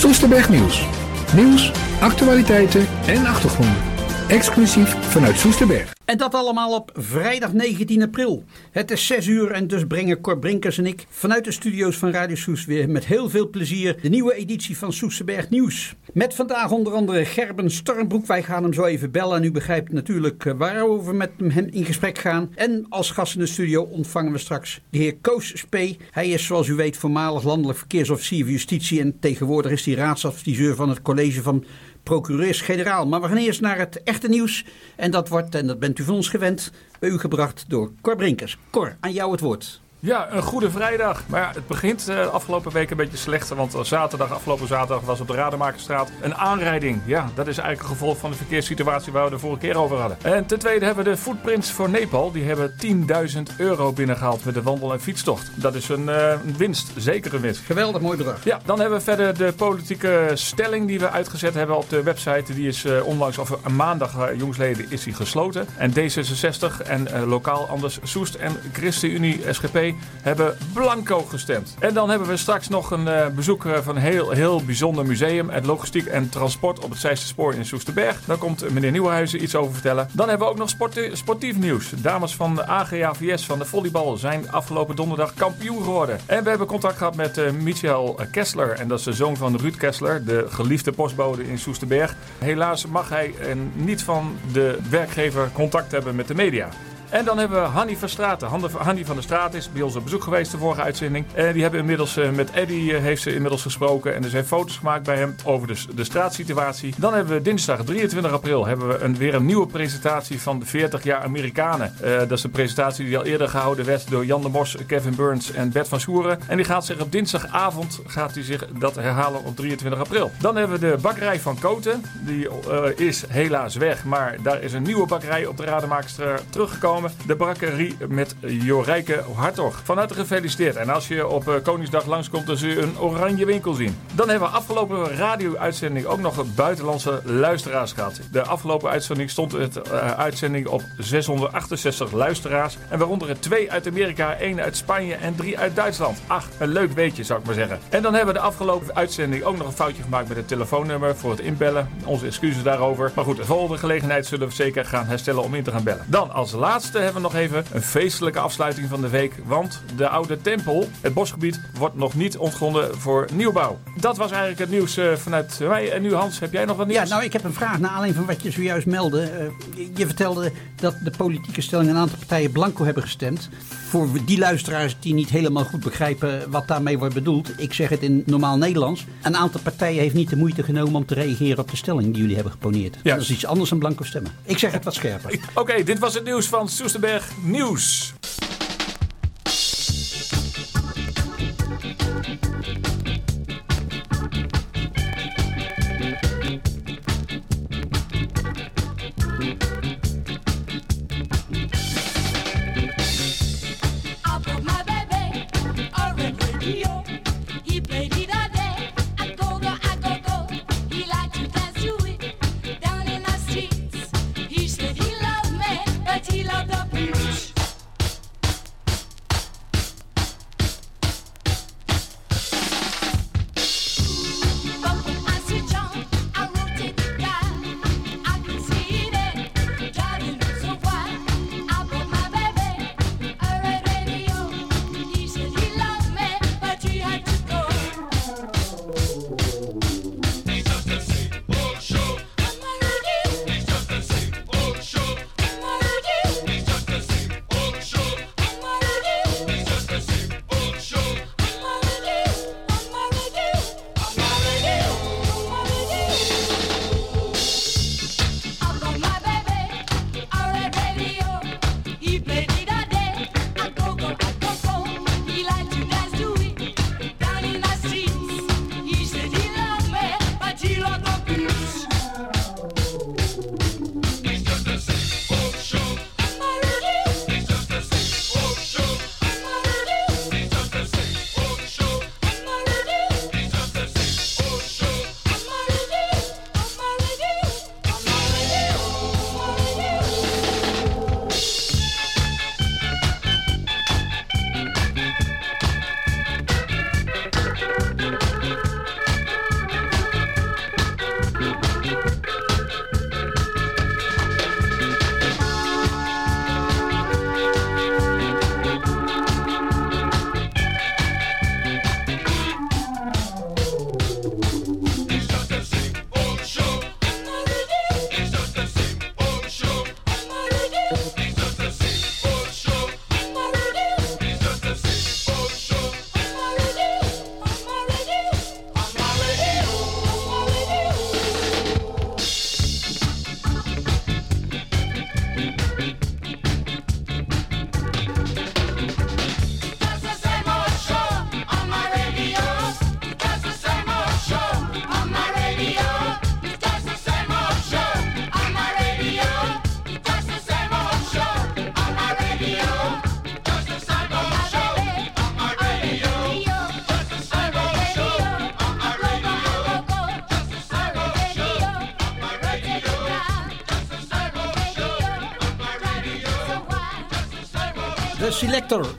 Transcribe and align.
Soesterberg 0.00 0.48
Nieuws. 0.48 0.86
Nieuws, 1.34 1.72
actualiteiten 2.00 2.86
en 3.06 3.26
achtergronden. 3.26 3.89
Exclusief 4.30 4.88
vanuit 4.88 5.38
Soesterberg. 5.38 5.92
En 6.04 6.18
dat 6.18 6.34
allemaal 6.34 6.74
op 6.74 6.90
vrijdag 6.94 7.52
19 7.52 8.02
april. 8.02 8.44
Het 8.70 8.90
is 8.90 9.06
6 9.06 9.26
uur 9.26 9.50
en 9.50 9.66
dus 9.66 9.86
brengen 9.86 10.20
Cor 10.20 10.38
Brinkers 10.38 10.78
en 10.78 10.86
ik 10.86 11.06
vanuit 11.08 11.44
de 11.44 11.52
studio's 11.52 11.96
van 11.96 12.10
Radio 12.10 12.36
Soes 12.36 12.64
weer 12.64 12.88
met 12.88 13.06
heel 13.06 13.30
veel 13.30 13.48
plezier 13.48 13.96
de 14.02 14.08
nieuwe 14.08 14.34
editie 14.34 14.78
van 14.78 14.92
Soesterberg 14.92 15.48
Nieuws. 15.48 15.94
Met 16.12 16.34
vandaag 16.34 16.70
onder 16.70 16.92
andere 16.92 17.24
Gerben 17.24 17.70
Stormbroek. 17.70 18.26
Wij 18.26 18.42
gaan 18.42 18.62
hem 18.62 18.72
zo 18.72 18.84
even 18.84 19.10
bellen 19.10 19.36
en 19.36 19.44
u 19.44 19.50
begrijpt 19.50 19.92
natuurlijk 19.92 20.44
eh, 20.44 20.54
waarover 20.56 21.10
we 21.10 21.16
met 21.16 21.30
hem 21.38 21.68
in 21.70 21.84
gesprek 21.84 22.18
gaan. 22.18 22.50
En 22.54 22.86
als 22.88 23.10
gast 23.10 23.34
in 23.34 23.40
de 23.40 23.46
studio 23.46 23.82
ontvangen 23.82 24.32
we 24.32 24.38
straks 24.38 24.80
de 24.90 24.98
heer 24.98 25.16
Koos 25.20 25.58
Spee. 25.58 25.98
Hij 26.10 26.28
is 26.28 26.46
zoals 26.46 26.68
u 26.68 26.74
weet 26.74 26.96
voormalig 26.96 27.44
landelijk 27.44 27.78
verkeersofficier 27.78 28.44
van 28.44 28.52
justitie 28.52 29.00
en 29.00 29.18
tegenwoordig 29.20 29.72
is 29.72 29.84
hij 29.84 29.94
raadsadviseur 29.94 30.74
van 30.74 30.88
het 30.88 31.02
college 31.02 31.42
van 31.42 31.64
procureurs-generaal. 32.02 33.06
Maar 33.06 33.20
we 33.20 33.28
gaan 33.28 33.36
eerst 33.36 33.60
naar 33.60 33.78
het 33.78 34.02
echte 34.02 34.28
nieuws. 34.28 34.64
En 34.96 35.10
dat 35.10 35.28
wordt, 35.28 35.54
en 35.54 35.66
dat 35.66 35.78
bent 35.78 35.98
u 35.98 36.04
van 36.04 36.14
ons 36.14 36.28
gewend, 36.28 36.72
bij 36.98 37.10
u 37.10 37.18
gebracht 37.18 37.64
door 37.68 37.92
Cor 38.00 38.16
Brinkers. 38.16 38.58
Cor, 38.70 38.96
aan 39.00 39.12
jou 39.12 39.32
het 39.32 39.40
woord. 39.40 39.80
Ja, 40.02 40.32
een 40.32 40.42
goede 40.42 40.70
vrijdag. 40.70 41.22
Maar 41.26 41.40
ja, 41.40 41.50
het 41.54 41.66
begint 41.66 42.08
uh, 42.08 42.26
afgelopen 42.26 42.72
week 42.72 42.90
een 42.90 42.96
beetje 42.96 43.16
slecht. 43.16 43.48
Want 43.48 43.76
zaterdag, 43.82 44.32
afgelopen 44.32 44.66
zaterdag 44.66 45.04
was 45.04 45.20
op 45.20 45.26
de 45.26 45.34
Rademakerstraat 45.34 46.10
een 46.20 46.34
aanrijding. 46.34 47.00
Ja, 47.04 47.30
dat 47.34 47.46
is 47.46 47.58
eigenlijk 47.58 47.80
een 47.80 47.96
gevolg 47.96 48.18
van 48.18 48.30
de 48.30 48.36
verkeerssituatie 48.36 49.12
waar 49.12 49.24
we 49.24 49.30
de 49.30 49.38
vorige 49.38 49.60
keer 49.60 49.76
over 49.76 49.96
hadden. 49.96 50.18
En 50.22 50.46
ten 50.46 50.58
tweede 50.58 50.84
hebben 50.84 51.04
we 51.04 51.10
de 51.10 51.16
Footprints 51.16 51.72
voor 51.72 51.90
Nepal. 51.90 52.32
Die 52.32 52.44
hebben 52.44 52.74
10.000 52.86 53.56
euro 53.56 53.92
binnengehaald 53.92 54.44
met 54.44 54.54
de 54.54 54.62
wandel- 54.62 54.92
en 54.92 55.00
fietstocht. 55.00 55.50
Dat 55.54 55.74
is 55.74 55.88
een, 55.88 56.08
uh, 56.08 56.34
winst, 56.56 56.92
zeker 56.96 57.34
een 57.34 57.40
winst. 57.40 57.60
Geweldig 57.60 58.00
mooi 58.00 58.16
bedrag. 58.16 58.44
Ja, 58.44 58.60
dan 58.64 58.80
hebben 58.80 58.98
we 58.98 59.04
verder 59.04 59.38
de 59.38 59.52
politieke 59.52 60.30
stelling 60.34 60.86
die 60.86 60.98
we 60.98 61.10
uitgezet 61.10 61.54
hebben 61.54 61.76
op 61.76 61.90
de 61.90 62.02
website. 62.02 62.54
Die 62.54 62.68
is 62.68 62.84
uh, 62.84 63.06
onlangs, 63.06 63.38
of 63.38 63.58
een 63.64 63.76
maandag 63.76 64.36
jongsleden, 64.36 64.86
is 64.88 65.02
die 65.02 65.14
gesloten. 65.14 65.66
En 65.76 65.92
D66 65.92 66.86
en 66.86 67.24
lokaal 67.26 67.68
Anders 67.68 67.98
Soest 68.02 68.34
en 68.34 68.56
ChristenUnie 68.72 69.40
SGP 69.50 69.89
hebben 70.22 70.56
blanco 70.72 71.20
gestemd. 71.20 71.76
En 71.78 71.94
dan 71.94 72.10
hebben 72.10 72.28
we 72.28 72.36
straks 72.36 72.68
nog 72.68 72.90
een 72.90 73.06
uh, 73.06 73.26
bezoek 73.26 73.64
eh, 73.64 73.78
van 73.82 73.96
een 73.96 74.02
heel, 74.02 74.30
heel 74.30 74.64
bijzonder 74.64 75.06
museum. 75.06 75.48
Het 75.48 75.66
logistiek 75.66 76.06
en 76.06 76.28
transport 76.28 76.84
op 76.84 76.90
het 76.90 76.98
Zeiste 76.98 77.34
in 77.56 77.64
Soesterberg. 77.64 78.24
Daar 78.24 78.36
komt 78.36 78.70
meneer 78.70 78.90
Nieuwenhuizen 78.90 79.42
iets 79.42 79.54
over 79.54 79.72
vertellen. 79.72 80.08
Dan 80.12 80.28
hebben 80.28 80.46
we 80.46 80.52
ook 80.52 80.58
nog 80.58 80.68
sport, 80.68 81.10
sportief 81.12 81.56
nieuws. 81.56 81.90
Dames 81.96 82.34
van 82.34 82.54
de 82.54 82.66
AGAVS 82.66 83.44
van 83.44 83.58
de 83.58 83.64
volleybal 83.64 84.16
zijn 84.16 84.52
afgelopen 84.52 84.96
donderdag 84.96 85.34
kampioen 85.34 85.82
geworden. 85.82 86.20
En 86.26 86.42
we 86.42 86.48
hebben 86.48 86.66
contact 86.66 86.96
gehad 86.96 87.16
met 87.16 87.38
uh, 87.38 87.50
Michael 87.50 88.18
Kessler. 88.30 88.70
En 88.70 88.88
dat 88.88 88.98
is 88.98 89.04
de 89.04 89.12
zoon 89.12 89.36
van 89.36 89.56
Ruud 89.56 89.76
Kessler, 89.76 90.24
de 90.24 90.46
geliefde 90.48 90.92
postbode 90.92 91.48
in 91.48 91.58
Soesterberg. 91.58 92.16
Helaas 92.38 92.86
mag 92.86 93.08
hij 93.08 93.34
niet 93.74 94.02
van 94.02 94.36
de 94.52 94.78
werkgever 94.90 95.50
contact 95.52 95.92
hebben 95.92 96.14
met 96.16 96.28
de 96.28 96.34
media. 96.34 96.68
En 97.10 97.24
dan 97.24 97.38
hebben 97.38 97.62
we 97.62 97.68
Hanny 97.68 97.96
van 97.96 98.08
Straten. 98.08 98.48
Hanny 98.78 99.04
van 99.04 99.14
der 99.14 99.24
Straat 99.24 99.54
is 99.54 99.72
bij 99.72 99.82
ons 99.82 99.96
op 99.96 100.04
bezoek 100.04 100.22
geweest 100.22 100.50
de 100.50 100.58
vorige 100.58 100.82
uitzending. 100.82 101.24
En 101.34 101.52
die 101.52 101.62
hebben 101.62 101.80
inmiddels 101.80 102.16
uh, 102.16 102.30
met 102.30 102.50
Eddy 102.50 102.72
uh, 102.72 102.98
heeft 102.98 103.22
ze 103.22 103.34
inmiddels 103.34 103.62
gesproken. 103.62 104.14
En 104.14 104.24
er 104.24 104.30
zijn 104.30 104.44
foto's 104.44 104.76
gemaakt 104.76 105.04
bij 105.04 105.16
hem 105.16 105.34
over 105.44 105.66
de, 105.66 105.74
de 105.94 106.04
straatsituatie. 106.04 106.94
Dan 106.96 107.14
hebben 107.14 107.34
we 107.34 107.42
dinsdag 107.42 107.84
23 107.84 108.32
april 108.32 108.66
hebben 108.66 108.88
we 108.88 108.98
een, 108.98 109.16
weer 109.16 109.34
een 109.34 109.46
nieuwe 109.46 109.66
presentatie 109.66 110.40
van 110.40 110.58
de 110.58 110.66
40 110.66 111.02
jaar 111.02 111.22
Amerikanen. 111.22 111.94
Uh, 112.04 112.18
dat 112.18 112.30
is 112.30 112.44
een 112.44 112.50
presentatie 112.50 113.04
die 113.04 113.18
al 113.18 113.24
eerder 113.24 113.48
gehouden 113.48 113.84
werd 113.84 114.10
door 114.10 114.26
Jan 114.26 114.42
de 114.42 114.48
Mos, 114.48 114.76
Kevin 114.86 115.14
Burns 115.14 115.52
en 115.52 115.72
Bert 115.72 115.88
van 115.88 116.00
Soeren. 116.00 116.38
En 116.46 116.56
die 116.56 116.66
gaat 116.66 116.86
zich 116.86 117.00
op 117.00 117.12
dinsdagavond 117.12 118.00
gaat 118.06 118.34
hij 118.34 118.42
zich 118.42 118.66
dat 118.78 118.94
herhalen 118.94 119.44
op 119.44 119.56
23 119.56 120.00
april. 120.00 120.30
Dan 120.40 120.56
hebben 120.56 120.80
we 120.80 120.88
de 120.90 120.98
bakkerij 121.02 121.40
van 121.40 121.58
Koten. 121.58 122.04
Die 122.20 122.48
is 122.96 123.24
helaas 123.28 123.76
weg, 123.76 124.04
maar 124.04 124.36
daar 124.42 124.62
is 124.62 124.72
een 124.72 124.82
nieuwe 124.82 125.06
bakkerij 125.06 125.46
op 125.46 125.56
de 125.56 125.64
Rademaakster 125.64 126.40
teruggekomen. 126.50 126.99
De 127.26 127.36
bakkerie 127.36 127.96
met 128.08 128.34
Jorijke 128.40 129.24
Hartog. 129.34 129.80
Van 129.84 129.98
harte 129.98 130.14
gefeliciteerd. 130.14 130.76
En 130.76 130.88
als 130.88 131.08
je 131.08 131.26
op 131.26 131.48
uh, 131.48 131.54
Koningsdag 131.62 132.06
langskomt, 132.06 132.46
dan 132.46 132.56
zul 132.56 132.68
je 132.68 132.80
een 132.80 132.98
oranje 132.98 133.44
winkel 133.44 133.74
zien. 133.74 133.96
Dan 134.14 134.28
hebben 134.28 134.48
we 134.48 134.54
afgelopen 134.54 135.16
radio-uitzending 135.16 136.06
ook 136.06 136.20
nog 136.20 136.54
buitenlandse 136.54 137.20
luisteraars 137.24 137.92
gehad. 137.92 138.20
De 138.32 138.42
afgelopen 138.42 138.90
uitzending 138.90 139.30
stond 139.30 139.52
het 139.52 139.76
uh, 139.76 140.10
uitzending 140.10 140.66
op 140.66 140.82
668 140.98 142.12
luisteraars. 142.12 142.76
En 142.88 142.98
waaronder 142.98 143.28
er 143.28 143.40
twee 143.40 143.72
uit 143.72 143.86
Amerika, 143.86 144.36
één 144.36 144.60
uit 144.60 144.76
Spanje 144.76 145.14
en 145.14 145.34
drie 145.34 145.58
uit 145.58 145.76
Duitsland. 145.76 146.18
Ach, 146.26 146.48
een 146.58 146.68
leuk 146.68 146.92
weetje 146.92 147.24
zou 147.24 147.40
ik 147.40 147.46
maar 147.46 147.54
zeggen. 147.54 147.78
En 147.88 148.02
dan 148.02 148.14
hebben 148.14 148.34
we 148.34 148.40
de 148.40 148.46
afgelopen 148.46 148.94
uitzending 148.94 149.42
ook 149.42 149.56
nog 149.56 149.66
een 149.66 149.72
foutje 149.72 150.02
gemaakt 150.02 150.28
met 150.28 150.36
het 150.36 150.48
telefoonnummer 150.48 151.16
voor 151.16 151.30
het 151.30 151.40
inbellen. 151.40 151.88
Onze 152.04 152.26
excuses 152.26 152.62
daarover. 152.62 153.12
Maar 153.14 153.24
goed, 153.24 153.36
de 153.36 153.44
volgende 153.44 153.78
gelegenheid 153.78 154.26
zullen 154.26 154.48
we 154.48 154.54
zeker 154.54 154.84
gaan 154.84 155.06
herstellen 155.06 155.42
om 155.42 155.54
in 155.54 155.62
te 155.62 155.70
gaan 155.70 155.84
bellen. 155.84 156.04
Dan 156.06 156.30
als 156.30 156.52
laatste 156.52 156.89
hebben 156.98 157.14
we 157.14 157.28
nog 157.28 157.34
even 157.34 157.64
een 157.72 157.82
feestelijke 157.82 158.38
afsluiting 158.38 158.88
van 158.88 159.00
de 159.00 159.08
week. 159.08 159.34
Want 159.44 159.82
de 159.96 160.08
oude 160.08 160.40
tempel, 160.40 160.88
het 161.00 161.14
bosgebied, 161.14 161.60
wordt 161.74 161.96
nog 161.96 162.14
niet 162.14 162.36
ontgronden 162.36 162.98
voor 162.98 163.28
nieuwbouw. 163.32 163.78
Dat 163.96 164.16
was 164.16 164.30
eigenlijk 164.30 164.60
het 164.60 164.70
nieuws 164.70 164.98
uh, 164.98 165.12
vanuit 165.12 165.58
mij. 165.60 165.92
En 165.92 166.02
nu 166.02 166.14
Hans, 166.14 166.38
heb 166.38 166.52
jij 166.52 166.64
nog 166.64 166.76
wat 166.76 166.86
nieuws? 166.86 166.98
Ja, 166.98 167.08
nou 167.08 167.24
ik 167.24 167.32
heb 167.32 167.44
een 167.44 167.52
vraag 167.52 167.78
naar 167.78 167.90
aanleiding 167.90 168.16
van 168.16 168.34
wat 168.34 168.42
je 168.42 168.50
zojuist 168.50 168.86
meldde. 168.86 169.50
Uh, 169.76 169.86
je 169.94 170.06
vertelde 170.06 170.52
dat 170.76 170.94
de 171.04 171.10
politieke 171.16 171.60
stelling 171.60 171.90
een 171.90 171.96
aantal 171.96 172.18
partijen 172.18 172.52
blanco 172.52 172.84
hebben 172.84 173.02
gestemd. 173.02 173.48
Voor 173.88 174.08
die 174.24 174.38
luisteraars 174.38 174.96
die 175.00 175.14
niet 175.14 175.30
helemaal 175.30 175.64
goed 175.64 175.84
begrijpen 175.84 176.50
wat 176.50 176.68
daarmee 176.68 176.98
wordt 176.98 177.14
bedoeld. 177.14 177.60
Ik 177.60 177.72
zeg 177.72 177.88
het 177.88 178.02
in 178.02 178.22
normaal 178.26 178.56
Nederlands. 178.56 179.04
Een 179.22 179.36
aantal 179.36 179.60
partijen 179.60 180.00
heeft 180.00 180.14
niet 180.14 180.30
de 180.30 180.36
moeite 180.36 180.62
genomen 180.62 180.94
om 180.94 181.06
te 181.06 181.14
reageren 181.14 181.58
op 181.58 181.70
de 181.70 181.76
stelling 181.76 182.06
die 182.06 182.20
jullie 182.20 182.34
hebben 182.34 182.52
geponeerd. 182.52 182.96
Ja. 183.02 183.14
Dat 183.14 183.22
is 183.22 183.30
iets 183.30 183.46
anders 183.46 183.70
dan 183.70 183.78
blanco 183.78 184.04
stemmen. 184.04 184.32
Ik 184.44 184.58
zeg 184.58 184.72
het 184.72 184.84
wat 184.84 184.94
scherper. 184.94 185.30
Oké, 185.34 185.60
okay, 185.60 185.84
dit 185.84 185.98
was 185.98 186.14
het 186.14 186.24
nieuws 186.24 186.46
van 186.46 186.68
Soesterberg 186.80 187.30
Nieuws. 187.42 188.14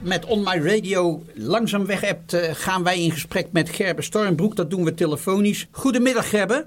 Met 0.02 0.24
On 0.24 0.42
My 0.42 0.58
Radio 0.58 1.22
langzaam 1.34 1.86
weg 1.86 2.00
hebt, 2.00 2.34
uh, 2.34 2.40
gaan 2.52 2.82
wij 2.82 3.02
in 3.02 3.10
gesprek 3.10 3.46
met 3.52 3.68
Gerbe 3.68 4.02
Stormbroek. 4.02 4.56
Dat 4.56 4.70
doen 4.70 4.84
we 4.84 4.94
telefonisch. 4.94 5.66
Goedemiddag 5.70 6.28
Gerbe. 6.28 6.66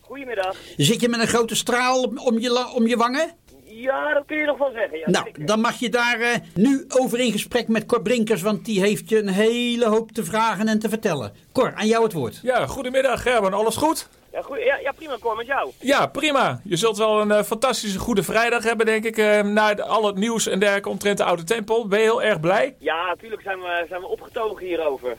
Goedemiddag. 0.00 0.56
Zit 0.76 1.00
je 1.00 1.08
met 1.08 1.20
een 1.20 1.26
grote 1.26 1.56
straal 1.56 2.02
om 2.02 2.38
je, 2.38 2.74
om 2.74 2.86
je 2.86 2.96
wangen? 2.96 3.30
Ja, 3.64 4.14
dat 4.14 4.24
kun 4.26 4.36
je 4.36 4.44
nog 4.44 4.58
wel 4.58 4.70
zeggen. 4.72 4.98
Ja, 4.98 5.10
nou, 5.10 5.44
dan 5.44 5.60
mag 5.60 5.78
je 5.78 5.90
daar 5.90 6.20
uh, 6.20 6.28
nu 6.54 6.84
over 6.88 7.20
in 7.20 7.32
gesprek 7.32 7.68
met 7.68 7.86
Cor 7.86 8.02
Brinkers, 8.02 8.42
want 8.42 8.64
die 8.64 8.80
heeft 8.80 9.08
je 9.08 9.18
een 9.18 9.28
hele 9.28 9.86
hoop 9.86 10.12
te 10.12 10.24
vragen 10.24 10.68
en 10.68 10.78
te 10.78 10.88
vertellen. 10.88 11.32
Cor, 11.52 11.74
aan 11.74 11.86
jou 11.86 12.04
het 12.04 12.12
woord. 12.12 12.40
Ja, 12.42 12.66
goedemiddag 12.66 13.22
Gerben, 13.22 13.52
alles 13.52 13.76
goed? 13.76 14.08
Ja, 14.36 14.42
goed, 14.42 14.62
ja, 14.62 14.76
ja, 14.76 14.92
prima 14.92 15.16
Cor, 15.20 15.36
met 15.36 15.46
jou. 15.46 15.70
Ja, 15.80 16.06
prima. 16.06 16.60
Je 16.64 16.76
zult 16.76 16.98
wel 16.98 17.20
een 17.20 17.28
uh, 17.28 17.42
fantastische 17.42 17.98
goede 17.98 18.22
vrijdag 18.22 18.64
hebben, 18.64 18.86
denk 18.86 19.04
ik, 19.04 19.16
uh, 19.16 19.42
na 19.42 19.76
al 19.76 20.06
het 20.06 20.16
nieuws 20.16 20.46
en 20.46 20.58
dergelijke 20.58 20.88
omtrent 20.88 21.18
de 21.18 21.24
Oude 21.24 21.44
Tempel. 21.44 21.88
Ben 21.88 21.98
je 21.98 22.04
heel 22.04 22.22
erg 22.22 22.40
blij? 22.40 22.74
Ja, 22.78 23.06
natuurlijk 23.06 23.42
zijn 23.42 23.58
we, 23.58 23.84
zijn 23.88 24.00
we 24.00 24.06
opgetogen 24.06 24.66
hierover. 24.66 25.16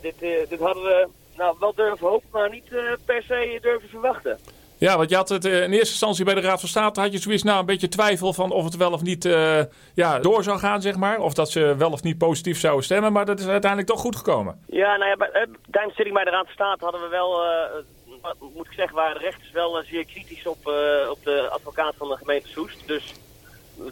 dit, 0.00 0.14
dit 0.48 0.60
hadden 0.60 0.82
we 0.82 1.08
nou, 1.36 1.56
wel 1.60 1.74
durven 1.74 2.08
hopen, 2.08 2.28
maar 2.32 2.50
niet 2.50 2.68
per 3.04 3.22
se 3.22 3.58
durven 3.62 3.88
verwachten. 3.88 4.38
Ja, 4.82 4.96
want 4.96 5.10
je 5.10 5.16
had 5.16 5.28
het 5.28 5.44
in 5.44 5.52
eerste 5.52 5.78
instantie 5.78 6.24
bij 6.24 6.34
de 6.34 6.40
Raad 6.40 6.60
van 6.60 6.68
State 6.68 7.00
had 7.00 7.12
je 7.12 7.18
zoiets 7.18 7.42
nou 7.42 7.58
een 7.58 7.66
beetje 7.66 7.88
twijfel 7.88 8.32
van 8.32 8.50
of 8.50 8.64
het 8.64 8.76
wel 8.76 8.92
of 8.92 9.02
niet 9.02 9.24
uh, 9.24 9.60
ja, 9.94 10.18
door 10.18 10.42
zou 10.42 10.58
gaan, 10.58 10.82
zeg 10.82 10.96
maar. 10.96 11.18
Of 11.18 11.34
dat 11.34 11.50
ze 11.50 11.76
wel 11.76 11.90
of 11.90 12.02
niet 12.02 12.18
positief 12.18 12.58
zouden 12.58 12.84
stemmen, 12.84 13.12
maar 13.12 13.24
dat 13.24 13.40
is 13.40 13.46
uiteindelijk 13.46 13.90
toch 13.90 14.00
goed 14.00 14.16
gekomen. 14.16 14.64
Ja, 14.66 14.96
nou 14.96 15.10
ja, 15.10 15.16
bij, 15.16 15.30
tijdens 15.70 15.96
de 15.96 16.02
zitting 16.02 16.14
bij 16.14 16.24
de 16.24 16.30
Raad 16.30 16.44
van 16.44 16.54
State 16.54 16.84
hadden 16.84 17.00
we 17.00 17.08
wel, 17.08 17.44
uh, 17.44 17.50
moet 18.54 18.66
ik 18.66 18.72
zeggen, 18.72 18.96
waren 18.96 19.18
de 19.18 19.24
rechters 19.24 19.50
wel 19.50 19.80
uh, 19.80 19.88
zeer 19.88 20.04
kritisch 20.04 20.46
op, 20.46 20.66
op 21.10 21.18
de 21.24 21.48
advocaat 21.50 21.94
van 21.96 22.08
de 22.08 22.16
gemeente 22.16 22.48
Soest. 22.48 22.86
Dus 22.86 23.14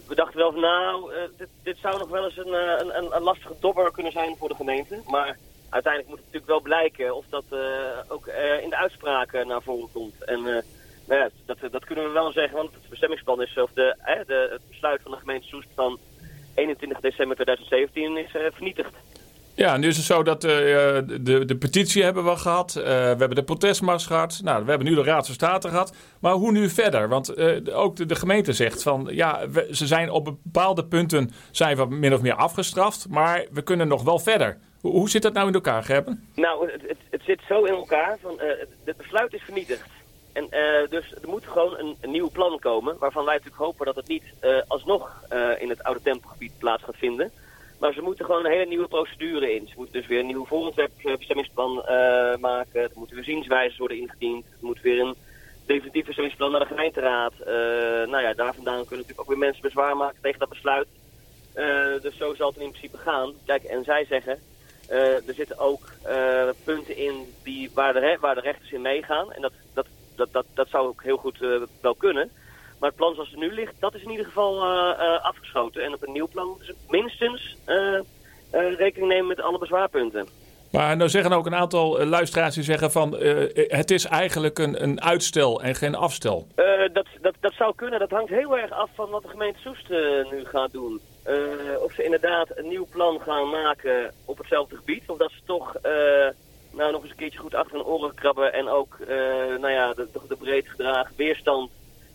we 0.07 0.15
dachten 0.15 0.39
wel 0.39 0.53
van 0.53 0.61
nou, 0.61 1.13
dit, 1.37 1.49
dit, 1.63 1.77
zou 1.79 1.99
nog 1.99 2.09
wel 2.09 2.25
eens 2.25 2.37
een, 2.37 2.53
een, 2.97 3.17
een 3.17 3.23
lastige 3.23 3.55
dobber 3.61 3.93
kunnen 3.93 4.13
zijn 4.13 4.37
voor 4.37 4.49
de 4.49 4.55
gemeente. 4.55 5.01
Maar 5.07 5.37
uiteindelijk 5.71 6.13
moet 6.13 6.25
het 6.25 6.27
natuurlijk 6.33 6.53
wel 6.53 6.61
blijken 6.61 7.17
of 7.17 7.25
dat 7.29 7.45
ook 8.09 8.27
in 8.63 8.71
de 8.71 8.77
uitspraken 8.77 9.47
naar 9.47 9.63
voren 9.63 9.89
komt. 9.93 10.25
En 10.25 10.43
nou 11.11 11.21
ja, 11.21 11.29
dat, 11.47 11.73
dat 11.73 11.85
kunnen 11.85 12.05
we 12.05 12.11
wel 12.11 12.33
zeggen, 12.33 12.57
want 12.57 12.73
het 12.73 12.89
bestemmingsplan 12.89 13.43
is, 13.43 13.57
of 13.57 13.71
de, 13.75 13.97
de, 14.27 14.49
het 14.51 14.69
besluit 14.69 15.03
van 15.03 15.11
de 15.11 15.17
gemeente 15.17 15.47
Soest 15.47 15.69
van 15.75 15.99
21 16.55 17.01
december 17.01 17.37
2017 17.37 18.17
is 18.17 18.31
vernietigd. 18.31 18.93
Ja, 19.61 19.77
nu 19.77 19.89
is 19.89 19.97
het 19.97 20.07
zo 20.07 20.23
dat 20.23 20.45
uh, 20.45 20.51
de, 20.51 21.45
de 21.45 21.57
petitie 21.59 22.03
hebben 22.03 22.25
we 22.25 22.37
gehad. 22.37 22.75
Uh, 22.77 22.85
we 22.85 22.91
hebben 22.91 23.35
de 23.35 23.43
protestmars 23.43 24.07
gehad. 24.07 24.41
Nou, 24.45 24.65
we 24.65 24.71
hebben 24.71 24.89
nu 24.89 24.95
de 24.95 25.03
Raad 25.03 25.27
van 25.27 25.35
State 25.35 25.69
gehad. 25.69 25.95
Maar 26.21 26.33
hoe 26.33 26.53
nu 26.53 26.69
verder? 26.69 27.09
Want 27.09 27.39
uh, 27.39 27.79
ook 27.79 27.97
de, 27.97 28.07
de, 28.07 28.15
gemeente 28.15 28.53
zegt 28.53 28.83
van 28.83 29.09
ja, 29.11 29.49
we, 29.49 29.69
ze 29.71 29.87
zijn 29.87 30.11
op 30.11 30.25
bepaalde 30.25 30.85
punten 30.85 31.31
zijn 31.51 31.77
we 31.77 31.87
min 31.87 32.15
of 32.15 32.23
meer 32.23 32.35
afgestraft. 32.35 33.07
Maar 33.09 33.47
we 33.51 33.63
kunnen 33.63 33.89
nog 33.89 34.03
wel 34.03 34.19
verder. 34.19 34.59
Hoe, 34.81 35.11
zit 35.11 35.23
dat 35.23 35.33
nou 35.33 35.49
in 35.49 35.55
elkaar, 35.55 35.83
Gerben? 35.83 36.29
Nou, 36.35 36.71
het, 36.71 36.97
het, 37.11 37.23
zit 37.23 37.41
zo 37.49 37.65
in 37.65 37.75
elkaar. 37.75 38.19
Van, 38.23 38.41
het 38.85 38.97
besluit 38.97 39.33
is 39.33 39.43
vernietigd. 39.43 39.89
En 40.33 40.47
dus 40.91 41.15
er 41.23 41.29
moet 41.29 41.47
gewoon 41.47 41.79
een, 41.79 41.97
een, 42.01 42.11
nieuw 42.11 42.31
plan 42.31 42.59
komen, 42.59 42.97
waarvan 42.99 43.25
wij 43.25 43.35
natuurlijk 43.35 43.63
hopen 43.63 43.87
dat 43.87 43.97
het 43.97 44.09
niet 44.09 44.25
alsnog 44.67 45.25
in 45.59 45.69
het 45.69 45.83
oude 45.83 46.03
tempelgebied 46.03 46.53
plaats 46.59 46.83
gaat 46.83 46.97
vinden. 46.97 47.33
Maar 47.81 47.93
ze 47.93 48.03
moeten 48.03 48.25
gewoon 48.25 48.45
een 48.45 48.51
hele 48.51 48.67
nieuwe 48.67 48.89
procedure 48.89 49.55
in. 49.55 49.69
Ze 49.69 49.75
moeten 49.77 50.01
dus 50.01 50.07
weer 50.07 50.19
een 50.21 50.27
nieuw 50.27 50.45
voorontwerpbestemmingsplan 50.45 51.75
maken. 52.41 52.83
Er 52.83 52.91
moeten 52.95 53.17
weer 53.17 53.25
zienswijzes 53.25 53.79
worden 53.79 54.01
ingediend. 54.01 54.45
Er 54.45 54.67
moet 54.67 54.81
weer 54.81 55.01
een 55.01 55.15
definitief 55.67 56.05
bestemmingsplan 56.05 56.51
naar 56.51 56.61
de 56.61 56.67
gemeenteraad. 56.67 57.33
nou 58.07 58.23
ja, 58.23 58.35
daar 58.35 58.55
vandaan 58.55 58.87
kunnen 58.87 58.99
natuurlijk 58.99 59.21
ook 59.21 59.29
weer 59.29 59.39
mensen 59.39 59.63
bezwaar 59.63 59.97
maken 59.97 60.23
tegen 60.23 60.39
dat 60.39 60.49
besluit. 60.49 60.89
dus 62.03 62.17
zo 62.17 62.35
zal 62.35 62.49
het 62.49 62.59
in 62.61 62.71
principe 62.71 62.99
gaan. 62.99 63.33
Kijk, 63.47 63.63
en 63.63 63.85
zij 63.85 64.05
zeggen, 64.05 64.39
er 65.27 65.35
zitten 65.35 65.59
ook 65.59 65.91
punten 66.65 66.97
in 66.97 67.35
die, 67.43 67.71
waar, 67.75 67.93
de, 67.93 68.17
waar 68.21 68.35
de 68.35 68.41
rechters 68.41 68.73
in 68.73 68.83
meegaan. 68.83 69.33
En 69.33 69.43
dat, 69.43 69.53
dat 69.75 69.87
dat, 70.21 70.33
dat, 70.33 70.47
dat 70.55 70.69
zou 70.69 70.87
ook 70.87 71.03
heel 71.03 71.17
goed 71.17 71.41
uh, 71.41 71.63
wel 71.81 71.95
kunnen. 71.95 72.31
Maar 72.81 72.89
het 72.89 72.99
plan 72.99 73.15
zoals 73.15 73.31
het 73.31 73.39
nu 73.39 73.55
ligt, 73.55 73.75
dat 73.79 73.95
is 73.95 74.03
in 74.03 74.11
ieder 74.11 74.27
geval 74.27 74.55
uh, 74.55 74.99
uh, 74.99 75.25
afgeschoten. 75.25 75.83
En 75.83 75.95
op 75.95 76.07
een 76.07 76.13
nieuw 76.13 76.29
plan 76.29 76.57
is 76.61 76.73
minstens 76.89 77.57
rekening 78.77 79.09
nemen 79.09 79.27
met 79.27 79.41
alle 79.41 79.59
bezwaarpunten. 79.59 80.29
Maar 80.73 80.97
nou 80.97 81.11
zeggen 81.11 81.33
ook 81.33 81.47
een 81.47 81.55
aantal 81.55 82.05
luisteraars 82.07 82.55
die 82.55 82.65
zeggen 82.65 82.91
van 82.91 83.15
het 83.55 83.91
is 83.91 84.05
eigenlijk 84.05 84.59
een, 84.59 84.83
een 84.83 85.03
uitstel 85.03 85.63
en 85.63 85.75
geen 85.75 85.95
afstel. 85.95 86.47
dat, 86.93 87.07
dat, 87.21 87.35
dat 87.41 87.53
zou 87.53 87.75
kunnen. 87.75 87.99
Dat 87.99 88.11
hangt 88.11 88.31
heel 88.31 88.59
erg 88.59 88.71
af 88.71 88.91
van 88.95 89.11
wat 89.11 89.23
de 89.23 89.29
gemeente 89.29 89.59
Soest 89.59 89.89
nu 90.31 90.45
gaat 90.45 90.73
doen. 90.73 91.01
of 91.83 91.93
ze 91.93 92.05
inderdaad 92.05 92.49
een 92.55 92.69
nieuw 92.69 92.87
plan 92.91 93.21
gaan 93.21 93.51
maken 93.51 94.13
op 94.25 94.39
hetzelfde 94.39 94.77
gebied. 94.77 95.03
Of 95.07 95.19
dat 95.19 95.31
ze 95.31 95.41
toch 95.45 95.77
nou 96.73 96.93
nog 96.93 97.03
eens 97.03 97.11
een 97.11 97.17
keertje 97.17 97.39
goed 97.39 97.55
achter 97.55 97.77
hun 97.77 97.87
oren 97.87 98.15
krabben. 98.15 98.53
En 98.53 98.69
ook 98.69 98.97
nou 99.61 99.71
ja, 99.71 99.95
de, 99.95 100.09
de, 100.29 100.37
breed 100.37 100.69
gedragen 100.69 101.13
weerstand 101.17 101.71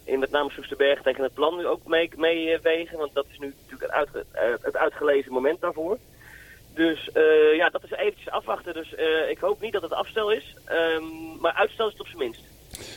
in 0.05 0.19
met 0.19 0.31
name 0.31 0.49
Soesterberg 0.51 1.01
tegen 1.01 1.23
het 1.23 1.33
plan 1.33 1.57
nu 1.57 1.67
ook 1.67 1.85
meewegen. 1.85 2.19
Mee 2.19 2.87
want 2.97 3.13
dat 3.13 3.25
is 3.31 3.39
nu 3.39 3.53
natuurlijk 3.61 3.93
het, 3.93 4.25
uh, 4.35 4.41
het 4.61 4.77
uitgelezen 4.77 5.31
moment 5.31 5.61
daarvoor. 5.61 5.97
Dus 6.73 7.09
uh, 7.13 7.55
ja, 7.55 7.69
dat 7.69 7.83
is 7.83 7.91
eventjes 7.91 8.29
afwachten. 8.29 8.73
Dus 8.73 8.93
ik 9.29 9.37
hoop 9.37 9.61
niet 9.61 9.73
dat 9.73 9.81
het 9.81 9.93
afstel 9.93 10.31
is. 10.31 10.55
Um, 10.71 11.37
maar 11.39 11.53
uitstel 11.53 11.85
is 11.85 11.91
het 11.91 12.01
op 12.01 12.07
zijn 12.07 12.19
minst. 12.19 12.54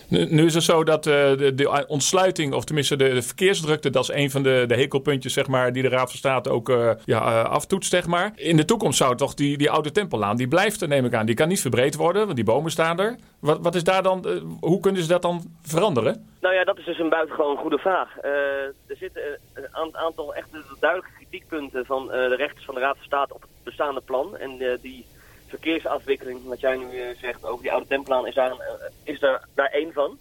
Nu, 0.09 0.45
is 0.45 0.55
het 0.55 0.63
zo 0.63 0.85
dat 0.85 1.07
uh, 1.07 1.13
de, 1.15 1.85
ontsluiting, 1.87 2.55
of 2.55 2.65
tenminste 2.65 2.97
de, 2.97 3.23
verkeersdrukte, 3.23 3.91
dat 3.91 4.03
is 4.03 4.15
een 4.15 4.31
van 4.31 4.43
de, 4.43 4.65
de 4.67 4.75
hekelpuntjes 4.75 5.33
zeg 5.33 5.47
maar, 5.47 5.73
die 5.73 5.83
de 5.83 5.89
Raad 5.89 6.11
van 6.11 6.19
State 6.19 6.51
ook 6.51 6.69
uh, 6.69 6.91
ja, 7.05 7.21
uh, 7.21 7.51
aftoetst. 7.51 7.91
Zeg 7.91 8.07
maar. 8.07 8.33
In 8.35 8.57
de 8.57 8.65
toekomst 8.65 8.99
zou 8.99 9.17
toch 9.17 9.35
die, 9.35 9.59
die 9.59 9.71
oude 9.71 9.93
tempellaan, 9.93 10.37
die 10.37 10.49
blijft 10.49 10.81
er 10.81 10.89
neem 10.89 11.05
ik 11.05 11.15
aan. 11.15 11.27
Die 11.27 11.35
kan 11.35 11.49
niet 11.49 11.61
verbreed 11.61 11.95
worden, 11.95 12.23
want 12.23 12.37
die 12.37 12.45
bomen 12.45 12.71
staan 12.71 13.01
er. 13.01 13.17
Wat, 13.41 13.59
wat 13.61 13.75
is 13.75 13.85
daar 13.85 14.03
dan, 14.03 14.27
hoe 14.61 14.81
kunnen 14.81 15.03
ze 15.03 15.09
dat 15.09 15.23
dan 15.23 15.43
veranderen? 15.63 16.27
Nou 16.41 16.55
ja, 16.55 16.65
dat 16.65 16.79
is 16.79 16.85
dus 16.85 16.99
een 16.99 17.09
buitengewoon 17.09 17.57
goede 17.57 17.79
vraag. 17.79 18.17
er 18.23 18.75
zitten 18.87 19.23
een 19.55 19.97
aantal 19.97 20.35
echt 20.35 20.49
duidelijke 20.81 21.17
kritiekpunten 21.17 21.87
van 21.87 22.07
de 22.07 22.37
rechters 22.37 22.65
van 22.65 22.75
de 22.75 22.81
Raad 22.81 22.97
van 22.97 23.05
State 23.05 23.35
op 23.35 23.41
het 23.41 23.51
bestaande 23.65 24.01
plan. 24.01 24.37
En 24.37 24.79
die 24.81 25.07
verkeersafwikkeling, 25.49 26.45
wat 26.45 26.61
jij 26.61 26.76
nu 26.76 26.85
uh, 26.85 27.05
zegt 27.21 27.45
over 27.45 27.62
die 27.62 27.73
oude 27.73 27.87
templaan, 27.87 28.26
is 28.26 28.35
daar, 28.35 28.50
uh, 28.50 28.59
is 29.02 29.21
daar, 29.21 29.47
daar 29.55 29.71
één 29.71 29.93
van. 29.93 30.19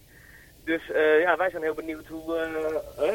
Dus 0.64 0.82
uh, 0.90 1.22
ja, 1.22 1.38
wij 1.38 1.50
zijn 1.50 1.64
heel 1.64 1.74
benieuwd 1.74 2.08
hoe, 2.08 2.34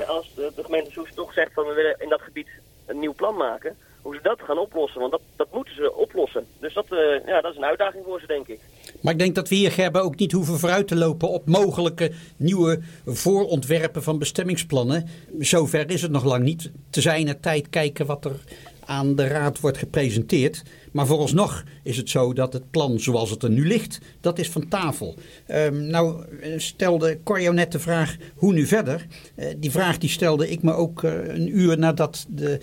als 0.07 0.35
de, 0.35 0.53
gemeente 0.57 0.91
Soes 0.91 1.15
toch 1.15 1.33
zegt 1.33 1.53
van 1.53 1.67
we 1.67 1.75
willen 1.75 1.97
in 1.99 2.09
dat 2.09 2.21
gebied 2.21 2.49
een 2.87 2.99
nieuw 2.99 3.15
plan 3.15 3.37
maken, 3.37 3.77
hoe 4.03 4.15
ze 4.15 4.21
dat 4.23 4.41
gaan 4.41 4.59
oplossen. 4.59 5.01
Want 5.01 5.13
dat, 5.13 5.21
dat 5.37 5.53
moeten 5.53 5.75
ze 5.75 5.95
oplossen. 5.95 6.47
Dus 6.61 6.75
dat, 6.75 6.87
ja, 7.27 7.41
dat 7.41 7.51
is 7.51 7.57
een 7.57 7.65
uitdaging 7.65 8.05
voor 8.05 8.21
ze, 8.21 8.27
denk 8.27 8.49
ik. 8.49 8.61
Maar 9.01 9.13
ik 9.13 9.19
denk 9.19 9.35
dat 9.35 9.49
we 9.49 9.55
hier, 9.55 9.73
Gerbe, 9.73 10.01
ook 10.01 10.17
niet 10.17 10.33
hoeven 10.33 10.59
vooruit 10.59 10.89
te 10.89 10.97
lopen 10.97 11.29
op 11.29 11.47
mogelijke 11.47 12.13
nieuwe 12.37 12.81
voorontwerpen 13.07 14.03
van 14.03 14.19
bestemmingsplannen. 14.19 15.09
Zover 15.39 15.91
is 15.91 16.03
het 16.03 16.11
nog 16.11 16.25
lang 16.25 16.45
niet. 16.45 16.71
Te 16.91 17.01
zijn 17.01 17.41
tijd 17.41 17.69
kijken 17.69 18.07
wat 18.07 18.25
er 18.25 18.41
aan 18.85 19.17
de 19.17 19.27
raad 19.27 19.61
wordt 19.61 19.79
gepresenteerd. 19.79 20.63
Maar 20.93 21.07
vooralsnog 21.07 21.65
is 21.83 21.97
het 21.97 22.11
zo 22.11 22.33
dat 22.33 22.53
het 22.53 22.71
plan 22.71 23.01
zoals 23.01 23.31
het 23.31 23.43
er 23.43 23.51
nu 23.51 23.67
ligt, 23.67 23.99
dat 24.21 24.39
is 24.39 24.49
van 24.49 24.69
tafel. 24.69 25.15
Um, 25.49 25.87
nou 25.87 26.25
stelde 26.57 27.19
Corjo 27.25 27.53
net 27.53 27.73
de 27.73 27.79
vraag 27.79 28.17
hoe 28.35 28.53
nu 28.53 28.67
verder. 28.67 29.07
Uh, 29.37 29.47
die 29.57 29.71
vraag 29.71 29.99
die 29.99 30.11
stelde 30.11 30.51
ik 30.51 30.63
me 30.63 30.73
ook 30.73 31.03
uh, 31.03 31.13
een 31.27 31.59
uur 31.59 31.79
nadat 31.79 32.27
de, 32.29 32.59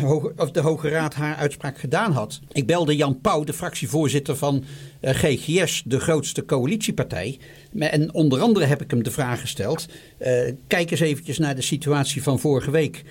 hoge, 0.00 0.32
of 0.36 0.50
de 0.50 0.60
Hoge 0.60 0.88
Raad 0.88 1.14
haar 1.14 1.36
uitspraak 1.36 1.78
gedaan 1.78 2.12
had. 2.12 2.40
Ik 2.52 2.66
belde 2.66 2.96
Jan 2.96 3.20
Pauw, 3.20 3.44
de 3.44 3.52
fractievoorzitter 3.52 4.36
van 4.36 4.64
GGS, 5.02 5.82
de 5.86 6.00
grootste 6.00 6.44
coalitiepartij. 6.44 7.38
En 7.78 8.14
onder 8.14 8.40
andere 8.40 8.64
heb 8.64 8.82
ik 8.82 8.90
hem 8.90 9.02
de 9.02 9.10
vraag 9.10 9.40
gesteld. 9.40 9.86
kijk 10.66 10.90
eens 10.90 11.00
eventjes 11.00 11.38
naar 11.38 11.54
de 11.54 11.62
situatie 11.62 12.22
van 12.22 12.40
vorige 12.40 12.70
week. 12.70 13.04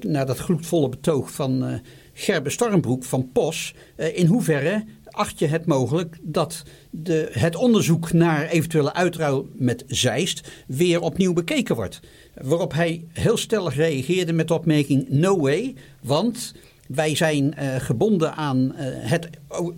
Naar 0.00 0.26
dat 0.26 0.38
gloedvolle 0.38 0.88
betoog 0.88 1.30
van 1.32 1.80
Gerbe 2.12 2.50
Stormbroek 2.50 3.04
van 3.04 3.32
POS. 3.32 3.74
Eh, 3.96 4.18
in 4.18 4.26
hoeverre 4.26 4.84
acht 5.04 5.38
je 5.38 5.46
het 5.46 5.66
mogelijk 5.66 6.18
dat 6.22 6.62
de, 6.90 7.28
het 7.32 7.56
onderzoek 7.56 8.12
naar 8.12 8.48
eventuele 8.48 8.94
uitruil 8.94 9.48
met 9.54 9.84
Zeist 9.86 10.50
weer 10.66 11.00
opnieuw 11.00 11.32
bekeken 11.32 11.74
wordt? 11.74 12.00
Waarop 12.34 12.72
hij 12.72 13.04
heel 13.12 13.36
stellig 13.36 13.74
reageerde 13.74 14.32
met 14.32 14.48
de 14.48 14.54
opmerking: 14.54 15.08
No 15.08 15.40
way, 15.40 15.74
want 16.02 16.54
wij 16.88 17.16
zijn 17.16 17.54
gebonden 17.78 18.34
aan 18.34 18.72
het, 18.74 19.28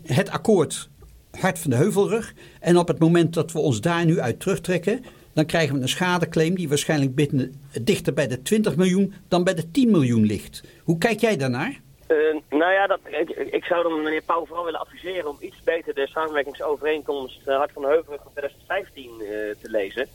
het 0.02 0.30
akkoord 0.30 0.88
Hart 1.30 1.58
van 1.58 1.70
de 1.70 1.76
Heuvelrug. 1.76 2.34
En 2.60 2.76
op 2.76 2.88
het 2.88 2.98
moment 2.98 3.34
dat 3.34 3.52
we 3.52 3.58
ons 3.58 3.80
daar 3.80 4.04
nu 4.04 4.20
uit 4.20 4.40
terugtrekken, 4.40 5.00
dan 5.34 5.46
krijgen 5.46 5.74
we 5.74 5.82
een 5.82 5.88
schadeclaim 5.88 6.54
die 6.54 6.68
waarschijnlijk 6.68 7.36
dichter 7.82 8.12
bij 8.12 8.26
de 8.26 8.42
20 8.42 8.76
miljoen 8.76 9.14
dan 9.28 9.44
bij 9.44 9.54
de 9.54 9.70
10 9.70 9.90
miljoen 9.90 10.24
ligt. 10.24 10.62
Hoe 10.84 10.98
kijk 10.98 11.20
jij 11.20 11.36
daarnaar? 11.36 11.80
Uh, 12.08 12.36
nou 12.48 12.72
ja, 12.72 12.86
dat, 12.86 13.00
ik, 13.04 13.30
ik, 13.30 13.64
zou 13.64 13.82
dan 13.82 14.02
meneer 14.02 14.22
Pauw 14.22 14.46
vooral 14.46 14.64
willen 14.64 14.80
adviseren 14.80 15.30
om 15.30 15.36
iets 15.40 15.62
beter 15.64 15.94
de 15.94 16.06
samenwerkingsovereenkomst 16.06 17.40
uh, 17.46 17.56
Hart 17.56 17.72
van 17.72 17.84
Heuvelrug 17.84 18.22
van 18.22 18.32
2015 18.32 19.10
uh, 19.20 19.28
te 19.60 19.70
lezen. 19.70 20.08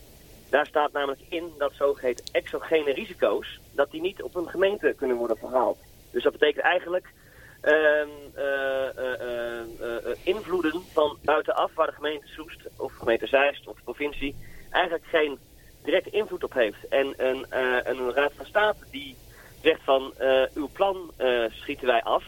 Daar 0.50 0.66
staat 0.66 0.92
namelijk 0.92 1.20
in 1.28 1.52
dat 1.58 1.72
zogeheten 1.74 2.24
exogene 2.32 2.92
risico's, 2.92 3.60
dat 3.72 3.90
die 3.90 4.00
niet 4.00 4.22
op 4.22 4.34
een 4.34 4.48
gemeente 4.48 4.94
kunnen 4.96 5.16
worden 5.16 5.36
verhaald. 5.36 5.78
Dus 6.10 6.22
dat 6.22 6.32
betekent 6.32 6.64
eigenlijk 6.64 7.12
ehm, 7.60 8.08
eh, 8.34 8.98
eh, 8.98 9.20
eh, 9.20 9.60
eh, 9.80 10.16
invloeden 10.22 10.82
van 10.92 11.18
buitenaf, 11.22 11.74
waar 11.74 11.86
de 11.86 11.92
gemeente 11.92 12.26
Soest 12.26 12.60
of 12.76 12.92
de 12.92 12.98
gemeente 12.98 13.26
Zeist 13.26 13.66
of 13.66 13.76
de 13.76 13.82
provincie 13.82 14.36
eigenlijk 14.76 15.04
geen 15.10 15.38
directe 15.86 16.10
invloed 16.10 16.44
op 16.44 16.52
heeft. 16.52 16.88
En 16.88 17.14
een, 17.16 17.46
eh, 17.48 17.78
een 17.84 18.12
raad 18.14 18.32
van 18.36 18.46
state 18.46 18.78
die 18.90 19.16
zegt 19.62 19.80
van 19.84 20.12
eh, 20.16 20.42
uw 20.54 20.68
plan 20.72 21.10
eh, 21.16 21.28
schieten 21.50 21.86
wij 21.86 22.02
af. 22.02 22.24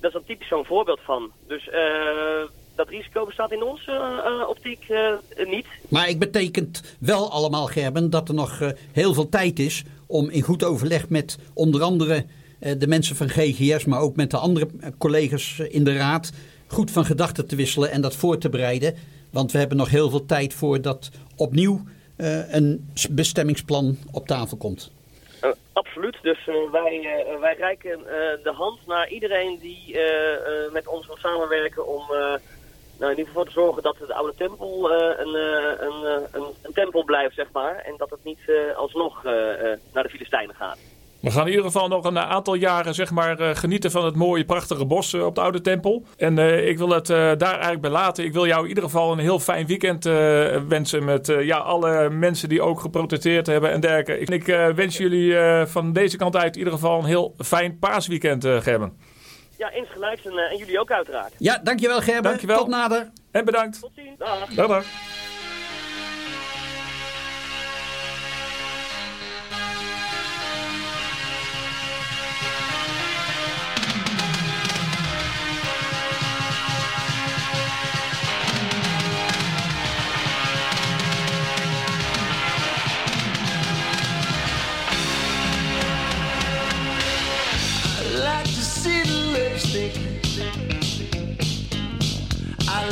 Dat 0.00 0.10
is 0.10 0.16
dan 0.16 0.24
typisch 0.24 0.48
zo'n 0.48 0.64
voorbeeld 0.64 1.00
van. 1.02 1.30
Dus 1.46 1.70
dat 2.74 2.88
risico 2.88 3.24
bestaat 3.24 3.52
in 3.52 3.62
onze 3.62 4.44
optiek 4.48 4.86
niet. 5.44 5.66
Maar 5.88 6.08
ik 6.08 6.18
betekent 6.18 6.96
wel 7.00 7.30
allemaal, 7.30 7.66
Gerben, 7.66 8.10
dat 8.10 8.28
er 8.28 8.34
nog 8.34 8.58
heel 8.92 9.14
veel 9.14 9.28
tijd 9.28 9.58
is 9.58 9.84
om 10.06 10.30
in 10.30 10.42
goed 10.42 10.64
overleg 10.64 11.08
met 11.08 11.38
onder 11.54 11.82
andere 11.82 12.24
de 12.58 12.86
mensen 12.86 13.16
van 13.16 13.28
GGS, 13.28 13.84
maar 13.84 14.00
ook 14.00 14.16
met 14.16 14.30
de 14.30 14.36
andere 14.36 14.68
collega's 14.98 15.58
in 15.58 15.84
de 15.84 15.96
raad, 15.96 16.32
goed 16.66 16.90
van 16.90 17.04
gedachten 17.04 17.46
te 17.46 17.56
wisselen 17.56 17.90
en 17.90 18.00
dat 18.00 18.16
voor 18.16 18.38
te 18.38 18.48
bereiden. 18.48 18.94
Want 19.30 19.52
we 19.52 19.58
hebben 19.58 19.76
nog 19.76 19.88
heel 19.88 20.10
veel 20.10 20.26
tijd 20.26 20.54
voordat 20.54 21.10
opnieuw 21.40 21.80
eh, 22.16 22.54
een 22.54 22.90
bestemmingsplan 23.10 23.96
op 24.12 24.26
tafel 24.26 24.56
komt. 24.56 24.92
Eh, 25.40 25.50
absoluut. 25.72 26.16
Dus 26.22 26.38
eh, 26.46 26.54
wij, 26.72 27.24
wij 27.40 27.54
reiken 27.54 27.98
de 28.42 28.52
hand 28.52 28.86
naar 28.86 29.08
iedereen 29.08 29.58
die 29.58 29.98
met 30.72 30.86
ons 30.86 31.06
wil 31.06 31.16
samenwerken 31.16 31.86
om 31.86 32.02
nou, 32.98 33.12
in 33.12 33.18
ieder 33.18 33.26
geval 33.26 33.44
te 33.44 33.50
zorgen 33.50 33.82
dat 33.82 33.96
de 34.06 34.14
oude 34.14 34.34
tempel 34.36 34.90
een, 34.92 35.34
een, 35.34 36.26
een, 36.32 36.54
een 36.62 36.72
tempel 36.74 37.04
blijft, 37.04 37.34
zeg 37.34 37.46
maar. 37.52 37.76
En 37.76 37.94
dat 37.96 38.10
het 38.10 38.24
niet 38.24 38.40
alsnog 38.76 39.24
naar 39.92 40.02
de 40.02 40.08
Filistijnen 40.08 40.54
gaat. 40.54 40.78
We 41.20 41.30
gaan 41.30 41.42
in 41.44 41.48
ieder 41.50 41.64
geval 41.64 41.88
nog 41.88 42.04
een 42.04 42.18
aantal 42.18 42.54
jaren 42.54 42.94
zeg 42.94 43.10
maar, 43.10 43.38
eh, 43.40 43.56
genieten 43.56 43.90
van 43.90 44.04
het 44.04 44.14
mooie, 44.16 44.44
prachtige 44.44 44.86
bos 44.86 45.12
eh, 45.12 45.24
op 45.26 45.34
de 45.34 45.40
Oude 45.40 45.60
Tempel. 45.60 46.04
En 46.16 46.38
eh, 46.38 46.68
ik 46.68 46.78
wil 46.78 46.88
het 46.88 47.10
eh, 47.10 47.16
daar 47.16 47.52
eigenlijk 47.52 47.80
bij 47.80 47.90
laten. 47.90 48.24
Ik 48.24 48.32
wil 48.32 48.46
jou 48.46 48.62
in 48.62 48.68
ieder 48.68 48.84
geval 48.84 49.12
een 49.12 49.18
heel 49.18 49.38
fijn 49.38 49.66
weekend 49.66 50.06
eh, 50.06 50.12
wensen 50.68 51.04
met 51.04 51.28
eh, 51.28 51.44
ja, 51.44 51.56
alle 51.56 52.10
mensen 52.10 52.48
die 52.48 52.62
ook 52.62 52.80
geprotesteerd 52.80 53.46
hebben 53.46 53.70
en 53.70 53.80
dergelijke. 53.80 54.18
Ik, 54.18 54.28
ik 54.30 54.48
eh, 54.48 54.66
wens 54.68 54.96
jullie 54.96 55.38
eh, 55.38 55.66
van 55.66 55.92
deze 55.92 56.16
kant 56.16 56.36
uit 56.36 56.52
in 56.52 56.58
ieder 56.58 56.72
geval 56.72 56.98
een 56.98 57.04
heel 57.04 57.34
fijn 57.38 57.78
paasweekend, 57.78 58.44
eh 58.44 58.56
Gerben. 58.60 58.92
Ja, 59.58 59.70
insgelijks 59.70 60.24
en, 60.24 60.32
en 60.50 60.56
jullie 60.56 60.80
ook 60.80 60.90
uiteraard. 60.90 61.32
Ja, 61.38 61.60
dankjewel 61.64 62.00
Gerben. 62.00 62.22
Dankjewel. 62.22 62.58
Tot 62.58 62.68
nader. 62.68 63.10
En 63.30 63.44
bedankt. 63.44 63.80
Tot 63.80 63.90
ziens. 63.96 64.18
Dag. 64.18 64.48
Dag, 64.54 64.66
dag. 64.68 64.84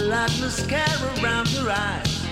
Like 0.09 0.41
mascara 0.41 1.23
around 1.23 1.49
her 1.49 1.71
eyes. 1.71 2.27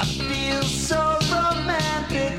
I 0.00 0.04
feel 0.04 0.62
so 0.62 1.18
romantic. 1.30 2.34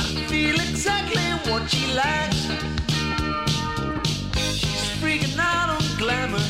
I 0.00 0.26
feel 0.30 0.54
exactly 0.54 1.22
what 1.50 1.68
she 1.70 1.86
likes. 1.94 2.40
She's 4.58 4.88
freaking 5.00 5.38
out 5.38 5.68
on 5.76 5.98
glamour. 5.98 6.46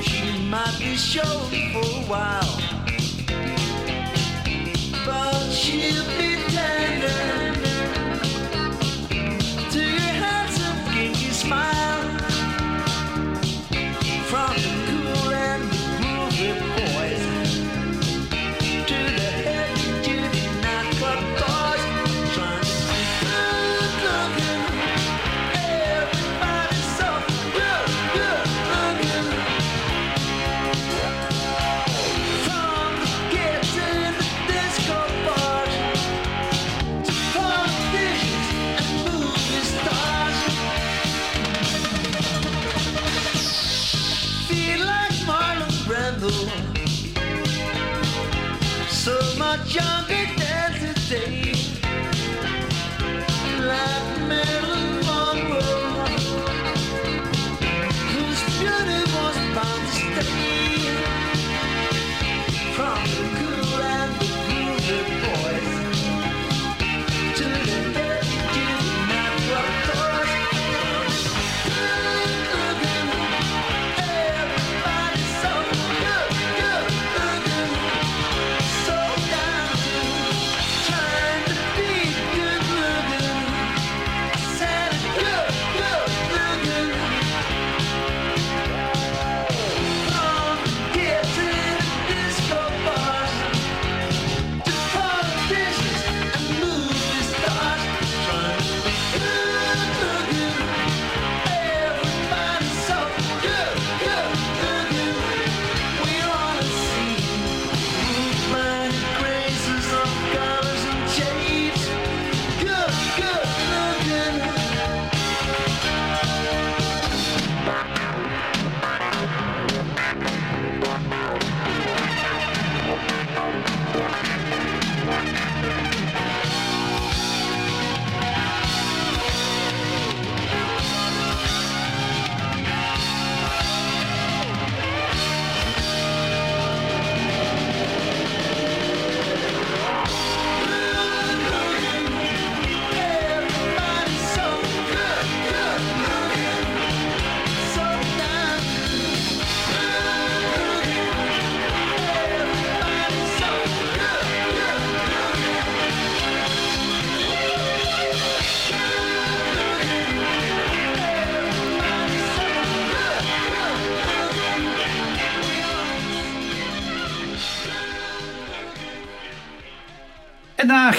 She 0.00 0.38
might 0.48 0.76
be 0.78 0.94
showing 0.96 1.72
for 1.72 1.80
a 1.80 2.04
while 2.08 2.60
but 5.06 5.50
she'll 5.50 6.04
be 6.18 6.43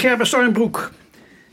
Gerber 0.06 0.28
Stormbroek 0.28 0.92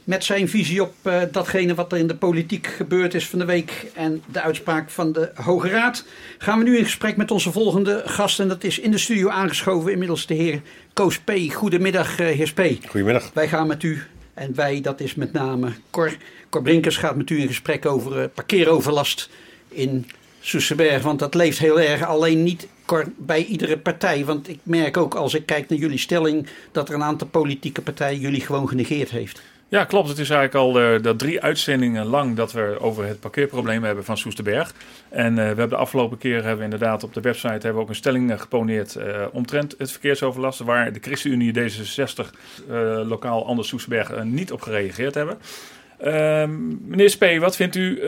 met 0.04 0.25
zijn 0.25 0.49
visie 0.49 0.82
op 0.82 0.94
eh, 1.02 1.23
datgene 1.30 1.75
wat 1.75 1.92
er 1.92 1.99
in 1.99 2.06
de 2.06 2.14
politiek 2.14 2.66
gebeurd 2.66 3.14
is 3.14 3.28
van 3.28 3.38
de 3.38 3.44
week 3.44 3.87
en 3.94 4.23
de 4.32 4.40
uitspraak 4.40 4.90
van 4.90 5.12
de 5.12 5.30
Hoge 5.35 5.68
Raad, 5.68 6.04
gaan 6.38 6.59
we 6.59 6.64
nu 6.64 6.76
in 6.76 6.85
gesprek 6.85 7.16
met 7.16 7.30
onze 7.30 7.52
volgende 7.52 8.02
gast. 8.06 8.40
En 8.40 8.49
dat 8.49 8.64
is 8.64 8.78
in 8.78 8.90
de 8.90 8.99
studio 8.99 9.28
aangeschoven 9.28 9.92
inmiddels 9.92 10.26
de 10.26 10.35
heer 10.35 10.61
Koos 10.92 11.18
P. 11.18 11.32
Goedemiddag, 11.52 12.18
eh, 12.18 12.26
heer 12.26 12.47
Sp. 12.47 12.61
Goedemiddag. 12.88 13.30
Wij 13.35 13.49
gaan 13.49 13.66
met 13.66 13.82
u, 13.82 14.02
en 14.35 14.54
wij, 14.54 14.80
dat 14.80 15.00
is 15.00 15.14
met 15.14 15.32
name 15.32 15.68
Cor, 15.90 16.16
Cor 16.50 16.62
Brinkers, 16.62 16.97
gaat 16.97 17.16
met 17.16 17.30
u 17.30 17.40
in 17.40 17.47
gesprek 17.47 17.87
over 17.87 18.21
eh, 18.21 18.28
parkeeroverlast 18.35 19.30
in 19.68 20.06
Soesterberg. 20.40 21.02
Want 21.02 21.18
dat 21.18 21.35
leeft 21.35 21.59
heel 21.59 21.80
erg, 21.80 22.06
alleen 22.06 22.42
niet 22.42 22.68
bij 23.17 23.45
iedere 23.45 23.79
partij. 23.79 24.25
Want 24.25 24.49
ik 24.49 24.59
merk 24.62 24.97
ook 24.97 25.15
als 25.15 25.35
ik 25.35 25.47
kijk 25.47 25.69
naar 25.69 25.79
jullie 25.79 25.99
stelling, 25.99 26.47
dat 26.73 26.89
er 26.89 26.95
een 26.95 27.03
aantal 27.03 27.29
politieke 27.29 27.83
partijen 27.83 28.21
jullie 28.21 28.41
gewoon 28.41 28.69
genegeerd 28.69 29.11
heeft. 29.11 29.43
Ja, 29.69 29.85
klopt. 29.85 30.09
Het 30.09 30.19
is 30.19 30.31
eigenlijk 30.31 30.65
al 30.65 30.81
eh, 30.81 31.03
dat 31.03 31.19
drie 31.19 31.41
uitzendingen 31.41 32.07
lang 32.07 32.37
dat 32.37 32.53
we 32.53 32.77
over 32.81 33.07
het 33.07 33.21
parkeerprobleem 33.21 33.85
hebben 33.85 34.05
van 34.05 34.17
Soesterberg. 34.19 34.75
En 35.12 35.29
eh, 35.29 35.35
we 35.35 35.43
hebben 35.43 35.69
de 35.69 35.77
afgelopen 35.77 36.19
keer 36.19 36.45
hebben 36.45 36.65
inderdaad 36.65 37.05
op 37.05 37.15
de 37.15 37.21
website 37.21 37.49
hebben 37.49 37.75
we 37.75 37.81
ook 37.81 37.89
een 37.89 37.95
stelling 37.95 38.31
eh, 38.31 38.41
geponeerd 38.41 38.97
omtrent 39.33 39.75
het 39.79 39.91
verkeersoverlast. 39.91 40.59
Waar 40.59 40.93
de 40.93 41.01
ChristenUnie 41.01 41.53
D66 41.53 42.31
eh, 42.69 43.01
lokaal 43.09 43.47
Anders 43.47 43.69
Soesterberg 43.69 44.25
niet 44.25 44.53
op 44.53 44.61
gereageerd 44.61 45.15
hebben. 45.15 45.39
Ehm, 45.99 46.89
meneer 46.89 47.11
Spee, 47.11 47.41
wat 47.41 47.57
vindt 47.57 47.77
u 47.77 48.03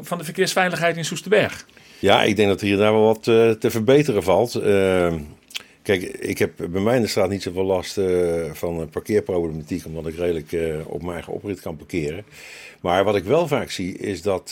van 0.00 0.18
de 0.18 0.24
verkeersveiligheid 0.24 0.96
in 0.96 1.04
Soesterberg? 1.04 1.66
Ja, 2.00 2.22
ik 2.22 2.36
denk 2.36 2.48
dat 2.48 2.60
hier 2.60 2.76
daar 2.76 2.92
wel 2.92 3.04
wat 3.04 3.28
eh, 3.28 3.50
te 3.50 3.70
verbeteren 3.70 4.22
valt. 4.22 4.54
Eh, 4.54 5.14
kijk, 5.82 6.02
ik 6.02 6.38
heb 6.38 6.52
bij 6.56 6.80
mij 6.80 6.96
in 6.96 7.02
de 7.02 7.08
straat 7.08 7.28
niet 7.28 7.42
zoveel 7.42 7.64
last 7.64 7.98
eh, 7.98 8.52
van 8.52 8.80
eh, 8.80 8.86
parkeerproblematiek, 8.90 9.86
omdat 9.86 10.06
ik 10.06 10.16
redelijk 10.16 10.84
op 10.86 11.00
mijn 11.00 11.12
eigen 11.12 11.32
oprit 11.32 11.60
kan 11.60 11.76
parkeren. 11.76 12.24
Maar 12.80 13.04
wat 13.04 13.16
ik 13.16 13.24
wel 13.24 13.46
vaak 13.46 13.70
zie, 13.70 13.98
is 13.98 14.22
dat, 14.22 14.50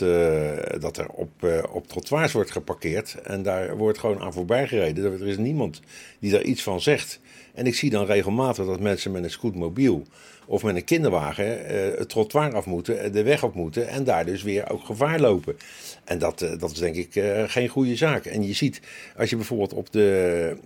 dat 0.80 0.96
er 0.96 1.08
op, 1.08 1.30
op 1.70 1.88
trottoirs 1.88 2.32
wordt 2.32 2.50
geparkeerd 2.50 3.16
en 3.22 3.42
daar 3.42 3.76
wordt 3.76 3.98
gewoon 3.98 4.20
aan 4.20 4.32
voorbij 4.32 4.68
gereden. 4.68 5.12
Er 5.12 5.26
is 5.26 5.36
niemand 5.36 5.80
die 6.18 6.30
daar 6.30 6.42
iets 6.42 6.62
van 6.62 6.80
zegt. 6.80 7.20
En 7.54 7.66
ik 7.66 7.74
zie 7.74 7.90
dan 7.90 8.06
regelmatig 8.06 8.66
dat 8.66 8.80
mensen 8.80 9.12
met 9.12 9.24
een 9.24 9.30
scootmobiel 9.30 10.06
of 10.48 10.62
met 10.62 10.76
een 10.76 10.84
kinderwagen 10.84 11.66
eh, 11.66 11.98
het 11.98 12.08
trottoir 12.08 12.54
af 12.54 12.66
moeten, 12.66 13.00
eh, 13.00 13.12
de 13.12 13.22
weg 13.22 13.42
op 13.42 13.54
moeten 13.54 13.88
en 13.88 14.04
daar 14.04 14.24
dus 14.26 14.42
weer 14.42 14.70
ook 14.70 14.84
gevaar 14.84 15.20
lopen. 15.20 15.56
En 16.04 16.18
dat, 16.18 16.42
eh, 16.42 16.58
dat 16.58 16.70
is 16.70 16.78
denk 16.78 16.96
ik 16.96 17.22
geen 17.46 17.68
goede 17.68 17.96
zaak. 17.96 18.24
En 18.24 18.46
je 18.46 18.52
ziet, 18.52 18.80
als 19.16 19.30
je 19.30 19.36
bijvoorbeeld 19.36 19.72
op 19.72 19.92
de, 19.92 20.56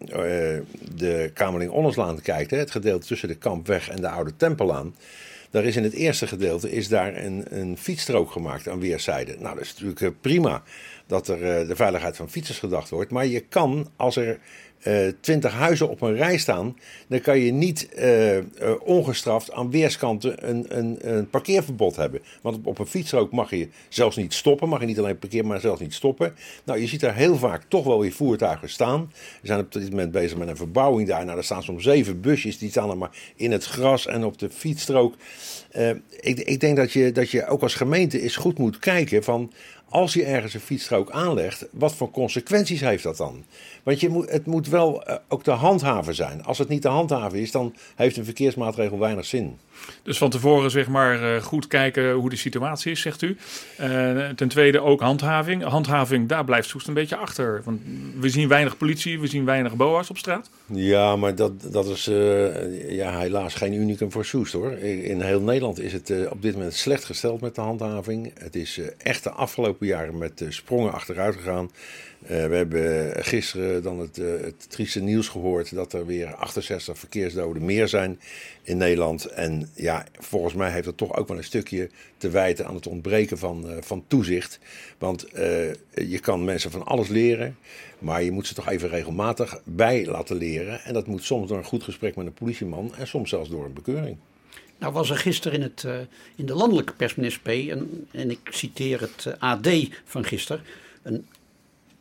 de 0.94 1.30
Kamerling-Onneslaan 1.34 2.20
kijkt, 2.20 2.50
het 2.50 2.70
gedeelte 2.70 3.06
tussen 3.06 3.28
de 3.28 3.34
Kampweg 3.34 3.88
en 3.88 4.00
de 4.00 4.08
Oude 4.08 4.36
Tempelaan. 4.36 4.94
Daar 5.50 5.64
is 5.64 5.76
in 5.76 5.82
het 5.82 5.92
eerste 5.92 6.26
gedeelte 6.26 6.72
is 6.72 6.88
daar 6.88 7.16
een, 7.16 7.44
een 7.48 7.76
fietsstrook 7.76 8.30
gemaakt 8.30 8.68
aan 8.68 8.80
weerszijden. 8.80 9.42
Nou, 9.42 9.54
dat 9.54 9.64
is 9.64 9.74
natuurlijk 9.78 10.20
prima 10.20 10.62
dat 11.06 11.28
er 11.28 11.66
de 11.68 11.76
veiligheid 11.76 12.16
van 12.16 12.30
fietsers 12.30 12.58
gedacht 12.58 12.90
wordt. 12.90 13.10
Maar 13.10 13.26
je 13.26 13.40
kan, 13.40 13.90
als 13.96 14.16
er 14.16 14.38
twintig 15.20 15.52
huizen 15.52 15.88
op 15.88 16.00
een 16.00 16.16
rij 16.16 16.38
staan, 16.38 16.76
dan 17.06 17.20
kan 17.20 17.38
je 17.38 17.52
niet 17.52 17.88
eh, 17.88 18.36
eh, 18.38 18.44
ongestraft 18.84 19.52
aan 19.52 19.70
weerskanten 19.70 20.48
een, 20.48 20.64
een, 20.68 20.98
een 21.00 21.30
parkeerverbod 21.30 21.96
hebben. 21.96 22.20
Want 22.40 22.56
op, 22.56 22.66
op 22.66 22.78
een 22.78 22.86
fietsstrook 22.86 23.32
mag 23.32 23.50
je 23.50 23.68
zelfs 23.88 24.16
niet 24.16 24.34
stoppen. 24.34 24.68
Mag 24.68 24.80
je 24.80 24.86
niet 24.86 24.98
alleen 24.98 25.18
parkeren, 25.18 25.46
maar 25.46 25.60
zelfs 25.60 25.80
niet 25.80 25.94
stoppen. 25.94 26.34
Nou, 26.64 26.80
je 26.80 26.86
ziet 26.86 27.00
daar 27.00 27.14
heel 27.14 27.36
vaak 27.36 27.64
toch 27.68 27.84
wel 27.84 28.00
weer 28.00 28.12
voertuigen 28.12 28.68
staan. 28.68 29.12
We 29.40 29.46
zijn 29.46 29.60
op 29.60 29.72
dit 29.72 29.90
moment 29.90 30.12
bezig 30.12 30.38
met 30.38 30.48
een 30.48 30.56
verbouwing 30.56 31.08
daar. 31.08 31.24
Nou, 31.24 31.38
er 31.38 31.44
staan 31.44 31.62
soms 31.62 31.82
zeven 31.82 32.20
busjes, 32.20 32.58
die 32.58 32.70
staan 32.70 32.90
er 32.90 32.98
maar 32.98 33.32
in 33.36 33.52
het 33.52 33.64
gras 33.64 34.06
en 34.06 34.24
op 34.24 34.38
de 34.38 34.50
fietsstrook. 34.50 35.14
Eh, 35.70 35.90
ik, 36.20 36.38
ik 36.38 36.60
denk 36.60 36.76
dat 36.76 36.92
je, 36.92 37.12
dat 37.12 37.30
je 37.30 37.46
ook 37.46 37.62
als 37.62 37.74
gemeente 37.74 38.20
eens 38.20 38.36
goed 38.36 38.58
moet 38.58 38.78
kijken 38.78 39.24
van 39.24 39.52
als 39.92 40.12
je 40.12 40.24
ergens 40.24 40.54
een 40.54 40.60
fietsstrook 40.60 41.10
aanlegt, 41.10 41.66
wat 41.70 41.94
voor 41.94 42.10
consequenties 42.10 42.80
heeft 42.80 43.02
dat 43.02 43.16
dan? 43.16 43.44
Want 43.82 44.00
je 44.00 44.08
moet, 44.08 44.30
het 44.30 44.46
moet 44.46 44.68
wel 44.68 45.04
eh, 45.04 45.16
ook 45.28 45.42
te 45.42 45.50
handhaven 45.50 46.14
zijn. 46.14 46.44
Als 46.44 46.58
het 46.58 46.68
niet 46.68 46.82
te 46.82 46.88
handhaven 46.88 47.38
is, 47.38 47.50
dan 47.50 47.74
heeft 47.94 48.16
een 48.16 48.24
verkeersmaatregel 48.24 48.98
weinig 48.98 49.24
zin. 49.24 49.58
Dus 50.02 50.18
van 50.18 50.30
tevoren 50.30 50.70
zeg 50.70 50.88
maar 50.88 51.34
eh, 51.34 51.42
goed 51.42 51.66
kijken 51.66 52.12
hoe 52.12 52.30
de 52.30 52.36
situatie 52.36 52.92
is, 52.92 53.00
zegt 53.00 53.22
u. 53.22 53.36
Eh, 53.76 54.28
ten 54.28 54.48
tweede 54.48 54.80
ook 54.80 55.00
handhaving. 55.00 55.62
Handhaving, 55.62 56.28
daar 56.28 56.44
blijft 56.44 56.68
Soest 56.68 56.88
een 56.88 56.94
beetje 56.94 57.16
achter. 57.16 57.62
Want 57.64 57.80
we 58.20 58.28
zien 58.28 58.48
weinig 58.48 58.76
politie, 58.76 59.20
we 59.20 59.26
zien 59.26 59.44
weinig 59.44 59.76
boa's 59.76 60.10
op 60.10 60.18
straat. 60.18 60.50
Ja, 60.66 61.16
maar 61.16 61.34
dat, 61.34 61.52
dat 61.72 61.86
is 61.86 62.04
ja, 62.88 63.18
helaas 63.18 63.54
geen 63.54 63.72
unicum 63.72 64.12
voor 64.12 64.24
Soest 64.24 64.52
hoor. 64.52 64.72
In 64.78 65.20
heel 65.20 65.40
Nederland 65.40 65.80
is 65.80 65.92
het 65.92 66.12
op 66.30 66.42
dit 66.42 66.54
moment 66.54 66.74
slecht 66.74 67.04
gesteld 67.04 67.40
met 67.40 67.54
de 67.54 67.60
handhaving. 67.60 68.32
Het 68.38 68.56
is 68.56 68.80
echt 68.98 69.22
de 69.22 69.30
afgelopen 69.30 69.81
jaren 69.86 70.18
met 70.18 70.40
eh, 70.40 70.50
sprongen 70.50 70.92
achteruit 70.92 71.34
gegaan. 71.34 71.70
Eh, 72.22 72.46
we 72.46 72.54
hebben 72.54 73.14
gisteren 73.24 73.82
dan 73.82 73.98
het, 73.98 74.18
eh, 74.18 74.26
het 74.40 74.70
trieste 74.70 75.00
nieuws 75.00 75.28
gehoord 75.28 75.74
dat 75.74 75.92
er 75.92 76.06
weer 76.06 76.34
68 76.34 76.98
verkeersdoden 76.98 77.64
meer 77.64 77.88
zijn 77.88 78.20
in 78.62 78.76
Nederland. 78.76 79.24
En 79.24 79.70
ja, 79.74 80.06
volgens 80.18 80.54
mij 80.54 80.70
heeft 80.70 80.84
dat 80.84 80.96
toch 80.96 81.16
ook 81.16 81.28
wel 81.28 81.36
een 81.36 81.44
stukje 81.44 81.90
te 82.16 82.30
wijten 82.30 82.66
aan 82.66 82.74
het 82.74 82.86
ontbreken 82.86 83.38
van, 83.38 83.66
van 83.80 84.04
toezicht. 84.06 84.58
Want 84.98 85.26
je 85.94 86.18
kan 86.20 86.44
mensen 86.44 86.70
van 86.70 86.84
alles 86.84 87.08
leren, 87.08 87.56
maar 87.98 88.22
je 88.22 88.30
moet 88.30 88.46
ze 88.46 88.54
toch 88.54 88.68
even 88.68 88.88
regelmatig 88.88 89.60
bij 89.64 90.06
laten 90.06 90.36
leren. 90.36 90.80
En 90.84 90.94
dat 90.94 91.06
moet 91.06 91.24
soms 91.24 91.48
door 91.48 91.58
een 91.58 91.64
goed 91.64 91.82
gesprek 91.82 92.16
met 92.16 92.26
een 92.26 92.32
politieman 92.32 92.94
en 92.94 93.06
soms 93.06 93.30
zelfs 93.30 93.48
door 93.48 93.64
een 93.64 93.72
bekeuring. 93.72 94.16
Nou 94.82 94.94
was 94.94 95.10
er 95.10 95.16
gisteren 95.16 95.58
in, 95.58 95.62
het, 95.62 95.84
eh, 95.84 95.94
in 96.36 96.46
de 96.46 96.54
landelijke 96.54 96.92
pers, 96.92 97.14
meneer 97.14 97.32
Spee, 97.32 97.70
en, 97.70 98.06
en 98.10 98.30
ik 98.30 98.48
citeer 98.50 99.00
het 99.00 99.26
eh, 99.26 99.32
AD 99.38 99.68
van 100.04 100.24
gisteren, 100.24 100.62
een 101.02 101.26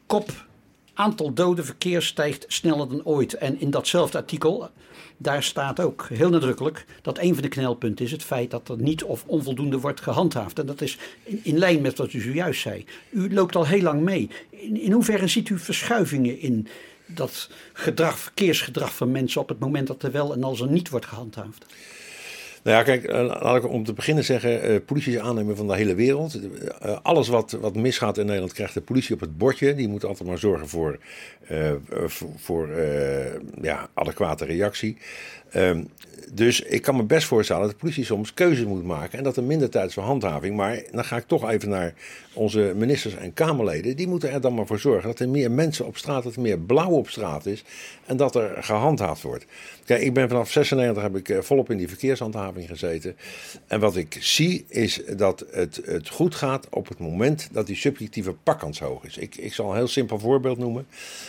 kop 0.05 0.45
aantal 0.93 1.33
doden 1.33 1.65
verkeer 1.65 2.01
stijgt 2.01 2.45
sneller 2.47 2.89
dan 2.89 3.05
ooit. 3.05 3.33
En 3.33 3.59
in 3.59 3.69
datzelfde 3.69 4.17
artikel, 4.17 4.69
daar 5.17 5.43
staat 5.43 5.79
ook 5.79 6.07
heel 6.09 6.29
nadrukkelijk 6.29 6.85
dat 7.01 7.17
een 7.17 7.33
van 7.33 7.43
de 7.43 7.49
knelpunten 7.49 8.05
is 8.05 8.11
het 8.11 8.23
feit 8.23 8.51
dat 8.51 8.69
er 8.69 8.77
niet 8.77 9.03
of 9.03 9.23
onvoldoende 9.25 9.79
wordt 9.79 10.01
gehandhaafd. 10.01 10.59
En 10.59 10.65
dat 10.65 10.81
is 10.81 10.97
in, 11.23 11.39
in 11.43 11.57
lijn 11.57 11.81
met 11.81 11.97
wat 11.97 12.13
u 12.13 12.21
zojuist 12.21 12.61
zei. 12.61 12.85
U 13.09 13.33
loopt 13.33 13.55
al 13.55 13.67
heel 13.67 13.81
lang 13.81 14.01
mee. 14.01 14.29
In, 14.49 14.81
in 14.81 14.91
hoeverre 14.91 15.27
ziet 15.27 15.49
u 15.49 15.59
verschuivingen 15.59 16.39
in 16.39 16.67
dat 17.05 17.49
gedrag, 17.73 18.19
verkeersgedrag 18.19 18.95
van 18.95 19.11
mensen 19.11 19.41
op 19.41 19.49
het 19.49 19.59
moment 19.59 19.87
dat 19.87 20.03
er 20.03 20.11
wel 20.11 20.33
en 20.33 20.43
als 20.43 20.59
er 20.59 20.71
niet 20.71 20.89
wordt 20.89 21.05
gehandhaafd? 21.05 21.65
Nou 22.63 22.77
ja, 22.77 22.83
kijk, 22.83 23.03
eh, 23.03 23.41
laat 23.41 23.55
ik 23.55 23.69
om 23.69 23.83
te 23.83 23.93
beginnen 23.93 24.23
zeggen, 24.23 24.61
eh, 24.61 24.75
politie 24.85 25.13
is 25.13 25.19
aannemer 25.19 25.55
van 25.55 25.67
de 25.67 25.75
hele 25.75 25.95
wereld. 25.95 26.39
Eh, 26.79 26.97
alles 27.01 27.27
wat, 27.27 27.51
wat 27.51 27.75
misgaat 27.75 28.17
in 28.17 28.25
Nederland 28.25 28.53
krijgt 28.53 28.73
de 28.73 28.81
politie 28.81 29.15
op 29.15 29.21
het 29.21 29.37
bordje. 29.37 29.75
Die 29.75 29.87
moet 29.87 30.05
altijd 30.05 30.29
maar 30.29 30.37
zorgen 30.37 30.67
voor, 30.67 30.99
voor, 32.35 32.69
ja, 33.61 33.89
adequate 33.93 34.45
reactie. 34.45 34.97
Ehm, 35.51 35.83
dus 36.33 36.61
ik 36.61 36.81
kan 36.81 36.95
me 36.95 37.03
best 37.03 37.27
voorstellen 37.27 37.61
dat 37.61 37.71
de 37.71 37.77
politie 37.77 38.05
soms 38.05 38.33
keuzes 38.33 38.65
moet 38.65 38.83
maken 38.83 39.17
en 39.17 39.23
dat 39.23 39.37
er 39.37 39.43
minder 39.43 39.69
tijd 39.69 39.87
is 39.87 39.93
voor 39.93 40.03
handhaving. 40.03 40.55
Maar 40.55 40.83
dan 40.91 41.05
ga 41.05 41.17
ik 41.17 41.27
toch 41.27 41.49
even 41.49 41.69
naar 41.69 41.93
onze 42.33 42.73
ministers 42.75 43.15
en 43.15 43.33
Kamerleden. 43.33 43.95
Die 43.95 44.07
moeten 44.07 44.31
er 44.31 44.41
dan 44.41 44.53
maar 44.53 44.65
voor 44.65 44.79
zorgen 44.79 45.07
dat 45.07 45.19
er 45.19 45.29
meer 45.29 45.51
mensen 45.51 45.85
op 45.85 45.97
straat, 45.97 46.23
dat 46.23 46.35
er 46.35 46.41
meer 46.41 46.59
blauw 46.59 46.89
op 46.89 47.09
straat 47.09 47.45
is 47.45 47.63
en 48.05 48.17
dat 48.17 48.35
er 48.35 48.63
gehandhaafd 48.63 49.21
wordt. 49.21 49.45
Kijk, 49.85 50.01
ik 50.01 50.13
ben 50.13 50.27
vanaf 50.27 50.51
96 50.51 51.03
heb 51.03 51.15
ik 51.15 51.29
eh, 51.29 51.39
volop 51.39 51.71
in 51.71 51.77
die 51.77 51.87
verkeershandhaving 51.87 52.67
gezeten. 52.67 53.15
En 53.67 53.79
wat 53.79 53.95
ik 53.95 54.17
zie 54.19 54.65
is 54.67 55.01
dat 55.15 55.45
het, 55.51 55.81
het 55.85 56.09
goed 56.09 56.35
gaat 56.35 56.67
op 56.69 56.87
het 56.87 56.99
moment 56.99 57.49
dat 57.51 57.67
die 57.67 57.75
subjectieve 57.75 58.33
pakkans 58.43 58.79
hoog 58.79 59.03
is. 59.03 59.17
Ik, 59.17 59.35
ik 59.35 59.53
zal 59.53 59.69
een 59.69 59.75
heel 59.75 59.87
simpel 59.87 60.19
voorbeeld 60.19 60.57
noemen. 60.57 60.85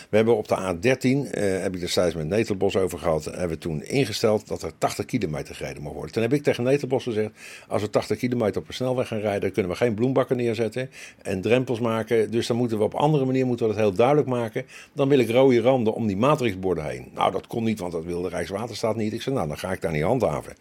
We 0.09 0.15
hebben 0.15 0.37
op 0.37 0.47
de 0.47 0.55
A13, 0.55 1.31
eh, 1.31 1.61
heb 1.61 1.73
ik 1.73 1.79
destijds 1.79 2.15
met 2.15 2.27
Netelbos 2.27 2.75
over 2.75 2.99
gehad, 2.99 3.25
hebben 3.25 3.49
we 3.49 3.57
toen 3.57 3.81
dat 4.19 4.61
er 4.63 4.71
80 4.77 5.05
kilometer 5.05 5.55
gereden 5.55 5.83
mag 5.83 5.93
worden. 5.93 6.11
Toen 6.11 6.21
heb 6.21 6.33
ik 6.33 6.43
tegen 6.43 6.63
Netelbos 6.63 7.03
gezegd, 7.03 7.29
als 7.67 7.81
we 7.81 7.89
80 7.89 8.17
kilometer 8.17 8.61
op 8.61 8.67
een 8.67 8.73
snelweg 8.73 9.07
gaan 9.07 9.19
rijden, 9.19 9.51
kunnen 9.51 9.71
we 9.71 9.77
geen 9.77 9.93
bloembakken 9.93 10.37
neerzetten 10.37 10.89
en 11.21 11.41
drempels 11.41 11.79
maken. 11.79 12.31
Dus 12.31 12.47
dan 12.47 12.57
moeten 12.57 12.77
we 12.77 12.83
op 12.83 12.93
andere 12.93 13.25
manier 13.25 13.45
moeten 13.45 13.67
we 13.67 13.73
dat 13.73 13.81
heel 13.81 13.93
duidelijk 13.93 14.27
maken. 14.27 14.65
Dan 14.93 15.09
wil 15.09 15.19
ik 15.19 15.29
rode 15.29 15.61
randen 15.61 15.93
om 15.93 16.07
die 16.07 16.17
matrixborden 16.17 16.85
heen. 16.85 17.07
Nou, 17.13 17.31
dat 17.31 17.47
kon 17.47 17.63
niet, 17.63 17.79
want 17.79 17.91
dat 17.91 18.03
wilde 18.03 18.29
Rijkswaterstaat 18.29 18.95
niet. 18.95 19.13
Ik 19.13 19.21
zei, 19.21 19.35
nou, 19.35 19.47
dan 19.47 19.57
ga 19.57 19.71
ik 19.71 19.81
daar 19.81 19.91
niet 19.91 20.03
handhaven. 20.03 20.53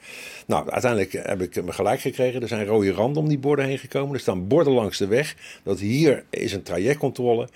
Nou, 0.46 0.70
uiteindelijk 0.70 1.12
heb 1.12 1.40
ik 1.40 1.64
me 1.64 1.72
gelijk 1.72 2.00
gekregen. 2.00 2.42
Er 2.42 2.48
zijn 2.48 2.66
rode 2.66 2.92
randen 2.92 3.22
om 3.22 3.28
die 3.28 3.38
borden 3.38 3.64
heen 3.64 3.78
gekomen. 3.78 4.14
Er 4.14 4.20
staan 4.20 4.46
borden 4.46 4.72
langs 4.72 4.98
de 4.98 5.06
weg. 5.06 5.36
Dat 5.62 5.78
hier 5.78 6.24
is 6.30 6.52
een 6.52 6.62
trajectcontrole. 6.62 7.48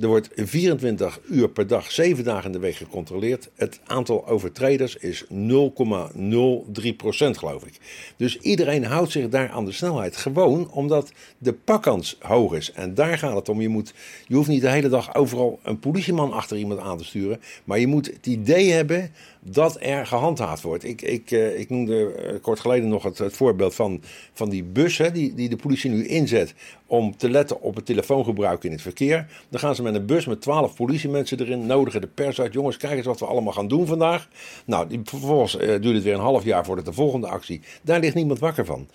Er 0.00 0.08
wordt 0.08 0.28
24 0.34 1.20
uur 1.24 1.48
per 1.48 1.66
dag, 1.66 1.90
7 1.90 2.24
dagen 2.24 2.44
in 2.44 2.52
de 2.52 2.58
week 2.58 2.74
gecontroleerd. 2.74 3.48
Het 3.54 3.80
aantal 3.86 4.26
overtreders 4.26 4.96
is 4.96 5.24
0,03 5.24 6.96
procent, 6.96 7.38
geloof 7.38 7.64
ik. 7.64 7.78
Dus 8.16 8.38
iedereen 8.38 8.84
houdt 8.84 9.10
zich 9.10 9.28
daar 9.28 9.48
aan 9.50 9.64
de 9.64 9.72
snelheid. 9.72 10.16
Gewoon 10.16 10.70
omdat 10.70 11.12
de 11.38 11.52
pakkans 11.52 12.16
hoog 12.20 12.54
is. 12.54 12.72
En 12.72 12.94
daar 12.94 13.18
gaat 13.18 13.34
het 13.34 13.48
om. 13.48 13.60
Je, 13.60 13.68
moet, 13.68 13.94
je 14.26 14.34
hoeft 14.34 14.48
niet 14.48 14.60
de 14.60 14.70
hele 14.70 14.88
dag 14.88 15.14
overal 15.14 15.60
een 15.62 15.78
politieman 15.78 16.32
achter 16.32 16.56
iemand 16.56 16.80
aan 16.80 16.98
te 16.98 17.04
sturen. 17.04 17.40
Maar 17.64 17.78
je 17.78 17.86
moet 17.86 18.06
het 18.06 18.26
idee 18.26 18.70
hebben 18.70 19.10
dat 19.50 19.76
er 19.80 20.06
gehandhaafd 20.06 20.62
wordt. 20.62 20.84
Ik, 20.84 21.02
ik, 21.02 21.30
eh, 21.30 21.58
ik 21.58 21.70
noemde 21.70 22.12
eh, 22.12 22.34
kort 22.42 22.60
geleden 22.60 22.88
nog 22.88 23.02
het, 23.02 23.18
het 23.18 23.36
voorbeeld 23.36 23.74
van, 23.74 24.02
van 24.32 24.48
die 24.48 24.64
bus 24.64 24.98
hè, 24.98 25.12
die, 25.12 25.34
die 25.34 25.48
de 25.48 25.56
politie 25.56 25.90
nu 25.90 26.06
inzet 26.06 26.54
om 26.86 27.16
te 27.16 27.30
letten 27.30 27.60
op 27.60 27.74
het 27.74 27.86
telefoongebruik 27.86 28.64
in 28.64 28.72
het 28.72 28.82
verkeer. 28.82 29.26
Dan 29.48 29.60
gaan 29.60 29.74
ze 29.74 29.82
met 29.82 29.94
een 29.94 30.06
bus 30.06 30.26
met 30.26 30.40
twaalf 30.40 30.74
politiemensen 30.74 31.40
erin, 31.40 31.66
nodigen 31.66 32.00
de 32.00 32.06
pers 32.06 32.40
uit. 32.40 32.52
Jongens, 32.52 32.76
kijk 32.76 32.96
eens 32.96 33.06
wat 33.06 33.20
we 33.20 33.26
allemaal 33.26 33.52
gaan 33.52 33.68
doen 33.68 33.86
vandaag. 33.86 34.28
Nou, 34.64 34.88
die, 34.88 35.00
vervolgens 35.04 35.56
eh, 35.56 35.68
duurt 35.68 35.94
het 35.94 36.02
weer 36.02 36.14
een 36.14 36.20
half 36.20 36.44
jaar 36.44 36.64
voordat 36.64 36.84
de 36.84 36.92
volgende 36.92 37.26
actie. 37.26 37.60
Daar 37.82 38.00
ligt 38.00 38.14
niemand 38.14 38.38
wakker 38.38 38.64
van. 38.64 38.88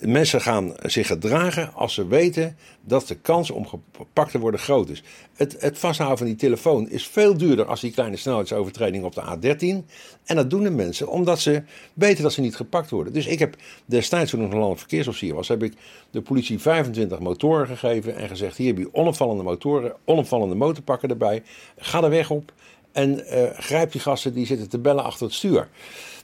Mensen 0.00 0.40
gaan 0.40 0.74
zich 0.82 1.06
gedragen 1.06 1.74
als 1.74 1.94
ze 1.94 2.06
weten 2.06 2.56
dat 2.80 3.08
de 3.08 3.14
kans 3.14 3.50
om 3.50 3.66
gepakt 3.66 4.30
te 4.30 4.38
worden 4.38 4.60
groot 4.60 4.88
is. 4.88 5.02
Het, 5.34 5.56
het 5.58 5.78
vasthouden 5.78 6.18
van 6.18 6.26
die 6.26 6.36
telefoon 6.36 6.90
is 6.90 7.06
veel 7.06 7.36
duurder 7.36 7.66
als 7.66 7.80
die 7.80 7.92
kleine 7.92 8.16
snelheidsovertreding 8.16 9.04
op 9.04 9.14
de 9.14 9.22
A13. 9.22 9.91
En 10.24 10.36
dat 10.36 10.50
doen 10.50 10.62
de 10.62 10.70
mensen 10.70 11.08
omdat 11.08 11.40
ze 11.40 11.62
weten 11.94 12.22
dat 12.22 12.32
ze 12.32 12.40
niet 12.40 12.56
gepakt 12.56 12.90
worden. 12.90 13.12
Dus 13.12 13.26
ik 13.26 13.38
heb 13.38 13.56
destijds, 13.84 14.30
toen 14.30 14.40
ik 14.40 14.44
nog 14.44 14.54
landelijk 14.54 14.80
verkeersofficier 14.80 15.34
was, 15.34 15.48
heb 15.48 15.62
ik 15.62 15.74
de 16.10 16.22
politie 16.22 16.58
25 16.58 17.18
motoren 17.18 17.66
gegeven 17.66 18.16
en 18.16 18.28
gezegd: 18.28 18.56
hier 18.56 18.66
heb 18.66 18.78
je 18.78 18.94
onopvallende 18.94 19.42
motoren, 19.42 19.92
onopvallende 20.04 20.54
motorpakken 20.54 21.08
erbij. 21.08 21.42
Ga 21.76 22.02
er 22.02 22.10
weg 22.10 22.30
op 22.30 22.52
en 22.92 23.26
eh, 23.26 23.58
grijp 23.58 23.92
die 23.92 24.00
gasten 24.00 24.34
die 24.34 24.46
zitten 24.46 24.68
te 24.68 24.78
bellen 24.78 25.04
achter 25.04 25.26
het 25.26 25.34
stuur. 25.34 25.68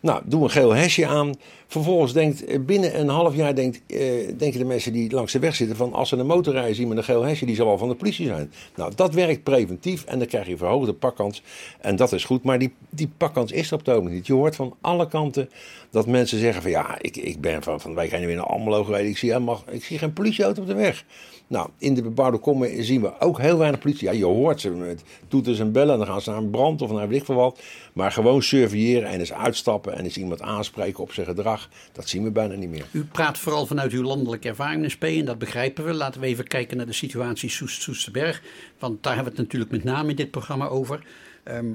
Nou, 0.00 0.22
doe 0.24 0.42
een 0.42 0.50
geel 0.50 0.74
hesje 0.74 1.06
aan. 1.06 1.34
Vervolgens 1.66 2.12
denkt, 2.12 2.44
eh, 2.44 2.60
binnen 2.60 3.00
een 3.00 3.08
half 3.08 3.34
jaar 3.34 3.54
denkt, 3.54 3.80
eh, 3.86 3.98
denken 4.36 4.58
de 4.58 4.64
mensen 4.64 4.92
die 4.92 5.10
langs 5.10 5.32
de 5.32 5.38
weg 5.38 5.54
zitten 5.54 5.76
van 5.76 5.92
als 5.92 6.08
ze 6.08 6.16
een 6.16 6.26
motorrijder 6.26 6.74
zien 6.74 6.88
met 6.88 6.96
een 6.96 7.04
geel 7.04 7.22
hesje, 7.22 7.46
die 7.46 7.54
zal 7.54 7.66
wel 7.66 7.78
van 7.78 7.88
de 7.88 7.94
politie 7.94 8.26
zijn. 8.26 8.52
Nou, 8.74 8.92
dat 8.94 9.14
werkt 9.14 9.42
preventief 9.42 10.04
en 10.04 10.18
dan 10.18 10.28
krijg 10.28 10.46
je 10.46 10.56
verhoogde 10.56 10.92
pakkans. 10.92 11.42
En 11.80 11.96
dat 11.96 12.12
is 12.12 12.24
goed, 12.24 12.42
maar 12.42 12.58
die, 12.58 12.72
die 12.90 13.10
pakkans 13.16 13.52
is 13.52 13.66
er 13.66 13.72
op 13.72 13.78
het 13.78 13.88
ogenblik 13.88 14.14
niet. 14.14 14.26
Je 14.26 14.32
hoort 14.32 14.56
van 14.56 14.74
alle 14.80 15.08
kanten 15.08 15.50
dat 15.90 16.06
mensen 16.06 16.38
zeggen 16.38 16.62
van 16.62 16.70
ja, 16.70 16.96
ik, 17.00 17.16
ik 17.16 17.40
ben 17.40 17.62
van, 17.62 17.80
van 17.80 17.94
wij 17.94 18.08
gaan 18.08 18.26
weer 18.26 18.36
naar 18.36 18.46
Almelo 18.46 18.84
gereden, 18.84 19.10
ik 19.10 19.18
zie, 19.18 19.30
helemaal, 19.30 19.62
ik 19.70 19.84
zie 19.84 19.98
geen 19.98 20.12
politieauto 20.12 20.60
op 20.60 20.66
de 20.66 20.74
weg. 20.74 21.04
Nou, 21.48 21.68
in 21.78 21.94
de 21.94 22.02
bebouwde 22.02 22.38
kommen 22.38 22.84
zien 22.84 23.00
we 23.00 23.20
ook 23.20 23.38
heel 23.38 23.58
weinig 23.58 23.80
politie. 23.80 24.08
Ja, 24.08 24.14
je 24.14 24.24
hoort 24.24 24.60
ze 24.60 24.70
met 24.70 25.02
toeters 25.28 25.58
en 25.58 25.72
bellen. 25.72 25.98
Dan 25.98 26.06
gaan 26.06 26.20
ze 26.20 26.30
naar 26.30 26.38
een 26.38 26.50
brand 26.50 26.82
of 26.82 26.90
naar 26.90 27.08
veel 27.08 27.34
wat. 27.34 27.60
Maar 27.92 28.12
gewoon 28.12 28.42
surveilleren 28.42 29.08
en 29.08 29.18
eens 29.18 29.32
uitstappen 29.32 29.87
en 29.94 30.04
eens 30.04 30.16
iemand 30.16 30.42
aanspreken 30.42 31.02
op 31.02 31.12
zijn 31.12 31.26
gedrag. 31.26 31.68
Dat 31.92 32.08
zien 32.08 32.22
we 32.22 32.30
bijna 32.30 32.54
niet 32.54 32.68
meer. 32.68 32.86
U 32.90 33.04
praat 33.04 33.38
vooral 33.38 33.66
vanuit 33.66 33.92
uw 33.92 34.02
landelijke 34.02 34.48
ervaring, 34.48 34.90
SP, 34.94 35.04
en 35.04 35.24
dat 35.24 35.38
begrijpen 35.38 35.84
we. 35.84 35.92
Laten 35.92 36.20
we 36.20 36.26
even 36.26 36.46
kijken 36.46 36.76
naar 36.76 36.86
de 36.86 36.92
situatie 36.92 37.50
Soest 37.50 37.82
Soesterberg. 37.82 38.42
Want 38.78 39.02
daar 39.02 39.14
hebben 39.14 39.32
we 39.32 39.38
het 39.38 39.48
natuurlijk 39.48 39.70
met 39.70 39.84
name 39.84 40.10
in 40.10 40.16
dit 40.16 40.30
programma 40.30 40.66
over. 40.66 41.02
Ehm, 41.42 41.66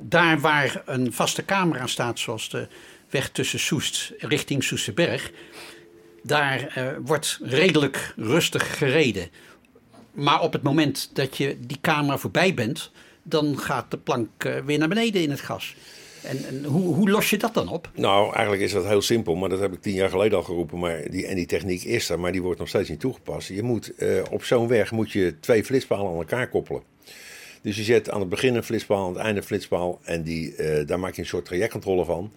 daar 0.00 0.40
waar 0.40 0.82
een 0.86 1.12
vaste 1.12 1.44
camera 1.44 1.86
staat, 1.86 2.18
zoals 2.18 2.50
de 2.50 2.68
weg 3.10 3.30
tussen 3.30 3.58
Soest 3.58 4.12
richting 4.18 4.64
Soesterberg, 4.64 5.30
daar 6.22 6.66
eh, 6.66 6.86
wordt 7.04 7.38
redelijk 7.42 8.12
rustig 8.16 8.78
gereden. 8.78 9.28
Maar 10.12 10.40
op 10.40 10.52
het 10.52 10.62
moment 10.62 11.10
dat 11.12 11.36
je 11.36 11.56
die 11.60 11.78
camera 11.80 12.18
voorbij 12.18 12.54
bent, 12.54 12.90
dan 13.22 13.58
gaat 13.58 13.90
de 13.90 13.98
plank 13.98 14.44
eh, 14.44 14.58
weer 14.64 14.78
naar 14.78 14.88
beneden 14.88 15.22
in 15.22 15.30
het 15.30 15.40
gas. 15.40 15.74
En, 16.22 16.44
en 16.46 16.64
hoe, 16.64 16.94
hoe 16.94 17.10
los 17.10 17.30
je 17.30 17.38
dat 17.38 17.54
dan 17.54 17.68
op? 17.68 17.90
Nou, 17.94 18.34
eigenlijk 18.34 18.62
is 18.62 18.72
dat 18.72 18.86
heel 18.86 19.02
simpel, 19.02 19.34
maar 19.34 19.48
dat 19.48 19.60
heb 19.60 19.72
ik 19.72 19.82
tien 19.82 19.94
jaar 19.94 20.10
geleden 20.10 20.38
al 20.38 20.44
geroepen. 20.44 20.78
Maar 20.78 21.10
die, 21.10 21.26
en 21.26 21.34
die 21.34 21.46
techniek 21.46 21.82
is 21.82 22.08
er, 22.08 22.20
maar 22.20 22.32
die 22.32 22.42
wordt 22.42 22.58
nog 22.58 22.68
steeds 22.68 22.88
niet 22.88 23.00
toegepast. 23.00 23.48
Je 23.48 23.62
moet, 23.62 23.94
eh, 23.94 24.22
op 24.30 24.44
zo'n 24.44 24.68
weg 24.68 24.90
moet 24.90 25.12
je 25.12 25.34
twee 25.40 25.64
flitspalen 25.64 26.10
aan 26.10 26.16
elkaar 26.16 26.48
koppelen. 26.48 26.82
Dus 27.62 27.76
je 27.76 27.82
zet 27.82 28.10
aan 28.10 28.20
het 28.20 28.28
begin 28.28 28.54
een 28.54 28.62
flitspaal, 28.62 29.06
aan 29.06 29.12
het 29.12 29.22
einde 29.22 29.40
een 29.40 29.46
flitspaal. 29.46 30.00
En 30.02 30.22
die, 30.22 30.54
eh, 30.54 30.86
daar 30.86 30.98
maak 30.98 31.14
je 31.14 31.20
een 31.22 31.28
soort 31.28 31.44
trajectcontrole 31.44 32.04
van. 32.04 32.32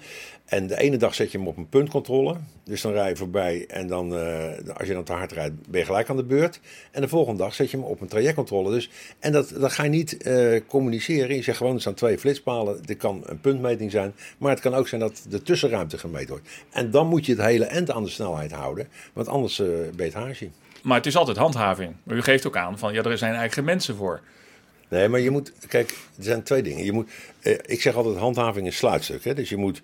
En 0.45 0.67
de 0.67 0.77
ene 0.79 0.97
dag 0.97 1.13
zet 1.13 1.31
je 1.31 1.37
hem 1.37 1.47
op 1.47 1.57
een 1.57 1.69
puntcontrole. 1.69 2.35
Dus 2.63 2.81
dan 2.81 2.91
rij 2.91 3.09
je 3.09 3.15
voorbij 3.15 3.65
en 3.67 3.87
dan, 3.87 4.15
eh, 4.15 4.75
als 4.77 4.87
je 4.87 4.93
dan 4.93 5.03
te 5.03 5.13
hard 5.13 5.31
rijdt, 5.31 5.53
ben 5.69 5.79
je 5.79 5.85
gelijk 5.85 6.09
aan 6.09 6.15
de 6.15 6.23
beurt. 6.23 6.59
En 6.91 7.01
de 7.01 7.07
volgende 7.07 7.43
dag 7.43 7.53
zet 7.53 7.71
je 7.71 7.77
hem 7.77 7.85
op 7.85 8.01
een 8.01 8.07
trajectcontrole. 8.07 8.71
Dus, 8.71 8.89
en 9.19 9.31
dat, 9.31 9.53
dat 9.59 9.71
ga 9.71 9.83
je 9.83 9.89
niet 9.89 10.17
eh, 10.17 10.61
communiceren. 10.67 11.35
Je 11.35 11.41
zegt 11.41 11.57
gewoon, 11.57 11.73
er 11.73 11.81
staan 11.81 11.93
twee 11.93 12.17
flitspalen. 12.17 12.83
Dit 12.85 12.97
kan 12.97 13.21
een 13.25 13.39
puntmeting 13.39 13.91
zijn. 13.91 14.13
Maar 14.37 14.51
het 14.51 14.59
kan 14.59 14.73
ook 14.73 14.87
zijn 14.87 15.01
dat 15.01 15.25
de 15.29 15.41
tussenruimte 15.41 15.97
gemeten 15.97 16.29
wordt. 16.29 16.49
En 16.71 16.91
dan 16.91 17.07
moet 17.07 17.25
je 17.25 17.31
het 17.31 17.41
hele 17.41 17.65
end 17.65 17.91
aan 17.91 18.03
de 18.03 18.09
snelheid 18.09 18.51
houden. 18.51 18.87
Want 19.13 19.27
anders 19.27 19.59
eh 19.59 19.67
ben 19.95 20.05
je 20.05 20.17
het. 20.17 20.49
Maar 20.81 20.97
het 20.97 21.05
is 21.05 21.15
altijd 21.15 21.37
handhaving. 21.37 21.93
Maar 22.03 22.17
u 22.17 22.21
geeft 22.21 22.47
ook 22.47 22.57
aan 22.57 22.77
van 22.77 22.93
ja, 22.93 23.03
er 23.03 23.17
zijn 23.17 23.31
eigenlijk 23.31 23.53
geen 23.53 23.63
mensen 23.63 23.95
voor. 23.95 24.21
Nee, 24.87 25.07
maar 25.07 25.19
je 25.19 25.29
moet, 25.29 25.51
kijk, 25.67 25.89
er 26.17 26.23
zijn 26.23 26.43
twee 26.43 26.61
dingen. 26.63 26.85
Je 26.85 26.91
moet, 26.91 27.09
eh, 27.39 27.57
ik 27.65 27.81
zeg 27.81 27.95
altijd, 27.95 28.15
handhaving 28.17 28.67
is 28.67 28.77
sluitstuk. 28.77 29.23
Hè? 29.23 29.33
Dus 29.33 29.49
je 29.49 29.57
moet 29.57 29.81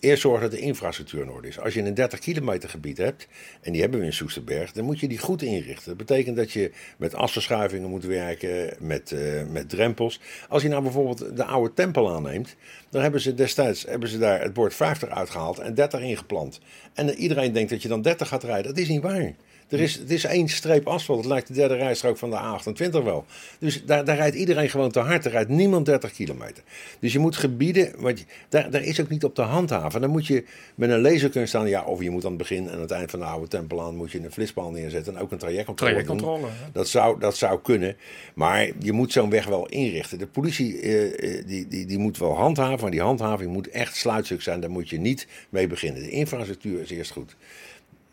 eerst 0.00 0.22
zorgen 0.22 0.40
dat 0.40 0.50
de 0.50 0.58
infrastructuur 0.66 1.22
in 1.22 1.30
orde 1.30 1.48
is. 1.48 1.60
Als 1.60 1.74
je 1.74 1.82
een 1.82 1.94
30 1.94 2.18
kilometer 2.18 2.68
gebied 2.68 2.98
hebt, 2.98 3.28
en 3.60 3.72
die 3.72 3.80
hebben 3.80 4.00
we 4.00 4.06
in 4.06 4.12
Soesterberg, 4.12 4.72
dan 4.72 4.84
moet 4.84 5.00
je 5.00 5.08
die 5.08 5.18
goed 5.18 5.42
inrichten. 5.42 5.88
Dat 5.88 5.96
betekent 5.96 6.36
dat 6.36 6.52
je 6.52 6.70
met 6.96 7.14
asverschuivingen 7.14 7.90
moet 7.90 8.04
werken, 8.04 8.76
met, 8.78 9.12
eh, 9.12 9.20
met 9.50 9.68
drempels. 9.68 10.20
Als 10.48 10.62
je 10.62 10.68
nou 10.68 10.82
bijvoorbeeld 10.82 11.36
de 11.36 11.44
oude 11.44 11.74
tempel 11.74 12.14
aanneemt, 12.14 12.56
dan 12.90 13.02
hebben 13.02 13.20
ze 13.20 13.34
destijds 13.34 13.84
hebben 13.84 14.08
ze 14.08 14.18
daar 14.18 14.42
het 14.42 14.52
bord 14.52 14.74
50 14.74 15.08
uitgehaald 15.08 15.58
en 15.58 15.74
30 15.74 16.00
ingeplant. 16.00 16.60
En 16.94 17.14
iedereen 17.14 17.52
denkt 17.52 17.70
dat 17.70 17.82
je 17.82 17.88
dan 17.88 18.02
30 18.02 18.28
gaat 18.28 18.44
rijden. 18.44 18.66
Dat 18.66 18.82
is 18.82 18.88
niet 18.88 19.02
waar. 19.02 19.34
Er 19.68 19.80
is, 19.80 19.94
het 19.94 20.10
is 20.10 20.24
één 20.24 20.48
streep 20.48 20.86
asfalt. 20.86 21.18
Het 21.18 21.28
lijkt 21.28 21.48
de 21.48 21.54
derde 21.54 21.74
rijstrook 21.74 22.16
van 22.18 22.30
de 22.30 22.36
A28 22.36 22.90
wel. 22.90 23.24
Dus 23.58 23.84
daar, 23.84 24.04
daar 24.04 24.16
rijdt 24.16 24.36
iedereen 24.36 24.68
gewoon 24.70 24.90
te 24.90 24.98
hard. 25.00 25.24
Er 25.24 25.30
rijdt 25.30 25.48
niemand 25.48 25.86
30 25.86 26.12
kilometer. 26.12 26.62
Dus 27.00 27.12
je 27.12 27.18
moet 27.18 27.36
gebieden. 27.36 27.92
Want 27.96 28.18
je- 28.18 28.24
daar, 28.48 28.70
daar 28.70 28.82
is 28.82 29.00
ook 29.00 29.08
niet 29.08 29.24
op 29.24 29.34
te 29.34 29.42
handhaven. 29.42 30.00
Dan 30.00 30.10
moet 30.10 30.26
je 30.26 30.44
met 30.74 30.90
een 30.90 31.00
laser 31.00 31.30
kunnen 31.30 31.48
staan. 31.48 31.68
Ja, 31.68 31.84
of 31.84 32.02
je 32.02 32.10
moet 32.10 32.22
aan 32.24 32.28
het 32.28 32.38
begin 32.38 32.68
en 32.68 32.74
aan 32.74 32.80
het 32.80 32.90
eind 32.90 33.10
van 33.10 33.18
de 33.20 33.24
oude 33.26 33.48
tempel 33.48 33.82
aan. 33.82 33.96
moet 33.96 34.12
je 34.12 34.24
een 34.24 34.32
flitspaal 34.32 34.70
neerzetten. 34.70 35.16
En 35.16 35.22
ook 35.22 35.32
een 35.32 35.38
trajectcontrole. 35.38 35.92
doen. 35.94 36.02
Trajectcontrole? 36.04 36.52
Dat 36.72 36.88
zou, 36.88 37.20
dat 37.20 37.36
zou 37.36 37.60
kunnen. 37.62 37.96
Maar 38.34 38.70
je 38.78 38.92
moet 38.92 39.12
zo'n 39.12 39.30
weg 39.30 39.46
wel 39.46 39.66
inrichten. 39.66 40.18
De 40.18 40.26
politie 40.26 40.80
eh, 40.80 41.38
eh, 41.38 41.46
die, 41.46 41.68
die, 41.68 41.86
die 41.86 41.98
moet 41.98 42.18
wel 42.18 42.34
handhaven. 42.36 42.80
Maar 42.82 42.90
die 42.90 43.00
handhaving 43.00 43.52
moet 43.52 43.68
echt 43.68 43.96
sluitstuk 43.96 44.42
zijn. 44.42 44.60
Daar 44.60 44.70
moet 44.70 44.88
je 44.88 44.98
niet 44.98 45.26
mee 45.48 45.66
beginnen. 45.66 46.02
De 46.02 46.10
infrastructuur 46.10 46.80
is 46.80 46.90
eerst 46.90 47.10
goed. 47.10 47.36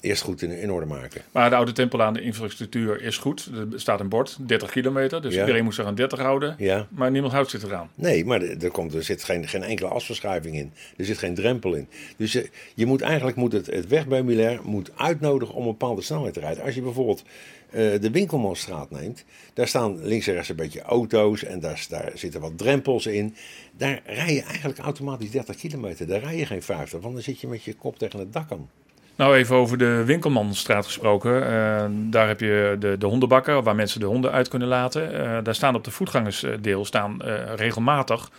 Eerst 0.06 0.22
goed 0.22 0.42
in, 0.42 0.52
in 0.52 0.72
orde 0.72 0.86
maken. 0.86 1.22
Maar 1.32 1.50
de 1.50 1.56
oude 1.56 1.72
tempel 1.72 2.02
aan 2.02 2.14
de 2.14 2.22
infrastructuur 2.22 3.02
is 3.02 3.18
goed. 3.18 3.50
Er 3.72 3.80
staat 3.80 4.00
een 4.00 4.10
bord, 4.10 4.38
30 4.40 4.72
kilometer. 4.72 5.22
Dus 5.22 5.34
Ja. 5.34 5.40
iedereen 5.40 5.64
moet 5.64 5.76
zich 5.76 5.86
aan 5.86 5.96
30 5.96 6.20
houden. 6.20 6.56
Ja. 6.58 6.88
Maar 6.90 7.12
niemand 7.12 7.34
houdt 7.34 7.50
zich 7.50 7.64
eraan. 7.64 7.90
Nee, 7.96 8.26
maar 8.26 8.42
er, 8.42 8.72
komt, 8.72 8.94
er 8.94 9.04
zit 9.04 9.24
geen, 9.24 9.48
geen 9.48 9.64
enkele 9.64 9.90
asverschuiving 9.90 10.56
in. 10.56 10.72
Er 10.98 11.06
zit 11.06 11.18
geen 11.18 11.36
drempel 11.36 11.74
in. 11.74 11.88
Dus 12.18 12.32
je, 12.32 12.50
je 12.76 12.86
moet 12.86 13.02
eigenlijk 13.02 13.38
moet 13.38 13.52
het, 13.52 13.66
het 13.66 14.64
moet 14.64 14.92
uitnodigen 14.98 15.56
om 15.56 15.62
een 15.62 15.68
bepaalde 15.70 16.02
snelheid 16.02 16.34
te 16.34 16.40
rijden. 16.40 16.64
Als 16.64 16.76
je 16.76 16.82
bijvoorbeeld 16.82 17.24
eh, 17.70 18.00
de 18.02 18.12
Winkelmanstraat 18.12 18.92
neemt, 18.92 19.26
daar 19.54 19.68
staan 19.68 20.06
links 20.06 20.28
en 20.28 20.34
rechts 20.34 20.50
een 20.50 20.56
beetje 20.56 20.82
auto's 20.82 21.44
en 21.44 21.60
daar, 21.60 21.86
daar 21.90 22.12
zitten 22.14 22.42
wat 22.42 22.58
drempels 22.58 23.06
in. 23.06 23.36
Daar 23.78 24.02
rij 24.06 24.34
je 24.34 24.42
eigenlijk 24.42 24.80
automatisch 24.80 25.32
30 25.32 25.56
kilometer. 25.56 26.08
Daar 26.08 26.20
rij 26.20 26.38
je 26.38 26.46
geen 26.46 26.64
50, 26.64 27.02
want 27.02 27.14
dan 27.14 27.24
zit 27.24 27.40
je 27.40 27.48
met 27.48 27.64
je 27.64 27.74
kop 27.74 27.98
tegen 27.98 28.20
het 28.20 28.34
dak 28.34 28.52
aan. 28.52 28.70
Nou, 29.16 29.36
even 29.36 29.56
over 29.56 29.78
de 29.78 30.04
Winkelmanstraat 30.06 30.86
gesproken. 30.86 31.48
Eh, 31.48 31.86
daar 31.90 32.28
heb 32.28 32.40
je 32.40 32.76
de, 32.80 32.98
de 32.98 33.06
hondenbakken 33.06 33.64
waar 33.64 33.76
mensen 33.76 34.00
de 34.00 34.06
honden 34.06 34.32
uit 34.32 34.48
kunnen 34.48 34.68
laten. 34.68 35.14
Eh, 35.14 35.44
daar 35.44 35.56
staan 35.56 35.76
op 35.76 35.84
de 35.84 35.92
voetgangersdeel 35.92 36.86
staan, 36.86 37.22
eh, 37.22 37.54
regelmatig 37.56 38.32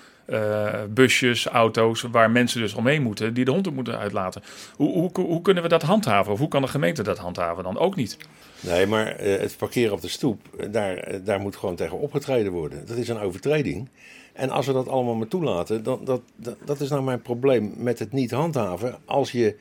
busjes, 0.88 1.46
auto's 1.46 2.02
waar 2.10 2.30
mensen 2.30 2.60
dus 2.60 2.74
omheen 2.74 3.02
moeten 3.02 3.34
die 3.34 3.44
de 3.44 3.50
honden 3.50 3.74
moeten 3.74 3.98
uitlaten. 3.98 4.42
Hoe, 4.74 4.92
hoe, 4.92 5.10
hoe 5.26 5.42
kunnen 5.42 5.62
we 5.62 5.68
dat 5.68 5.82
handhaven? 5.82 6.32
Of 6.32 6.38
hoe 6.38 6.48
kan 6.48 6.62
de 6.62 6.68
gemeente 6.68 7.02
dat 7.02 7.18
handhaven? 7.18 7.64
Dan 7.64 7.78
ook 7.78 7.96
niet. 7.96 8.16
Nee, 8.60 8.86
maar 8.86 9.14
het 9.18 9.56
parkeren 9.58 9.92
op 9.92 10.00
de 10.00 10.08
stoep, 10.08 10.40
daar, 10.70 11.24
daar 11.24 11.40
moet 11.40 11.56
gewoon 11.56 11.76
tegen 11.76 11.98
opgetreden 11.98 12.52
worden. 12.52 12.86
Dat 12.86 12.96
is 12.96 13.08
een 13.08 13.18
overtreding. 13.18 13.88
En 14.32 14.50
als 14.50 14.66
we 14.66 14.72
dat 14.72 14.88
allemaal 14.88 15.14
maar 15.14 15.28
toelaten, 15.28 15.82
dan, 15.82 16.00
dat, 16.04 16.20
dat, 16.36 16.56
dat 16.64 16.80
is 16.80 16.88
nou 16.88 17.02
mijn 17.02 17.22
probleem 17.22 17.72
met 17.76 17.98
het 17.98 18.12
niet 18.12 18.30
handhaven. 18.30 18.96
Als 19.04 19.32
je 19.32 19.56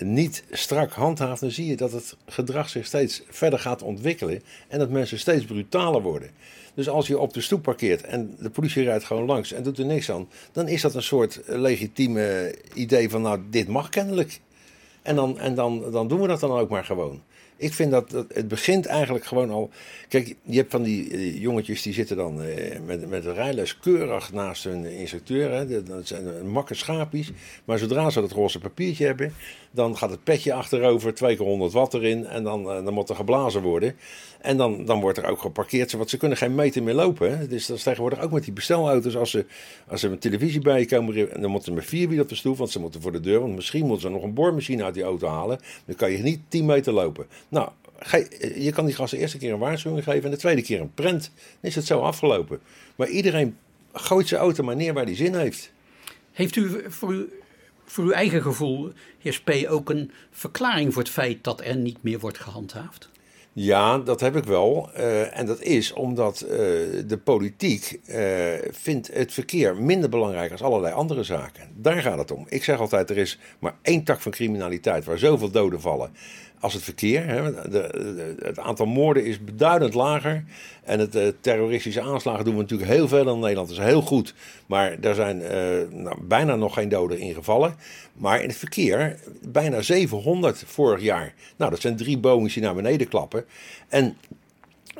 niet 0.00 0.44
strak 0.50 0.92
handhaaft, 0.92 1.40
dan 1.40 1.50
zie 1.50 1.66
je 1.66 1.76
dat 1.76 1.92
het 1.92 2.16
gedrag 2.26 2.68
zich 2.68 2.86
steeds 2.86 3.22
verder 3.28 3.58
gaat 3.58 3.82
ontwikkelen. 3.82 4.42
En 4.68 4.78
dat 4.78 4.90
mensen 4.90 5.18
steeds 5.18 5.44
brutaler 5.44 6.02
worden. 6.02 6.30
Dus 6.74 6.88
als 6.88 7.06
je 7.06 7.18
op 7.18 7.32
de 7.34 7.40
stoep 7.40 7.62
parkeert 7.62 8.02
en 8.02 8.36
de 8.38 8.50
politie 8.50 8.84
rijdt 8.84 9.04
gewoon 9.04 9.24
langs 9.26 9.52
en 9.52 9.62
doet 9.62 9.78
er 9.78 9.84
niks 9.84 10.10
aan, 10.10 10.28
dan 10.52 10.68
is 10.68 10.80
dat 10.80 10.94
een 10.94 11.02
soort 11.02 11.40
legitieme 11.46 12.54
idee 12.74 13.10
van, 13.10 13.22
nou, 13.22 13.40
dit 13.50 13.68
mag 13.68 13.88
kennelijk. 13.88 14.40
En 15.02 15.16
dan, 15.16 15.38
en 15.38 15.54
dan, 15.54 15.90
dan 15.90 16.08
doen 16.08 16.20
we 16.20 16.28
dat 16.28 16.40
dan 16.40 16.50
ook 16.50 16.68
maar 16.68 16.84
gewoon. 16.84 17.22
Ik 17.56 17.74
vind 17.74 17.90
dat, 17.90 18.10
het 18.10 18.48
begint 18.48 18.86
eigenlijk 18.86 19.24
gewoon 19.24 19.50
al. 19.50 19.70
Kijk, 20.08 20.36
je 20.42 20.56
hebt 20.56 20.70
van 20.70 20.82
die 20.82 21.10
eh, 21.10 21.40
jongetjes 21.40 21.82
die 21.82 21.92
zitten 21.92 22.16
dan 22.16 22.42
eh, 22.42 22.80
met, 22.86 23.08
met 23.08 23.24
een 23.24 23.34
rijles 23.34 23.78
keurig 23.78 24.32
naast 24.32 24.64
hun 24.64 24.84
instructeur. 24.84 25.52
Hè. 25.52 25.82
Dat- 25.82 26.06
zijn 26.06 26.50
makke 26.50 26.74
schaapjes. 26.74 27.30
Maar 27.64 27.78
zodra 27.78 28.10
ze 28.10 28.20
dat 28.20 28.32
roze 28.32 28.58
papiertje 28.58 29.06
hebben, 29.06 29.34
dan 29.70 29.96
gaat 29.96 30.10
het 30.10 30.24
petje 30.24 30.52
achterover, 30.52 31.14
twee 31.14 31.36
keer 31.36 31.46
100 31.46 31.72
watt 31.72 31.94
erin. 31.94 32.26
En 32.26 32.42
dan, 32.44 32.70
eh, 32.70 32.84
dan 32.84 32.94
moet 32.94 33.08
er 33.08 33.14
geblazen 33.16 33.62
worden. 33.62 33.96
En 34.40 34.56
dan, 34.56 34.84
dan 34.84 35.00
wordt 35.00 35.18
er 35.18 35.24
ook 35.26 35.40
geparkeerd. 35.40 35.92
Want 35.92 36.10
ze 36.10 36.16
kunnen 36.16 36.38
geen 36.38 36.54
meter 36.54 36.82
meer 36.82 36.94
lopen. 36.94 37.48
Dus 37.48 37.66
dat 37.66 37.76
is 37.76 37.82
tegenwoordig 37.82 38.20
ook 38.20 38.30
met 38.30 38.44
die 38.44 38.52
bestelauto's. 38.52 39.16
Als 39.16 39.30
ze, 39.30 39.46
als 39.88 40.00
ze 40.00 40.08
met 40.08 40.20
televisie 40.20 40.60
bij 40.60 40.78
je 40.80 40.86
komen, 40.86 41.40
dan 41.40 41.50
moeten 41.50 41.68
ze 41.72 41.78
met 41.78 41.84
vier 41.88 42.06
wielen 42.06 42.24
op 42.24 42.28
de 42.30 42.36
stoel. 42.36 42.56
Want 42.56 42.70
ze 42.70 42.80
moeten 42.80 43.02
voor 43.02 43.12
de 43.12 43.20
deur. 43.20 43.40
Want 43.40 43.54
misschien 43.54 43.86
moeten 43.86 44.00
ze 44.08 44.14
nog 44.14 44.22
een 44.22 44.34
boormachine 44.34 44.84
uit 44.84 44.94
die 44.94 45.02
auto 45.02 45.28
halen. 45.28 45.60
Dan 45.84 45.94
kan 45.96 46.10
je 46.12 46.18
niet 46.18 46.40
10 46.48 46.64
meter 46.64 46.92
lopen. 46.92 47.26
Nou, 47.48 47.68
ge- 47.98 48.54
je 48.56 48.72
kan 48.72 48.84
die 48.86 48.94
gasten 48.94 49.16
de 49.18 49.22
eerste 49.24 49.38
keer 49.38 49.52
een 49.52 49.58
waarschuwing 49.58 50.04
geven. 50.04 50.24
En 50.24 50.30
de 50.30 50.36
tweede 50.36 50.62
keer 50.62 50.80
een 50.80 50.94
prent. 50.94 51.30
Dan 51.34 51.70
is 51.70 51.74
het 51.74 51.86
zo 51.86 52.00
afgelopen. 52.00 52.60
Maar 52.96 53.08
iedereen 53.08 53.56
gooit 53.92 54.28
zijn 54.28 54.40
auto 54.40 54.62
maar 54.64 54.76
neer 54.76 54.94
waar 54.94 55.06
die 55.06 55.16
zin 55.16 55.34
heeft. 55.34 55.72
Heeft 56.32 56.56
u 56.56 56.84
voor, 56.88 57.12
u 57.12 57.28
voor 57.90 58.04
uw 58.04 58.10
eigen 58.10 58.42
gevoel, 58.42 58.92
heer 59.18 59.32
Spee, 59.32 59.68
ook 59.68 59.90
een 59.90 60.10
verklaring 60.30 60.92
voor 60.92 61.02
het 61.02 61.12
feit 61.12 61.44
dat 61.44 61.60
er 61.60 61.76
niet 61.76 62.02
meer 62.02 62.18
wordt 62.18 62.38
gehandhaafd? 62.38 63.10
Ja, 63.52 63.98
dat 63.98 64.20
heb 64.20 64.36
ik 64.36 64.44
wel. 64.44 64.90
Eh, 64.94 65.38
en 65.38 65.46
dat 65.46 65.60
is 65.60 65.92
omdat 65.92 66.40
eh, 66.40 66.48
de 67.06 67.20
politiek 67.24 68.00
eh, 68.06 68.24
vindt 68.70 69.10
het 69.12 69.32
verkeer 69.32 69.76
minder 69.76 70.08
belangrijk 70.08 70.52
als 70.52 70.62
allerlei 70.62 70.94
andere 70.94 71.22
zaken. 71.22 71.68
Daar 71.74 72.02
gaat 72.02 72.18
het 72.18 72.30
om. 72.30 72.46
Ik 72.48 72.64
zeg 72.64 72.78
altijd, 72.78 73.10
er 73.10 73.18
is 73.18 73.38
maar 73.58 73.74
één 73.82 74.04
tak 74.04 74.20
van 74.20 74.32
criminaliteit 74.32 75.04
waar 75.04 75.18
zoveel 75.18 75.50
doden 75.50 75.80
vallen 75.80 76.12
als 76.60 76.74
het 76.74 76.82
verkeer. 76.82 77.26
Hè. 77.26 77.52
De, 77.70 78.34
het 78.42 78.58
aantal 78.58 78.86
moorden 78.86 79.24
is 79.24 79.44
beduidend 79.44 79.94
lager. 79.94 80.44
En 80.84 80.98
het 80.98 81.14
eh, 81.14 81.28
terroristische 81.40 82.00
aanslagen 82.00 82.44
doen 82.44 82.54
we 82.54 82.60
natuurlijk 82.60 82.90
heel 82.90 83.08
veel 83.08 83.32
in 83.32 83.38
Nederland. 83.38 83.68
Dat 83.68 83.78
is 83.78 83.84
heel 83.84 84.02
goed. 84.02 84.34
Maar 84.66 85.00
daar 85.00 85.14
zijn 85.14 85.42
eh, 85.42 85.88
nou, 85.90 86.16
bijna 86.22 86.56
nog 86.56 86.74
geen 86.74 86.88
doden 86.88 87.18
ingevallen. 87.18 87.74
Maar 88.12 88.42
in 88.42 88.48
het 88.48 88.58
verkeer 88.58 89.18
bijna 89.48 89.82
700 89.82 90.62
vorig 90.66 91.02
jaar. 91.02 91.34
Nou, 91.56 91.70
dat 91.70 91.80
zijn 91.80 91.96
drie 91.96 92.18
Boeings 92.18 92.54
die 92.54 92.62
naar 92.62 92.74
beneden 92.74 93.08
klappen. 93.08 93.44
En 93.88 94.16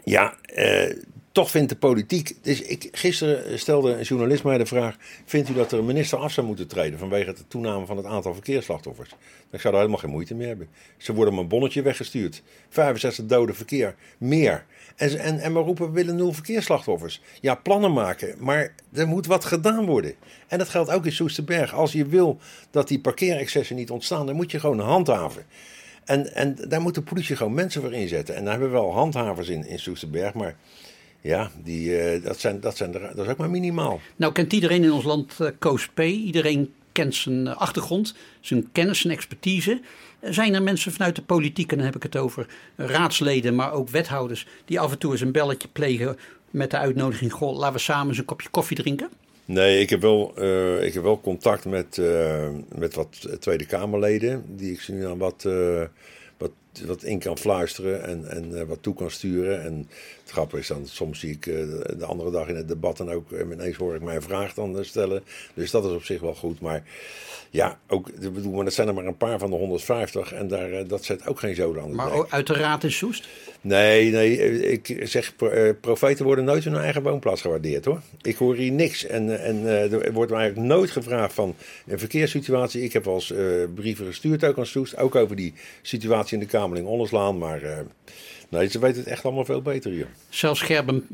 ja, 0.04 0.34
eh, 0.42 0.96
toch 1.32 1.50
vindt 1.50 1.68
de 1.68 1.76
politiek. 1.76 2.36
Dus 2.42 2.62
ik, 2.62 2.88
gisteren 2.92 3.58
stelde 3.58 3.92
een 3.92 4.02
journalist 4.02 4.44
mij 4.44 4.58
de 4.58 4.66
vraag: 4.66 4.96
Vindt 5.24 5.48
u 5.48 5.54
dat 5.54 5.72
er 5.72 5.78
een 5.78 5.86
minister 5.86 6.18
af 6.18 6.32
zou 6.32 6.46
moeten 6.46 6.68
treden 6.68 6.98
vanwege 6.98 7.32
de 7.32 7.46
toename 7.48 7.86
van 7.86 7.96
het 7.96 8.06
aantal 8.06 8.34
verkeersslachtoffers? 8.34 9.10
Ik 9.50 9.60
zou 9.60 9.62
daar 9.62 9.82
helemaal 9.82 9.98
geen 9.98 10.10
moeite 10.10 10.34
mee 10.34 10.46
hebben. 10.46 10.68
Ze 10.96 11.14
worden 11.14 11.34
met 11.34 11.42
een 11.42 11.48
bonnetje 11.48 11.82
weggestuurd. 11.82 12.42
65 12.68 13.26
doden 13.26 13.54
verkeer, 13.54 13.94
meer. 14.18 14.64
En, 14.96 15.18
en, 15.18 15.38
en 15.38 15.52
maar 15.52 15.62
roepen: 15.62 15.86
we 15.86 15.92
willen 15.92 16.16
nul 16.16 16.32
verkeersslachtoffers. 16.32 17.20
Ja, 17.40 17.54
plannen 17.54 17.92
maken, 17.92 18.34
maar 18.38 18.74
er 18.92 19.08
moet 19.08 19.26
wat 19.26 19.44
gedaan 19.44 19.86
worden. 19.86 20.14
En 20.48 20.58
dat 20.58 20.68
geldt 20.68 20.90
ook 20.90 21.06
in 21.06 21.12
Soesterberg. 21.12 21.74
Als 21.74 21.92
je 21.92 22.06
wil 22.06 22.38
dat 22.70 22.88
die 22.88 23.00
parkeerexcessen 23.00 23.76
niet 23.76 23.90
ontstaan, 23.90 24.26
dan 24.26 24.36
moet 24.36 24.50
je 24.50 24.60
gewoon 24.60 24.80
handhaven. 24.80 25.44
En, 26.04 26.34
en 26.34 26.56
daar 26.68 26.80
moet 26.80 26.94
de 26.94 27.02
politie 27.02 27.36
gewoon 27.36 27.54
mensen 27.54 27.80
voor 27.80 27.92
inzetten. 27.92 28.36
En 28.36 28.42
daar 28.42 28.52
hebben 28.52 28.70
we 28.70 28.76
wel 28.76 28.92
handhavers 28.92 29.48
in, 29.48 29.66
in 29.66 29.78
Soesterberg. 29.78 30.34
Maar 30.34 30.56
ja, 31.20 31.50
die, 31.62 31.98
eh, 31.98 32.22
dat, 32.22 32.40
zijn, 32.40 32.60
dat, 32.60 32.76
zijn 32.76 32.94
er, 32.94 33.00
dat 33.14 33.24
is 33.24 33.32
ook 33.32 33.38
maar 33.38 33.50
minimaal. 33.50 34.00
Nou 34.16 34.32
kent 34.32 34.52
iedereen 34.52 34.84
in 34.84 34.92
ons 34.92 35.04
land 35.04 35.36
Koos 35.58 35.88
P. 35.88 36.00
Iedereen 36.00 36.72
kent 36.92 37.14
zijn 37.14 37.46
eh, 37.46 37.56
achtergrond, 37.56 38.14
zijn 38.40 38.68
kennis, 38.72 39.00
zijn 39.00 39.12
expertise. 39.12 39.80
Zijn 40.20 40.54
er 40.54 40.62
mensen 40.62 40.92
vanuit 40.92 41.16
de 41.16 41.22
politiek, 41.22 41.70
en 41.70 41.76
dan 41.76 41.86
heb 41.86 41.96
ik 41.96 42.02
het 42.02 42.16
over 42.16 42.46
raadsleden, 42.76 43.54
maar 43.54 43.72
ook 43.72 43.88
wethouders, 43.88 44.46
die 44.64 44.80
af 44.80 44.92
en 44.92 44.98
toe 44.98 45.12
eens 45.12 45.20
een 45.20 45.32
belletje 45.32 45.68
plegen 45.68 46.16
met 46.50 46.70
de 46.70 46.76
uitnodiging: 46.76 47.32
Goh, 47.32 47.56
laten 47.56 47.74
we 47.74 47.78
samen 47.80 48.08
eens 48.08 48.18
een 48.18 48.24
kopje 48.24 48.48
koffie 48.48 48.76
drinken? 48.76 49.08
Nee, 49.44 49.80
ik 49.80 49.90
heb 49.90 50.00
wel, 50.00 50.32
ik 50.82 50.94
heb 50.94 51.02
wel 51.02 51.20
contact 51.20 51.64
met, 51.64 52.00
met 52.74 52.94
wat 52.94 53.40
Tweede 53.40 53.66
Kamerleden. 53.66 54.44
Die 54.56 54.72
ik 54.72 54.80
ze 54.80 54.92
nu 54.92 55.06
aan 55.06 55.18
wat, 55.18 55.48
wat, 56.36 56.50
wat 56.86 57.02
in 57.02 57.18
kan 57.18 57.38
fluisteren 57.38 58.04
en, 58.04 58.28
en 58.28 58.66
wat 58.66 58.82
toe 58.82 58.94
kan 58.94 59.10
sturen. 59.10 59.62
En 59.64 59.88
het 60.30 60.38
grappige 60.38 60.62
is 60.62 60.68
dan, 60.68 60.86
soms 60.86 61.20
zie 61.20 61.30
ik 61.30 61.46
eh, 61.46 61.54
de 61.98 62.04
andere 62.04 62.30
dag 62.30 62.48
in 62.48 62.56
het 62.56 62.68
debat 62.68 62.96
dan 62.96 63.10
ook 63.10 63.32
eh, 63.32 63.40
ineens 63.52 63.76
hoor 63.76 63.94
ik 63.94 64.02
mij 64.02 64.16
een 64.16 64.22
vraag 64.22 64.54
dan 64.54 64.78
eh, 64.78 64.84
stellen. 64.84 65.22
Dus 65.54 65.70
dat 65.70 65.84
is 65.84 65.90
op 65.90 66.04
zich 66.04 66.20
wel 66.20 66.34
goed. 66.34 66.60
Maar 66.60 66.82
ja, 67.50 67.78
ook, 67.88 68.10
bedoel, 68.20 68.52
maar 68.52 68.64
dat 68.64 68.72
zijn 68.72 68.88
er 68.88 68.94
maar 68.94 69.06
een 69.06 69.16
paar 69.16 69.38
van 69.38 69.50
de 69.50 69.56
150 69.56 70.32
en 70.32 70.48
daar, 70.48 70.86
dat 70.86 71.04
zet 71.04 71.26
ook 71.26 71.38
geen 71.38 71.54
zoden 71.54 71.82
aan 71.82 71.88
de 71.88 71.94
Maar 71.94 72.26
uit 72.28 72.46
de 72.46 72.54
raad 72.54 72.84
in 72.84 72.92
Soest? 72.92 73.28
Nee, 73.60 74.10
nee, 74.10 74.38
ik 74.70 75.00
zeg, 75.02 75.36
pro- 75.36 75.74
profeten 75.80 76.24
worden 76.24 76.44
nooit 76.44 76.64
hun 76.64 76.76
eigen 76.76 77.02
woonplaats 77.02 77.40
gewaardeerd 77.40 77.84
hoor. 77.84 78.00
Ik 78.22 78.36
hoor 78.36 78.54
hier 78.54 78.72
niks. 78.72 79.06
En, 79.06 79.42
en 79.42 79.66
er 79.66 80.12
wordt 80.12 80.30
me 80.30 80.36
eigenlijk 80.36 80.68
nooit 80.68 80.90
gevraagd 80.90 81.32
van 81.32 81.54
een 81.86 81.98
verkeerssituatie. 81.98 82.82
Ik 82.82 82.92
heb 82.92 83.04
wel 83.04 83.14
eens 83.14 83.32
eh, 83.32 83.44
brieven 83.74 84.06
gestuurd 84.06 84.44
ook 84.44 84.58
aan 84.58 84.66
Soest, 84.66 84.96
ook 84.96 85.14
over 85.14 85.36
die 85.36 85.54
situatie 85.82 86.34
in 86.34 86.44
de 86.44 86.50
Kamerling 86.50 86.86
Onderslaan. 86.86 87.38
Maar 87.38 87.62
eh, 87.62 87.78
nee, 88.50 88.68
ze 88.68 88.78
weten 88.78 88.98
het 88.98 89.10
echt 89.10 89.24
allemaal 89.24 89.44
veel 89.44 89.62
beter 89.62 89.90
hier. 89.90 90.06
Zelfs 90.28 90.60
Gerben 90.60 91.06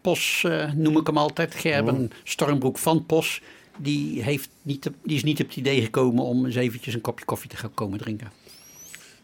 Pos, 0.00 0.44
eh, 0.44 0.72
noem 0.72 0.96
ik 0.96 1.06
hem 1.06 1.18
altijd, 1.18 1.54
Gerben 1.54 2.10
Stormbroek 2.24 2.78
van 2.78 3.06
Pos, 3.06 3.40
die, 3.76 4.22
heeft 4.22 4.48
niet, 4.62 4.90
die 5.02 5.16
is 5.16 5.24
niet 5.24 5.40
op 5.40 5.46
het 5.46 5.56
idee 5.56 5.82
gekomen 5.82 6.24
om 6.24 6.46
eens 6.46 6.56
eventjes 6.56 6.94
een 6.94 7.00
kopje 7.00 7.24
koffie 7.24 7.50
te 7.50 7.56
gaan 7.56 7.74
komen 7.74 7.98
drinken. 7.98 8.30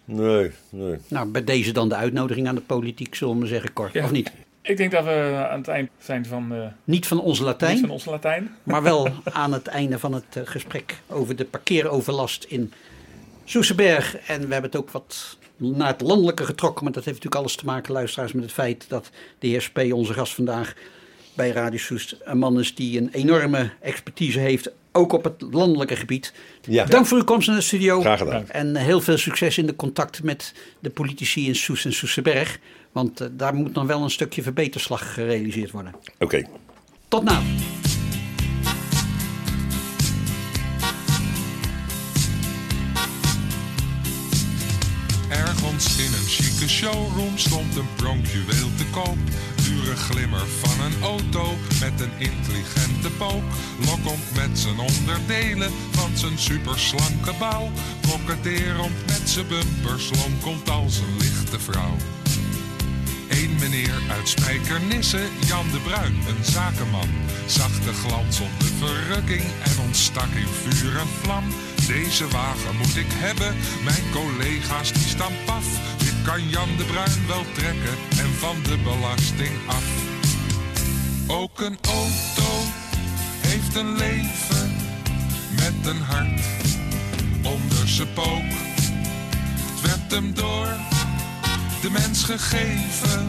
Nee, 0.05 0.51
nee. 0.71 0.97
Nou, 1.09 1.29
bij 1.29 1.45
deze 1.45 1.73
dan 1.73 1.89
de 1.89 1.95
uitnodiging 1.95 2.49
aan 2.49 2.55
de 2.55 2.61
politiek, 2.61 3.15
zullen 3.15 3.39
we 3.39 3.47
zeggen, 3.47 3.73
kort. 3.73 3.93
Ja. 3.93 4.05
Of 4.05 4.11
niet? 4.11 4.33
Ik 4.63 4.77
denk 4.77 4.91
dat 4.91 5.05
we 5.05 5.47
aan 5.51 5.59
het 5.59 5.69
eind 5.69 5.91
zijn 5.99 6.27
van, 6.27 6.53
eh 6.53 6.67
Niet 6.85 7.07
van 7.07 7.21
onze 7.21 7.45
Latijn, 7.45 7.73
niet 7.73 7.81
van 7.81 7.91
onze 7.91 8.11
Latijn. 8.11 8.51
maar 8.63 8.83
wel 8.83 9.09
aan 9.25 9.53
het 9.53 9.67
einde 9.67 9.99
van 9.99 10.13
het 10.13 10.37
eh, 10.37 10.43
gesprek 10.45 11.01
over 11.07 11.37
de 11.37 11.45
parkeeroverlast 11.45 12.45
in 12.45 12.73
Soesterberg. 13.45 14.17
En 14.17 14.47
we 14.47 14.53
hebben 14.53 14.71
het 14.71 14.77
ook 14.77 14.91
wat 14.91 15.38
naar 15.59 15.89
het 15.89 16.01
landelijke 16.01 16.45
getrokken, 16.45 16.85
maar 16.85 16.93
dat 16.93 17.05
heeft 17.05 17.17
natuurlijk 17.17 17.43
alles 17.43 17.57
te 17.57 17.65
maken, 17.65 17.93
luisteraars, 17.93 18.33
met 18.33 18.45
het 18.45 18.53
feit 18.53 18.85
dat 18.89 19.11
de 19.39 19.47
heer 19.47 19.63
Spee, 19.63 19.95
onze 19.95 20.13
gast 20.13 20.35
vandaag 20.35 20.75
bij 21.35 21.51
Radio 21.51 21.79
Soest, 21.79 22.17
een 22.25 22.39
man 22.39 22.59
is 22.59 22.75
die 22.75 22.99
een 22.99 23.09
enorme 23.13 23.71
expertise 23.81 24.39
heeft, 24.39 24.71
ook 24.93 25.13
op 25.13 25.25
het 25.25 25.43
landelijke 25.51 25.97
gebied. 25.97 26.33
Ja. 26.63 26.85
Dank 26.85 27.07
voor 27.07 27.19
uw 27.19 27.25
komst 27.25 27.49
naar 27.49 27.57
de 27.57 27.63
studio. 27.63 28.01
Graag 28.01 28.19
gedaan. 28.19 28.49
En 28.49 28.77
heel 28.77 29.01
veel 29.01 29.19
succes 29.19 29.59
in 29.59 29.67
de 29.67 29.77
contact 29.77 30.23
met 30.23 30.55
de 30.79 30.91
politici 30.91 31.47
in 31.47 31.57
Soest 31.57 31.85
en 31.85 31.93
Soesterberg. 31.93 32.59
Want 32.93 33.21
eh, 33.21 33.29
daar 33.33 33.55
moet 33.55 33.73
nog 33.73 33.87
wel 33.87 34.03
een 34.03 34.11
stukje 34.11 34.43
verbeterslag 34.43 35.15
gerealiseerd 35.15 35.71
worden. 35.71 35.95
Oké. 36.19 36.43
Tot 37.09 37.25
na. 37.25 37.43
Chique 46.69 46.93
showroom 46.93 47.39
stond 47.39 47.77
een 47.77 47.89
pronkjuweel 47.97 48.69
te 48.77 48.85
koop. 48.91 49.17
Dure 49.63 49.97
glimmer 49.97 50.47
van 50.61 50.85
een 50.85 51.03
auto 51.03 51.55
met 51.81 52.01
een 52.01 52.13
intelligente 52.19 53.11
pook. 53.19 53.43
Lokkend 53.87 54.35
met 54.35 54.59
zijn 54.59 54.79
onderdelen 54.79 55.71
van 55.91 56.17
zijn 56.17 56.39
superslanke 56.39 57.33
bouw. 57.39 57.71
Koketterend 58.09 59.07
met 59.07 59.23
zijn 59.25 59.47
bumpers 59.47 60.11
lonkelt 60.11 60.71
als 60.71 60.99
een 60.99 61.17
lichte 61.19 61.61
vrouw. 61.61 61.97
Eén 63.29 63.57
meneer 63.61 64.03
uit 64.11 64.29
Spijkenisse, 64.29 65.21
Jan 65.47 65.67
de 65.73 65.79
Bruin, 65.79 66.15
een 66.29 66.45
zakenman. 66.45 67.09
Zag 67.47 67.81
de 67.85 67.93
glans 67.93 68.41
op 68.41 68.55
de 68.59 68.71
verrukking 68.79 69.45
en 69.65 69.79
ontstak 69.85 70.31
in 70.35 70.53
vuur 70.63 70.97
en 70.97 71.09
vlam. 71.23 71.45
Deze 71.87 72.29
wagen 72.29 72.77
moet 72.77 72.97
ik 72.97 73.11
hebben, 73.11 73.55
mijn 73.85 74.03
collega's 74.13 74.93
die 74.93 75.09
staan 75.09 75.33
paf. 75.45 75.67
Kan 76.29 76.49
Jan 76.49 76.77
de 76.77 76.85
Bruin 76.85 77.27
wel 77.27 77.45
trekken 77.53 77.97
en 78.19 78.35
van 78.39 78.63
de 78.63 78.79
belasting 78.83 79.57
af. 79.67 79.85
Ook 81.27 81.61
een 81.61 81.79
auto 81.89 82.53
heeft 83.41 83.77
een 83.77 83.97
leven 83.97 84.77
met 85.57 85.87
een 85.87 86.03
hart 86.03 86.41
onder 87.43 87.89
zijn 87.89 88.13
pook. 88.13 88.51
Het 89.67 89.81
werd 89.81 90.11
hem 90.11 90.35
door 90.35 90.69
de 91.83 91.91
mens 91.91 92.25
gegeven 92.25 93.29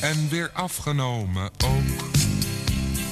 en 0.00 0.28
weer 0.28 0.50
afgenomen 0.52 1.50
ook. 1.64 2.08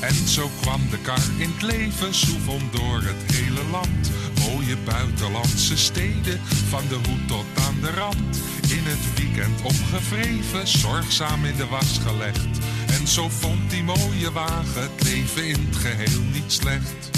En 0.01 0.29
zo 0.29 0.51
kwam 0.61 0.81
de 0.91 0.99
kar 0.99 1.23
in 1.39 1.51
het 1.53 1.63
leven, 1.63 2.15
soefom 2.15 2.69
door 2.73 3.03
het 3.03 3.33
hele 3.33 3.65
land. 3.71 4.14
Mooie 4.47 4.77
buitenlandse 4.85 5.77
steden, 5.77 6.41
van 6.69 6.83
de 6.89 6.95
hoed 6.95 7.29
tot 7.29 7.45
aan 7.55 7.81
de 7.81 7.91
rand. 7.91 8.37
In 8.69 8.85
het 8.85 9.15
weekend 9.15 9.63
opgevreven, 9.63 10.69
zorgzaam 10.69 11.45
in 11.45 11.57
de 11.57 11.67
was 11.67 12.01
gelegd. 12.07 12.59
En 12.87 13.09
zo 13.09 13.29
vond 13.29 13.71
die 13.71 13.83
mooie 13.83 14.33
wagen 14.33 14.83
het 14.83 15.03
leven 15.03 15.47
in 15.49 15.67
het 15.69 15.77
geheel 15.77 16.23
niet 16.33 16.53
slecht. 16.53 17.11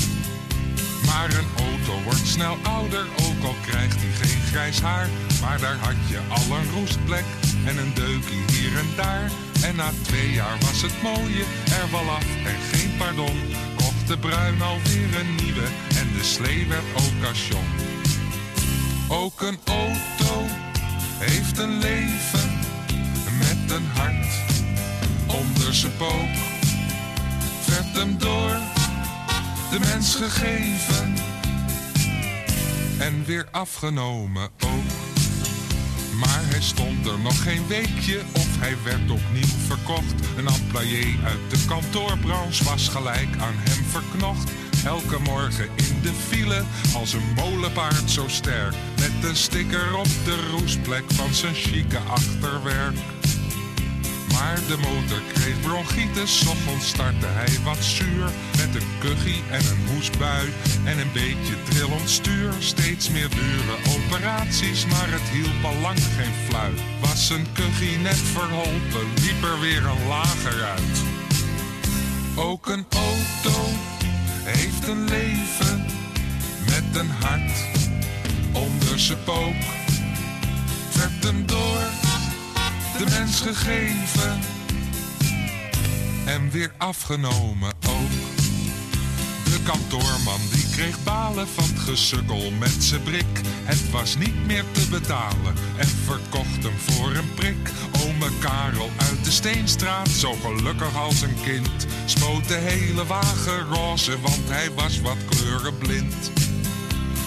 Maar 1.07 1.31
een 1.31 1.65
auto 1.65 2.03
wordt 2.05 2.27
snel 2.27 2.57
ouder, 2.63 3.07
ook 3.27 3.45
al 3.45 3.57
krijgt 3.67 3.97
hij 4.01 4.27
geen 4.27 4.43
grijs 4.51 4.81
haar. 4.81 5.09
Maar 5.41 5.61
daar 5.61 5.77
had 5.77 6.09
je 6.09 6.21
al 6.29 6.57
een 6.57 6.71
roestplek 6.71 7.25
en 7.65 7.79
een 7.79 7.95
deukje 7.95 8.41
hier 8.53 8.79
en 8.79 8.91
daar. 8.97 9.31
En 9.63 9.77
na 9.77 9.91
twee 10.03 10.33
jaar 10.33 10.59
was 10.61 10.83
het 10.83 11.03
mooie 11.03 11.45
er 11.81 11.91
wel 11.91 12.11
af 12.11 12.27
en 12.45 12.59
geen 12.71 12.97
pardon. 12.97 13.37
De 14.07 14.19
bruin 14.19 14.63
alweer 14.63 15.21
een 15.21 15.35
nieuwe 15.35 15.67
en 15.99 16.13
de 16.13 16.25
slee 16.25 16.67
werd 16.67 16.85
occasion. 16.95 17.65
Ook 19.09 19.41
een 19.41 19.59
auto 19.65 20.45
heeft 21.19 21.59
een 21.59 21.79
leven 21.79 22.59
met 23.39 23.71
een 23.71 23.87
hart 23.87 24.27
onder 25.27 25.75
zijn 25.75 25.97
pook. 25.97 26.35
Werd 27.67 27.97
hem 27.97 28.19
door 28.19 28.59
de 29.71 29.79
mens 29.81 30.15
gegeven 30.15 31.15
en 32.99 33.25
weer 33.25 33.49
afgenomen 33.51 34.51
ook. 34.65 35.06
Maar 36.19 36.43
hij 36.43 36.63
stond 36.63 37.07
er 37.07 37.19
nog 37.19 37.43
geen 37.43 37.67
weekje 37.67 38.21
of 38.33 38.59
hij 38.59 38.77
werd 38.85 39.11
opnieuw 39.11 39.57
verkocht. 39.67 40.15
Een 40.37 40.47
employé 40.47 41.15
uit 41.25 41.51
de 41.51 41.65
kantoorbranche 41.69 42.65
was 42.65 42.89
gelijk 42.89 43.29
aan 43.39 43.55
hem 43.57 43.85
verknocht. 43.85 44.51
Elke 44.85 45.19
morgen 45.21 45.69
in 45.75 46.01
de 46.03 46.13
file 46.29 46.63
als 46.95 47.13
een 47.13 47.33
molenpaard 47.35 48.11
zo 48.11 48.29
sterk. 48.29 48.75
Met 48.99 49.25
een 49.29 49.37
sticker 49.37 49.97
op 49.97 50.09
de 50.25 50.49
roestplek 50.51 51.05
van 51.13 51.35
zijn 51.35 51.55
chique 51.55 51.99
achterwerk. 51.99 52.97
Maar 54.39 54.59
de 54.67 54.77
motor 54.77 55.23
kreeg 55.33 55.61
bronchitis, 55.61 56.47
ochtends 56.47 56.89
startte 56.89 57.27
hij 57.27 57.59
wat 57.65 57.85
zuur. 57.85 58.29
Met 58.57 58.75
een 58.75 58.89
kuchie 58.99 59.43
en 59.51 59.61
een 59.61 59.95
hoesbui 59.95 60.53
en 60.85 60.99
een 60.99 61.13
beetje 61.13 61.55
trillend 61.69 62.11
stuur. 62.11 62.53
Steeds 62.59 63.11
meer 63.11 63.29
dure 63.29 63.77
operaties, 63.97 64.87
maar 64.87 65.11
het 65.11 65.29
hielp 65.33 65.65
al 65.65 65.81
lang 65.81 65.99
geen 66.17 66.35
fluit. 66.49 66.81
Was 67.01 67.31
een 67.31 67.47
kuchie 67.53 67.99
net 67.99 68.23
verholpen, 68.37 69.07
liep 69.23 69.43
er 69.43 69.61
weer 69.61 69.85
een 69.87 70.07
lager 70.09 70.65
uit. 70.65 70.97
Ook 72.35 72.67
een 72.69 72.87
auto 72.89 73.61
heeft 74.45 74.89
een 74.89 75.05
leven 75.05 75.87
met 76.67 77.01
een 77.01 77.11
hart 77.11 77.65
onder 78.53 78.99
zijn 78.99 79.23
pook. 79.25 79.63
Werd 80.93 81.25
hem 81.25 81.47
door 81.47 82.06
de 82.99 83.05
mens 83.19 83.41
gegeven 83.41 84.41
en 86.27 86.51
weer 86.51 86.73
afgenomen 86.77 87.73
ook. 87.89 88.11
De 89.45 89.61
kantoorman 89.65 90.41
die 90.53 90.69
kreeg 90.71 91.05
balen 91.05 91.49
van 91.49 91.65
het 91.65 91.79
gesukkel 91.79 92.51
met 92.51 92.77
zijn 92.79 93.03
brik. 93.03 93.41
Het 93.65 93.91
was 93.91 94.17
niet 94.17 94.47
meer 94.47 94.65
te 94.73 94.89
betalen 94.91 95.55
en 95.77 95.89
verkocht 95.89 96.63
hem 96.63 96.79
voor 96.79 97.15
een 97.15 97.35
prik. 97.35 97.71
Ome 98.05 98.31
Karel 98.39 98.91
uit 98.97 99.25
de 99.25 99.31
Steenstraat, 99.31 100.09
zo 100.09 100.33
gelukkig 100.33 100.97
als 100.97 101.23
een 101.23 101.37
kind. 101.45 101.87
Spoot 102.05 102.49
de 102.49 102.55
hele 102.55 103.07
wagen 103.07 103.67
roze, 103.75 104.21
want 104.21 104.49
hij 104.49 104.73
was 104.73 105.01
wat 105.01 105.17
kleurenblind. 105.29 106.31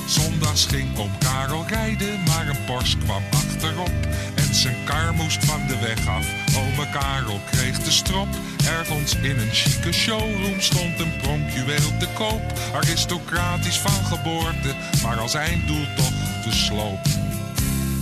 Zondags 0.10 0.66
ging 0.66 0.98
oom 0.98 1.18
Karel 1.18 1.66
rijden, 1.68 2.24
maar 2.24 2.48
een 2.48 2.66
Porsche 2.66 2.98
kwam 2.98 3.24
achterop. 3.32 3.92
En 4.36 4.56
zijn 4.56 4.76
kar 4.86 5.14
moest 5.14 5.46
van 5.46 5.68
de 5.68 5.80
weg 5.80 6.08
af. 6.08 6.28
Ome 6.58 6.90
Karel 6.90 7.40
kreeg 7.52 7.80
de 7.80 7.92
strop. 7.92 8.28
Ergens 8.66 9.16
in 9.16 9.40
een 9.40 9.52
chique 9.52 9.92
showroom 9.92 10.62
stond 10.62 11.00
een 11.00 11.14
pronkjuweel 11.22 11.98
te 12.00 12.08
koop. 12.14 12.42
Aristocratisch 12.74 13.78
van 13.78 14.06
geboorte, 14.06 14.76
maar 15.04 15.20
als 15.20 15.34
einddoel 15.34 15.86
toch 15.96 16.44
de 16.44 16.52
sloop. 16.52 17.00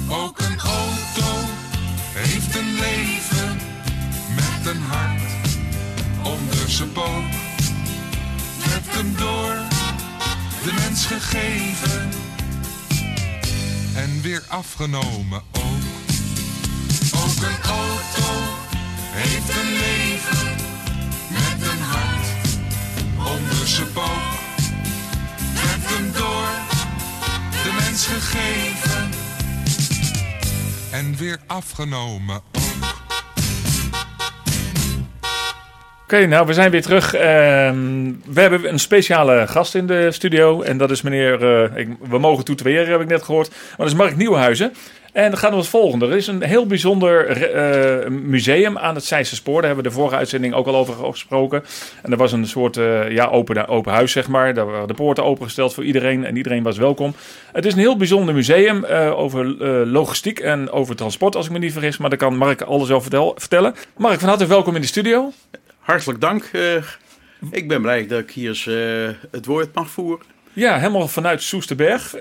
Ook 0.09 0.39
een 0.39 0.59
auto 0.59 1.47
heeft 2.13 2.55
een 2.55 2.73
leven 2.79 3.59
met 4.35 4.73
een 4.73 4.81
hart 4.81 5.21
onder 6.23 6.69
zijn 6.69 6.91
pook. 6.91 7.23
Werd 8.65 8.95
hem 8.95 9.15
door 9.17 9.76
de 10.63 10.73
mens 10.73 11.05
gegeven 11.05 12.09
en 13.95 14.21
weer 14.21 14.43
afgenomen 14.47 15.41
ook. 15.51 15.83
Ook 17.15 17.41
een 17.41 17.69
auto 17.69 18.33
heeft 19.11 19.49
een 19.49 19.71
leven 19.73 20.55
met 21.29 21.67
een 21.67 21.81
hart 21.81 22.27
onder 23.17 23.67
zijn 23.67 23.91
pook. 23.91 24.35
Werd 25.53 25.89
hem 25.89 26.11
door 26.11 26.49
de 27.63 27.73
mens 27.79 28.05
gegeven 28.05 29.09
en 30.91 31.15
weer 31.15 31.39
afgenomen 31.47 32.56
Oké, 36.07 36.25
nou 36.25 36.45
we 36.45 36.53
zijn 36.53 36.71
weer 36.71 36.81
terug. 36.81 37.13
Ehm, 37.13 38.11
we 38.25 38.41
hebben 38.41 38.69
een 38.69 38.79
speciale 38.79 39.47
gast 39.47 39.75
in 39.75 39.87
de 39.87 40.11
studio. 40.11 40.61
En 40.61 40.77
dat 40.77 40.91
is 40.91 41.01
meneer, 41.01 41.41
ik, 41.77 41.87
we 42.09 42.17
mogen 42.17 42.45
toeteren, 42.45 42.89
heb 42.89 43.01
ik 43.01 43.07
net 43.07 43.23
gehoord. 43.23 43.49
Maar 43.49 43.77
dat 43.77 43.87
is 43.87 43.93
Mark 43.93 44.15
Nieuwenhuizen. 44.15 44.73
En 45.13 45.29
dan 45.29 45.37
gaan 45.39 45.51
we 45.51 45.57
het 45.57 45.67
volgende. 45.67 46.07
Er 46.07 46.15
is 46.15 46.27
een 46.27 46.43
heel 46.43 46.65
bijzonder 46.67 47.41
eh, 47.41 48.09
museum 48.09 48.77
aan 48.77 48.95
het 48.95 49.03
Zeisse 49.03 49.35
Spoor. 49.35 49.61
Daar 49.61 49.65
hebben 49.65 49.83
we 49.83 49.89
de 49.89 49.95
vorige 49.95 50.15
uitzending 50.15 50.53
ook 50.53 50.67
al 50.67 50.75
over 50.75 50.93
gesproken. 50.93 51.63
En 52.03 52.11
er 52.11 52.17
was 52.17 52.31
een 52.31 52.47
soort 52.47 52.77
eh, 52.77 53.11
ja, 53.11 53.25
open, 53.25 53.67
open 53.67 53.93
huis, 53.93 54.11
zeg 54.11 54.27
maar. 54.27 54.53
Daar 54.53 54.65
waren 54.65 54.87
de 54.87 54.93
poorten 54.93 55.23
opengesteld 55.23 55.73
voor 55.73 55.83
iedereen 55.83 56.25
en 56.25 56.37
iedereen 56.37 56.63
was 56.63 56.77
welkom. 56.77 57.13
Het 57.51 57.65
is 57.65 57.73
een 57.73 57.79
heel 57.79 57.97
bijzonder 57.97 58.33
museum 58.35 58.85
over 59.15 59.45
logistiek 59.87 60.39
en 60.39 60.71
over 60.71 60.95
transport, 60.95 61.35
als 61.35 61.45
ik 61.45 61.51
me 61.51 61.59
niet 61.59 61.73
vergis. 61.73 61.97
Maar 61.97 62.09
daar 62.09 62.19
kan 62.19 62.37
Mark 62.37 62.61
alles 62.61 62.89
over 62.89 63.01
vertel- 63.01 63.35
vertellen. 63.37 63.75
Mark, 63.97 64.19
van 64.19 64.29
harte 64.29 64.45
welkom 64.45 64.75
in 64.75 64.81
de 64.81 64.87
studio. 64.87 65.31
Hartelijk 65.87 66.21
dank. 66.21 66.43
eh, 66.43 66.83
ik 67.51 67.67
ben 67.67 67.81
blij 67.81 68.07
dat 68.07 68.19
ik 68.19 68.31
hier 68.31 68.47
eens, 68.49 68.67
eh, 68.67 69.09
het 69.31 69.45
woord 69.45 69.73
mag 69.73 69.89
voeren 69.89 70.25
Ja, 70.53 70.77
helemaal 70.77 71.07
vanuit 71.07 71.41
Soesterberg. 71.41 72.15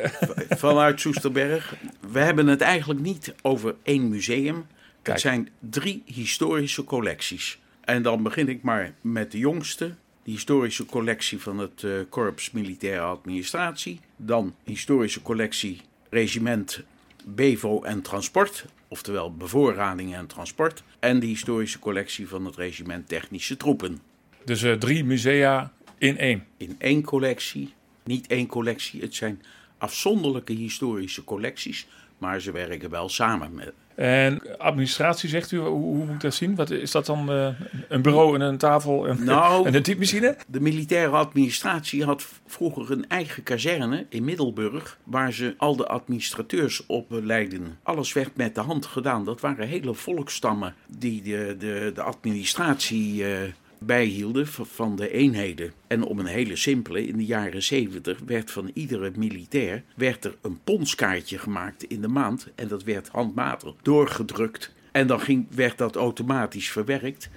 vanuit 0.48 1.00
Soesterberg. 1.00 1.74
We 2.10 2.18
hebben 2.18 2.46
het 2.46 2.60
eigenlijk 2.60 3.00
niet 3.00 3.34
over 3.42 3.74
één 3.82 4.08
museum. 4.08 4.66
Kijk. 5.02 5.16
Het 5.16 5.20
zijn 5.20 5.48
drie 5.58 6.02
historische 6.04 6.84
collecties. 6.84 7.58
En 7.80 8.02
dan 8.02 8.22
begin 8.22 8.48
ik 8.48 8.62
maar 8.62 8.92
met 9.00 9.32
de 9.32 9.38
jongste. 9.38 9.94
De 10.24 10.30
historische 10.30 10.86
collectie 10.86 11.40
van 11.40 11.58
het 11.58 11.82
eh, 11.82 11.90
Korps 12.08 12.50
Militaire 12.50 13.00
Administratie. 13.00 14.00
Dan 14.16 14.54
historische 14.64 15.22
collectie 15.22 15.80
Regiment 16.10 16.82
Bevo 17.24 17.82
en 17.82 18.02
Transport. 18.02 18.64
Oftewel 18.88 19.34
bevoorrading 19.34 20.14
en 20.14 20.26
transport. 20.26 20.82
En 20.98 21.20
de 21.20 21.26
historische 21.26 21.78
collectie 21.78 22.28
van 22.28 22.44
het 22.44 22.56
Regiment 22.56 23.08
Technische 23.08 23.56
Troepen. 23.56 24.00
Dus 24.44 24.62
eh, 24.62 24.72
drie 24.72 25.04
musea 25.04 25.72
in 25.98 26.18
één. 26.18 26.46
in 26.56 26.76
één 26.78 27.02
collectie. 27.02 27.74
Niet 28.04 28.26
één 28.26 28.46
collectie, 28.46 29.00
het 29.00 29.14
zijn 29.14 29.42
afzonderlijke 29.78 30.52
historische 30.52 31.24
collecties, 31.24 31.86
maar 32.18 32.40
ze 32.40 32.52
werken 32.52 32.90
wel 32.90 33.08
samen 33.08 33.54
met. 33.54 33.72
En 33.96 34.58
administratie, 34.58 35.28
zegt 35.28 35.52
u, 35.52 35.58
hoe, 35.58 35.68
hoe 35.68 36.04
moet 36.04 36.14
ik 36.14 36.20
dat 36.20 36.34
zien? 36.34 36.54
Wat, 36.54 36.70
is 36.70 36.90
dat 36.90 37.06
dan 37.06 37.30
eh, 37.30 37.48
een 37.88 38.02
bureau 38.02 38.34
en 38.34 38.40
een 38.40 38.58
tafel 38.58 39.08
en, 39.08 39.24
Nou. 39.24 39.66
en 39.66 39.74
een 39.74 39.82
typemachine? 39.82 40.36
De 40.46 40.60
militaire 40.60 41.16
administratie 41.16 42.04
had 42.04 42.26
vroeger 42.46 42.90
een 42.90 43.08
eigen 43.08 43.42
kazerne 43.42 44.06
in 44.08 44.24
Middelburg, 44.24 44.98
waar 45.04 45.32
ze 45.32 45.54
al 45.56 45.76
de 45.76 45.86
administrateurs 45.86 46.86
opleidden. 46.86 47.78
Alles 47.82 48.12
werd 48.12 48.36
met 48.36 48.54
de 48.54 48.60
hand 48.60 48.86
gedaan. 48.86 49.24
Dat 49.24 49.40
waren 49.40 49.68
hele 49.68 49.94
volkstammen 49.94 50.74
die 50.86 51.22
de, 51.22 51.56
de, 51.58 51.90
de 51.94 52.02
administratie 52.02 53.24
eh, 53.24 53.38
bijhielden 53.78 54.46
van 54.46 54.96
de 54.96 55.10
eenheden. 55.10 55.72
En 55.86 56.02
om 56.02 56.18
een 56.18 56.26
hele 56.26 56.56
simpele, 56.56 57.06
in 57.06 57.16
de 57.16 57.24
jaren 57.24 57.62
70 57.62 58.18
werd 58.26 58.50
van 58.50 58.70
iedere 58.74 59.12
militair 59.16 59.82
werd 59.94 60.24
er 60.24 60.36
een 60.42 60.58
ponskaartje 60.64 61.38
gemaakt 61.38 61.82
in 61.82 62.00
de 62.00 62.08
maand. 62.08 62.48
En 62.54 62.68
dat 62.68 62.82
werd 62.82 63.08
handmatig 63.08 63.74
doorgedrukt. 63.82 64.74
En 64.92 65.06
dan 65.06 65.20
ging, 65.20 65.46
werd 65.50 65.78
dat 65.78 65.96
automatisch 65.96 66.70
verwerkt. 66.70 67.28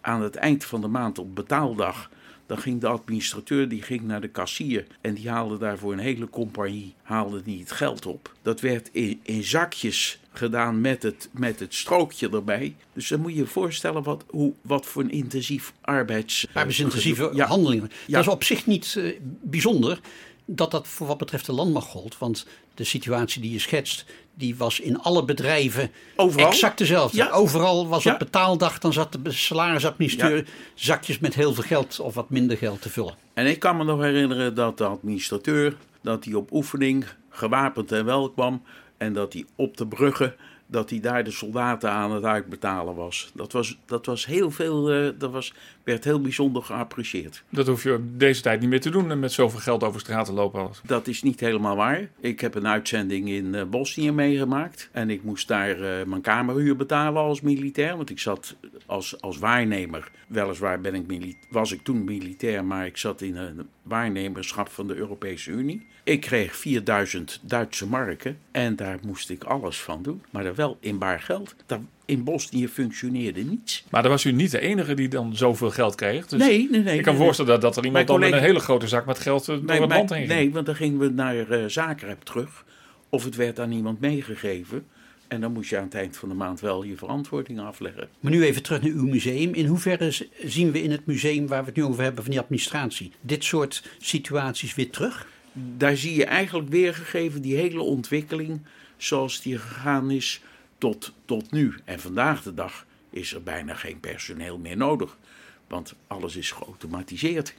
Aan 0.00 0.22
het 0.22 0.36
eind 0.36 0.64
van 0.64 0.80
de 0.80 0.88
maand 0.88 1.18
op 1.18 1.34
betaaldag 1.34 2.10
dan 2.46 2.58
ging 2.58 2.80
de 2.80 2.86
administrateur 2.86 3.68
die 3.68 3.82
ging 3.82 4.02
naar 4.02 4.20
de 4.20 4.28
kassier 4.28 4.86
en 5.00 5.14
die 5.14 5.28
haalde 5.28 5.58
daarvoor 5.58 5.92
een 5.92 5.98
hele 5.98 6.30
compagnie 6.30 6.94
haalde 7.02 7.42
die 7.42 7.60
het 7.60 7.72
geld 7.72 8.06
op. 8.06 8.32
Dat 8.42 8.60
werd 8.60 8.88
in, 8.92 9.20
in 9.22 9.44
zakjes 9.44 10.18
gedaan 10.32 10.80
met 10.80 11.02
het, 11.02 11.28
met 11.32 11.60
het 11.60 11.74
strookje 11.74 12.28
erbij. 12.30 12.74
Dus 12.92 13.08
dan 13.08 13.20
moet 13.20 13.32
je 13.32 13.36
je 13.36 13.46
voorstellen 13.46 14.02
wat, 14.02 14.24
hoe, 14.28 14.52
wat 14.60 14.86
voor 14.86 15.02
een 15.02 15.10
intensief 15.10 15.72
arbeids... 15.80 16.46
Arbeidsintensieve 16.52 17.30
Ja. 17.34 17.46
handelingen. 17.46 17.90
Ja. 18.06 18.16
Dat 18.16 18.26
is 18.26 18.32
op 18.32 18.44
zich 18.44 18.66
niet 18.66 18.94
eh, 18.98 19.12
bijzonder. 19.42 20.00
Dat 20.46 20.70
dat 20.70 20.88
voor 20.88 21.06
wat 21.06 21.18
betreft 21.18 21.46
de 21.46 21.52
landmacht 21.52 21.88
gold. 21.88 22.18
Want 22.18 22.46
de 22.74 22.84
situatie 22.84 23.42
die 23.42 23.52
je 23.52 23.58
schetst, 23.58 24.04
die 24.34 24.56
was 24.56 24.80
in 24.80 24.98
alle 25.00 25.24
bedrijven 25.24 25.90
Overal? 26.16 26.48
exact 26.48 26.78
dezelfde. 26.78 27.16
Ja. 27.16 27.30
Overal 27.30 27.88
was 27.88 28.02
Ja. 28.02 28.12
op 28.12 28.18
betaaldag, 28.18 28.78
dan 28.78 28.92
zat 28.92 29.12
de 29.22 29.32
salarisadministrateur 29.32 30.46
zakjes 30.74 31.18
met 31.18 31.34
heel 31.34 31.54
veel 31.54 31.64
geld 31.64 32.00
of 32.00 32.14
wat 32.14 32.30
minder 32.30 32.56
geld 32.56 32.82
te 32.82 32.90
vullen. 32.90 33.14
En 33.34 33.46
ik 33.46 33.58
kan 33.58 33.76
me 33.76 33.84
nog 33.84 34.00
herinneren 34.00 34.54
dat 34.54 34.78
de 34.78 34.84
administrateur, 34.84 35.76
dat 36.02 36.24
hij 36.24 36.34
op 36.34 36.52
oefening 36.52 37.04
gewapend 37.30 37.92
en 37.92 38.04
wel 38.04 38.30
kwam. 38.30 38.62
En 38.96 39.12
dat 39.12 39.32
hij 39.32 39.44
op 39.56 39.76
de 39.76 39.86
bruggen, 39.86 40.34
dat 40.66 40.90
hij 40.90 41.00
daar 41.00 41.24
de 41.24 41.30
soldaten 41.30 41.90
aan 41.90 42.12
het 42.12 42.24
uitbetalen 42.24 42.94
was. 42.94 43.30
Dat 43.34 43.52
was, 43.52 43.78
dat 43.84 44.06
was 44.06 44.26
heel 44.26 44.50
veel, 44.50 44.90
eh, 44.90 45.08
dat 45.18 45.30
was, 45.30 45.54
werd 45.84 46.04
heel 46.04 46.20
bijzonder 46.20 46.62
geapprecieerd. 46.62 47.44
Dat 47.48 47.66
hoef 47.66 47.82
je 47.82 47.94
op 47.94 48.18
deze 48.18 48.42
tijd 48.42 48.60
niet 48.60 48.68
meer 48.68 48.80
te 48.80 48.90
doen 48.90 49.10
en 49.10 49.18
met 49.18 49.32
zoveel 49.32 49.60
geld 49.60 49.82
over 49.82 50.00
straat 50.00 50.26
te 50.26 50.32
lopen. 50.32 50.70
Dat 50.84 51.06
is 51.06 51.22
niet 51.22 51.40
helemaal 51.40 51.76
waar. 51.76 52.08
Ik 52.20 52.40
heb 52.40 52.54
een 52.54 52.66
uitzending 52.66 53.28
in 53.28 53.54
eh, 53.54 53.64
Bosnië 53.64 54.12
meegemaakt. 54.12 54.88
En 54.92 55.10
ik 55.10 55.22
moest 55.22 55.48
daar 55.48 55.80
eh, 55.80 56.06
mijn 56.06 56.20
kamerhuur 56.20 56.76
betalen 56.76 57.22
als 57.22 57.40
militair. 57.40 57.96
Want 57.96 58.10
ik 58.10 58.18
zat 58.18 58.56
als, 58.86 59.20
als 59.20 59.38
waarnemer. 59.38 60.10
Weliswaar 60.26 60.80
ben 60.80 60.94
ik 60.94 61.36
was 61.50 61.72
ik 61.72 61.82
toen 61.82 62.04
militair, 62.04 62.64
maar 62.64 62.86
ik 62.86 62.96
zat 62.96 63.20
in 63.20 63.36
een 63.36 63.68
waarnemerschap 63.86 64.68
van 64.68 64.86
de 64.86 64.94
Europese 64.94 65.50
Unie. 65.50 65.86
Ik 66.04 66.20
kreeg 66.20 66.56
4000 66.56 67.40
Duitse 67.42 67.86
marken. 67.86 68.38
En 68.50 68.76
daar 68.76 68.98
moest 69.02 69.30
ik 69.30 69.44
alles 69.44 69.80
van 69.80 70.02
doen. 70.02 70.22
Maar 70.30 70.44
dan 70.44 70.54
wel 70.54 70.76
in 70.80 70.98
baar 70.98 71.20
geld. 71.20 71.54
Dat, 71.66 71.80
in 72.04 72.24
Bosnië 72.24 72.68
functioneerde 72.68 73.40
niets. 73.42 73.84
Maar 73.90 74.02
dan 74.02 74.10
was 74.10 74.24
u 74.24 74.32
niet 74.32 74.50
de 74.50 74.60
enige 74.60 74.94
die 74.94 75.08
dan 75.08 75.36
zoveel 75.36 75.70
geld 75.70 75.94
kreeg. 75.94 76.26
Dus 76.26 76.40
nee, 76.40 76.68
nee, 76.70 76.82
nee. 76.82 76.96
ik 76.96 77.02
kan 77.02 77.12
me 77.12 77.18
nee, 77.18 77.26
voorstellen 77.26 77.50
dat, 77.52 77.60
dat 77.60 77.76
er 77.76 77.84
iemand 77.84 78.06
dan 78.06 78.20
met 78.20 78.32
een 78.32 78.38
hele 78.38 78.60
grote 78.60 78.88
zak 78.88 79.06
met 79.06 79.18
geld 79.18 79.40
eh, 79.40 79.46
door 79.46 79.64
Nee, 79.64 79.80
het 79.80 79.90
land 79.90 80.10
heen 80.10 80.18
ging. 80.18 80.30
nee, 80.30 80.52
want 80.52 80.66
dan 80.66 80.74
gingen 80.74 80.98
we 80.98 81.08
naar 81.08 81.50
eh 81.50 81.64
Zagreb 81.66 82.22
terug. 82.22 82.64
Of 83.08 83.24
het 83.24 83.36
werd 83.36 83.60
aan 83.60 83.72
iemand 83.72 84.00
meegegeven. 84.00 84.86
En 85.28 85.40
dan 85.40 85.52
moest 85.52 85.70
je 85.70 85.76
aan 85.76 85.84
het 85.84 85.94
eind 85.94 86.16
van 86.16 86.28
de 86.28 86.34
maand 86.34 86.60
wel 86.60 86.82
je 86.82 86.96
verantwoording 86.96 87.60
afleggen. 87.60 88.08
Maar 88.20 88.32
nu 88.32 88.44
even 88.44 88.62
terug 88.62 88.82
naar 88.82 88.90
uw 88.90 89.06
museum. 89.06 89.54
In 89.54 89.66
hoeverre 89.66 90.26
zien 90.44 90.70
we 90.70 90.82
in 90.82 90.90
het 90.90 91.06
museum 91.06 91.46
waar 91.46 91.60
we 91.60 91.66
het 91.66 91.76
nu 91.76 91.84
over 91.84 92.02
hebben 92.02 92.22
van 92.22 92.32
die 92.32 92.40
administratie 92.40 93.12
dit 93.20 93.44
soort 93.44 93.88
situaties 93.98 94.74
weer 94.74 94.90
terug? 94.90 95.26
Daar 95.52 95.96
zie 95.96 96.14
je 96.14 96.24
eigenlijk 96.24 96.68
weergegeven 96.68 97.42
die 97.42 97.56
hele 97.56 97.82
ontwikkeling 97.82 98.60
zoals 98.96 99.42
die 99.42 99.58
gegaan 99.58 100.10
is 100.10 100.40
tot, 100.78 101.12
tot 101.24 101.50
nu. 101.50 101.74
En 101.84 102.00
vandaag 102.00 102.42
de 102.42 102.54
dag 102.54 102.86
is 103.10 103.34
er 103.34 103.42
bijna 103.42 103.74
geen 103.74 104.00
personeel 104.00 104.58
meer 104.58 104.76
nodig. 104.76 105.18
Want 105.66 105.94
alles 106.06 106.36
is 106.36 106.50
geautomatiseerd. 106.50 107.54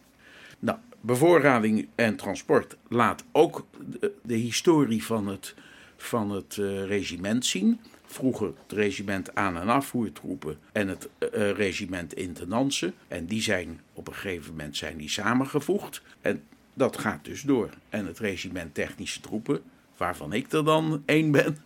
Nou, 0.59 0.78
bevoorrading 1.01 1.88
en 1.95 2.15
transport 2.15 2.78
laat 2.88 3.24
ook 3.32 3.65
de, 3.99 4.13
de 4.24 4.36
historie 4.36 5.03
van 5.03 5.28
het, 5.28 5.55
van 5.97 6.31
het 6.31 6.57
eh, 6.57 6.85
regiment 6.85 7.45
zien. 7.45 7.79
Vroeger 8.05 8.47
het 8.47 8.71
regiment 8.71 9.35
aan- 9.35 9.57
en 9.57 9.69
afvoertroepen 9.69 10.57
en 10.71 10.87
het 10.87 11.09
eh, 11.17 11.51
regiment 11.51 12.13
intendansen. 12.13 12.93
En 13.07 13.25
die 13.25 13.41
zijn 13.41 13.81
op 13.93 14.07
een 14.07 14.13
gegeven 14.13 14.51
moment 14.51 14.77
zijn 14.77 14.97
die 14.97 15.09
samengevoegd. 15.09 16.01
En 16.21 16.43
dat 16.73 16.97
gaat 16.97 17.25
dus 17.25 17.41
door. 17.41 17.69
En 17.89 18.05
het 18.05 18.19
regiment 18.19 18.73
technische 18.73 19.21
troepen, 19.21 19.61
waarvan 19.97 20.33
ik 20.33 20.51
er 20.51 20.63
dan 20.63 21.03
één 21.05 21.31
ben, 21.31 21.57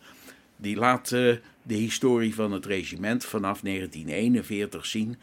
die 0.55 0.75
laat 0.75 1.11
eh, 1.11 1.36
de 1.63 1.73
historie 1.73 2.36
van 2.36 2.51
het 2.51 2.65
regiment 2.65 3.25
vanaf 3.25 3.61
1941 3.61 4.86
zien. 4.86 5.17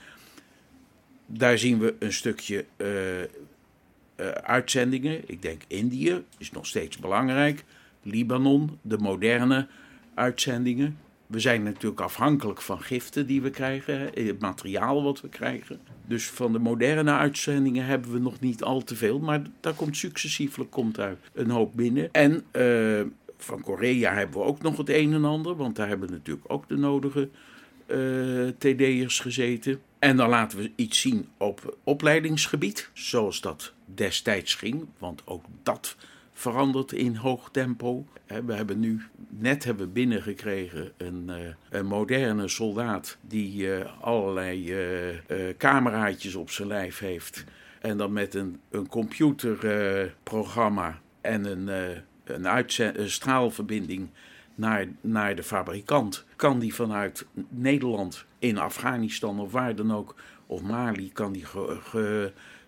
Daar 1.26 1.58
zien 1.58 1.78
we 1.78 1.94
een 1.98 2.12
stukje 2.12 2.64
eh, 2.76 3.22
eh, 3.22 3.28
uitzendingen. 4.42 5.22
Ik 5.26 5.42
denk 5.42 5.62
Indië 5.66 6.24
is 6.38 6.50
nog 6.50 6.66
steeds 6.66 6.98
belangrijk. 6.98 7.64
Libanon, 8.10 8.78
de 8.82 8.98
moderne 8.98 9.66
uitzendingen. 10.14 10.98
We 11.26 11.40
zijn 11.40 11.62
natuurlijk 11.62 12.00
afhankelijk 12.00 12.60
van 12.60 12.80
giften 12.80 13.26
die 13.26 13.42
we 13.42 13.50
krijgen, 13.50 13.98
hè, 13.98 14.22
het 14.22 14.40
materiaal 14.40 15.02
wat 15.02 15.20
we 15.20 15.28
krijgen. 15.28 15.80
Dus 16.06 16.26
van 16.30 16.52
de 16.52 16.58
moderne 16.58 17.12
uitzendingen 17.12 17.84
hebben 17.84 18.12
we 18.12 18.18
nog 18.18 18.40
niet 18.40 18.62
al 18.62 18.84
te 18.84 18.96
veel, 18.96 19.18
maar 19.18 19.42
daar 19.60 19.74
komt 19.74 19.96
successieflijk 19.96 20.70
komt 20.70 20.98
uit 20.98 21.18
een 21.32 21.50
hoop 21.50 21.76
binnen. 21.76 22.08
En 22.12 22.44
eh, 22.50 23.00
van 23.36 23.60
Korea 23.60 24.14
hebben 24.14 24.38
we 24.38 24.46
ook 24.46 24.62
nog 24.62 24.76
het 24.76 24.88
een 24.88 25.12
en 25.12 25.24
ander, 25.24 25.56
want 25.56 25.76
daar 25.76 25.88
hebben 25.88 26.10
natuurlijk 26.10 26.52
ook 26.52 26.68
de 26.68 26.76
nodige 26.76 27.28
eh, 27.86 27.98
TD'ers 28.58 29.20
gezeten. 29.20 29.80
En 29.98 30.16
dan 30.16 30.28
laten 30.28 30.58
we 30.58 30.72
iets 30.76 31.00
zien 31.00 31.28
op 31.36 31.76
opleidingsgebied, 31.84 32.90
zoals 32.92 33.40
dat 33.40 33.72
destijds 33.84 34.54
ging, 34.54 34.86
want 34.98 35.22
ook 35.26 35.44
dat 35.62 35.96
verandert 36.38 36.92
in 36.92 37.16
hoog 37.16 37.50
tempo. 37.50 38.06
We 38.44 38.54
hebben 38.54 38.80
nu, 38.80 39.02
net 39.28 39.64
hebben 39.64 39.86
we 39.86 39.92
binnengekregen 39.92 40.92
een, 40.96 41.30
eh, 41.30 41.36
een 41.70 41.86
moderne 41.86 42.48
soldaat 42.48 43.16
die 43.20 43.74
eh, 43.74 43.92
allerlei 44.00 44.72
eh, 44.72 44.78
cameraatjes 45.56 46.34
op 46.34 46.50
zijn 46.50 46.68
lijf 46.68 46.98
heeft. 46.98 47.44
En 47.80 47.96
dan 47.96 48.12
met 48.12 48.34
een, 48.34 48.60
een 48.70 48.88
computerprogramma 48.88 51.00
en 51.20 51.44
een, 51.44 51.68
een, 52.24 52.64
een 52.76 53.10
straalverbinding 53.10 54.08
naar, 54.54 54.86
naar 55.00 55.36
de 55.36 55.42
fabrikant. 55.42 56.24
Kan 56.36 56.58
die 56.58 56.74
vanuit 56.74 57.26
Nederland 57.48 58.24
in 58.38 58.58
Afghanistan 58.58 59.40
of 59.40 59.52
waar 59.52 59.74
dan 59.74 59.94
ook, 59.94 60.14
of 60.46 60.62
Mali, 60.62 61.12
kan 61.12 61.32
die 61.32 61.44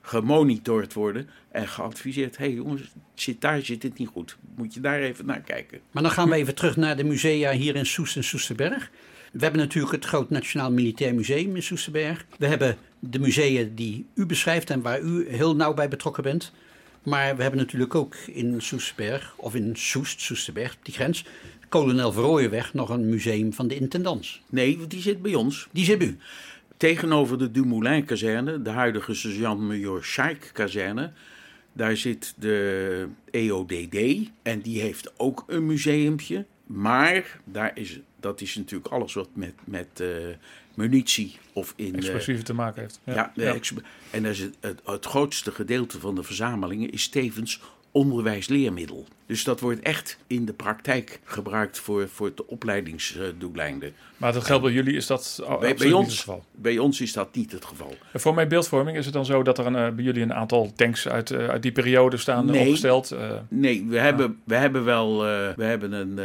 gemonitord 0.01 0.93
worden 0.93 1.29
en 1.51 1.69
geadviseerd. 1.69 2.37
Hé 2.37 2.45
hey 2.45 2.55
jongens, 2.55 2.83
zit, 3.15 3.41
daar 3.41 3.63
zit 3.63 3.83
het 3.83 3.99
niet 3.99 4.09
goed. 4.09 4.37
Moet 4.57 4.75
je 4.75 4.81
daar 4.81 5.01
even 5.01 5.27
naar 5.27 5.41
kijken. 5.41 5.81
Maar 5.91 6.03
dan 6.03 6.13
gaan 6.13 6.29
we 6.29 6.35
even 6.35 6.55
terug 6.55 6.77
naar 6.77 6.97
de 6.97 7.05
musea 7.05 7.53
hier 7.53 7.77
in 7.77 7.87
Soest 7.87 8.17
en 8.17 8.25
Soesterberg. 8.25 8.91
We 9.33 9.43
hebben 9.43 9.61
natuurlijk 9.61 9.93
het 9.93 10.05
Groot 10.05 10.31
Nationaal 10.31 10.73
Militair 10.73 11.15
Museum 11.15 11.57
in 11.57 11.63
Soesterberg. 11.63 12.25
We 12.39 12.47
hebben 12.47 12.77
de 12.99 13.19
musea 13.19 13.67
die 13.75 14.07
u 14.15 14.27
beschrijft 14.27 14.71
en 14.71 14.83
waar 14.83 15.01
u 15.01 15.29
heel 15.29 15.57
nauw 15.57 15.75
bij 15.75 15.89
betrokken 15.89 16.23
bent. 16.23 16.53
Maar 17.03 17.37
we 17.37 17.43
hebben 17.43 17.61
natuurlijk 17.61 17.95
ook 17.95 18.15
in 18.15 18.61
Soesterberg, 18.61 19.35
of 19.37 19.55
in 19.55 19.77
Soest, 19.77 20.21
Soesterberg, 20.21 20.77
die 20.83 20.95
grens, 20.95 21.25
Kolonel 21.69 22.13
Verrooyenweg, 22.13 22.75
nog 22.75 22.89
een 22.89 23.09
museum 23.09 23.53
van 23.53 23.69
de 23.69 23.77
intendants. 23.77 24.43
Nee, 24.49 24.79
want 24.79 24.91
die 24.91 25.01
zit 25.01 25.23
bij 25.23 25.35
ons. 25.35 25.69
Die 25.73 25.85
zit 25.85 25.99
bij 25.99 26.07
u. 26.07 26.19
Tegenover 26.81 27.39
de 27.39 27.51
Dumoulin-kazerne, 27.51 28.63
de 28.63 28.71
huidige 28.71 29.15
sergeant-major 29.15 30.05
Scheik-kazerne, 30.05 31.13
daar 31.73 31.97
zit 31.97 32.35
de 32.37 33.07
EODD 33.31 34.29
en 34.43 34.61
die 34.61 34.81
heeft 34.81 35.13
ook 35.17 35.45
een 35.47 35.67
museumpje. 35.67 36.47
Maar 36.67 37.41
daar 37.45 37.71
is, 37.75 38.01
dat 38.21 38.41
is 38.41 38.55
natuurlijk 38.55 38.93
alles 38.93 39.15
wat 39.15 39.29
met, 39.33 39.55
met 39.65 40.01
eh, 40.01 40.07
munitie 40.75 41.39
of 41.53 41.73
in... 41.77 41.93
eh, 41.93 41.99
Explosieven 41.99 42.45
te 42.45 42.55
maken 42.55 42.83
heeft. 42.83 43.01
ja, 43.05 43.33
en 44.11 44.23
dat 44.23 44.33
is 44.33 44.39
het, 44.41 44.57
het, 44.61 44.81
het 44.85 45.07
grootste 45.07 45.51
gedeelte 45.53 46.01
van 46.01 46.15
de 46.15 46.23
verzamelingen 46.23 46.91
is 46.91 47.09
tevens 47.09 47.61
onderwijsleermiddel. 47.91 49.07
Dus 49.27 49.45
dat 49.45 49.61
wordt 49.61 49.81
echt 49.81 50.19
in 50.27 50.45
de 50.45 50.53
praktijk 50.53 51.21
gebruikt 51.25 51.79
voor, 51.79 52.09
voor 52.09 52.33
de 52.35 52.47
opleidingsdoeleinden. 52.47 53.93
Maar 54.17 54.33
dat 54.33 54.45
geldt 54.45 54.63
bij 54.63 54.73
jullie, 54.73 54.95
is 54.97 55.07
dat 55.07 55.43
Bij, 55.61 55.71
niet 55.73 55.83
het 55.83 55.93
ons, 55.93 56.19
geval. 56.19 56.45
bij 56.53 56.79
ons 56.79 57.01
is 57.01 57.13
dat 57.13 57.35
niet 57.35 57.53
het 57.53 57.65
geval. 57.65 57.95
En 58.13 58.21
Voor 58.21 58.35
mijn 58.35 58.49
beeldvorming 58.49 58.97
is 58.97 59.05
het 59.05 59.15
dan 59.15 59.25
zo 59.25 59.43
dat 59.43 59.59
er 59.59 59.67
een, 59.67 59.77
eh, 59.77 59.91
bij 59.91 60.05
jullie 60.05 60.23
een 60.23 60.35
aantal 60.35 60.73
tanks 60.75 61.09
uit, 61.09 61.31
eh, 61.31 61.49
uit 61.49 61.63
die 61.63 61.73
periode 61.73 62.17
staan 62.17 62.47
eh, 62.47 62.51
Nee. 62.53 62.61
opgesteld. 62.65 63.15
Nee, 63.49 63.85
we 63.89 63.99
hebben, 63.99 64.41
we 64.45 64.55
hebben 64.55 64.85
wel 64.85 65.19
we 65.57 65.65
hebben 65.65 65.93
een, 65.93 66.19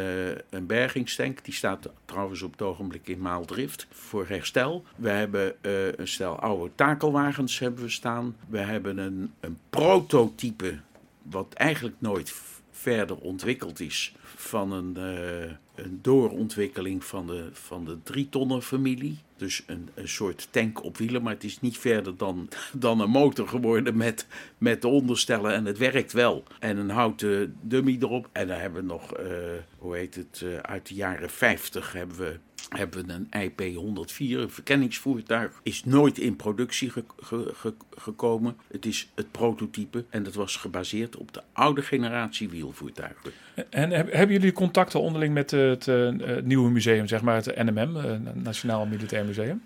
een 0.50 0.66
bergingstank. 0.66 1.44
Die 1.44 1.54
staat 1.54 1.90
trouwens 2.06 2.42
op 2.42 2.52
het 2.52 2.62
ogenblik 2.62 3.08
in 3.08 3.20
Maaldrift 3.20 3.88
voor 3.92 4.26
herstel. 4.28 4.84
We 4.96 5.10
hebben 5.10 5.54
een 5.98 6.08
stel 6.08 6.40
oude 6.40 6.72
takelwagens 6.76 7.60
hebben 7.60 7.84
we 7.84 7.90
staan. 7.90 8.36
We 8.48 8.58
hebben 8.60 8.98
een, 8.98 9.34
een 9.40 9.58
prototype, 9.70 10.74
wat 11.30 11.54
eigenlijk 11.54 11.96
nooit 12.00 12.34
verder 12.72 13.18
ontwikkeld 13.18 13.80
is, 13.80 14.16
van 14.36 14.72
een, 14.72 14.98
eh, 14.98 15.52
een 15.86 16.00
doorontwikkeling 16.02 17.04
van 17.04 17.28
de, 17.28 17.50
van 17.52 17.86
de 17.86 17.98
drietonnen 18.04 18.62
familie. 18.62 19.18
Dus 19.38 19.64
een, 19.68 19.90
een 19.94 20.08
soort 20.08 20.48
tank 20.52 20.84
op 20.84 20.98
wielen, 20.98 21.22
maar 21.22 21.34
het 21.34 21.44
is 21.44 21.62
niet 21.62 21.78
verder 21.78 22.18
dan, 22.18 22.50
dan 22.74 23.00
een 23.00 23.10
motor 23.10 23.48
geworden 23.48 23.98
met, 23.98 24.28
met 24.58 24.82
de 24.82 24.88
onderstellen. 24.88 25.54
En 25.54 25.66
het 25.66 25.78
werkt 25.78 26.14
wel. 26.14 26.44
En 26.60 26.78
een 26.78 26.90
houten 26.90 27.56
dummy 27.62 27.98
erop. 28.00 28.30
En 28.32 28.48
dan 28.48 28.58
hebben 28.58 28.82
we 28.82 28.88
nog, 28.88 29.14
eh, 29.14 29.28
hoe 29.78 29.96
heet 29.96 30.16
het, 30.16 30.42
eh, 30.44 30.58
uit 30.58 30.88
de 30.88 30.94
jaren 30.94 31.30
50 31.30 31.94
hebben 31.94 32.18
we, 32.18 32.40
hebben 32.78 33.06
we 33.08 33.14
een 33.14 33.52
IP-104, 33.52 34.40
een 34.40 34.50
verkenningsvoertuig. 34.50 35.52
Is 35.64 35.84
nooit 35.86 36.18
in 36.18 36.36
productie 36.36 36.90
ge- 36.90 37.04
ge- 37.22 37.52
ge- 37.54 37.74
gekomen. 37.98 38.56
Het 38.72 38.86
is 38.86 39.10
het 39.16 39.32
prototype 39.32 40.04
en 40.10 40.24
dat 40.24 40.34
was 40.34 40.56
gebaseerd 40.56 41.16
op 41.18 41.34
de 41.34 41.42
oude 41.54 41.82
generatie 41.82 42.50
wielvoertuigen. 42.50 43.32
En 43.70 43.92
heb- 43.92 44.12
hebben 44.12 44.36
jullie 44.36 44.52
contacten 44.52 45.00
onderling 45.02 45.34
met 45.34 45.52
het 45.52 45.88
eh, 45.88 46.08
eh, 46.38 46.44
nieuwe 46.44 46.70
museum, 46.70 47.08
zeg 47.08 47.22
maar 47.22 47.36
het 47.36 47.56
NMM, 47.56 47.98
eh, 47.98 48.12
Nationaal 48.34 48.86
Militair 48.86 49.26
Museum? 49.26 49.62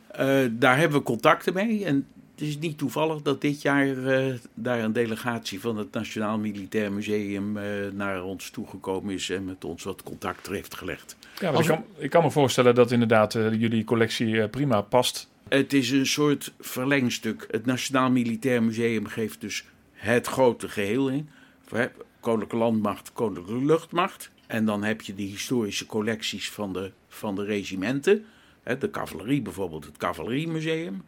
Daar 0.60 0.78
hebben 0.78 0.98
we 0.98 1.04
contacten 1.04 1.54
mee. 1.54 1.86
En 1.86 2.06
Het 2.40 2.48
is 2.48 2.60
niet 2.60 2.78
toevallig 2.78 3.22
dat 3.22 3.42
dit 3.42 3.62
jaar 3.62 4.06
eh, 4.06 4.34
daar 4.54 4.80
een 4.80 4.94
delegatie 4.94 5.60
van 5.60 5.78
het 5.78 5.92
Nationaal 5.92 6.38
Militair 6.38 6.92
Museum 6.92 7.58
eh, 7.58 7.64
naar 7.94 8.24
ons 8.24 8.50
toegekomen 8.50 9.14
is 9.14 9.30
en 9.30 9.46
met 9.46 9.66
ons 9.66 9.84
wat 9.84 10.04
contact 10.04 10.48
heeft 10.48 10.76
gelegd. 10.76 11.18
Ja, 11.40 11.52
maar 11.52 11.62
ik, 11.62 11.68
kan, 11.68 11.84
ik 11.98 12.10
kan 12.10 12.24
me 12.24 12.32
voorstellen 12.32 12.76
dat 12.76 12.92
inderdaad 12.92 13.36
eh, 13.36 13.54
jullie 13.54 13.84
collectie 13.84 14.48
prima 14.48 14.82
past. 14.82 15.30
Het 15.50 15.74
is 15.74 15.90
een 15.90 16.06
soort 16.06 16.54
verlengstuk. 16.60 17.48
Het 17.52 17.66
Nationaal 17.66 18.12
Militair 18.12 18.64
Museum 18.64 19.08
geeft 19.08 19.42
dus 19.42 19.66
het 19.94 20.28
grote 20.28 20.70
geheel 20.70 21.10
in. 21.10 21.30
Koninklijke 22.20 22.58
Landmacht, 22.58 23.14
Koninklijke 23.14 23.66
Luchtmacht. 23.66 24.32
En 24.48 24.66
dan 24.66 24.84
heb 24.84 25.02
je 25.02 25.16
de 25.16 25.24
historische 25.24 25.86
collecties 25.86 26.52
van 26.52 26.74
de, 26.74 26.92
van 27.08 27.36
de 27.36 27.44
regimenten. 27.44 28.26
De 28.80 28.90
cavalerie 28.92 29.42
bijvoorbeeld, 29.42 29.86
het 29.86 29.98
Cavaleriemuseum. 29.98 31.04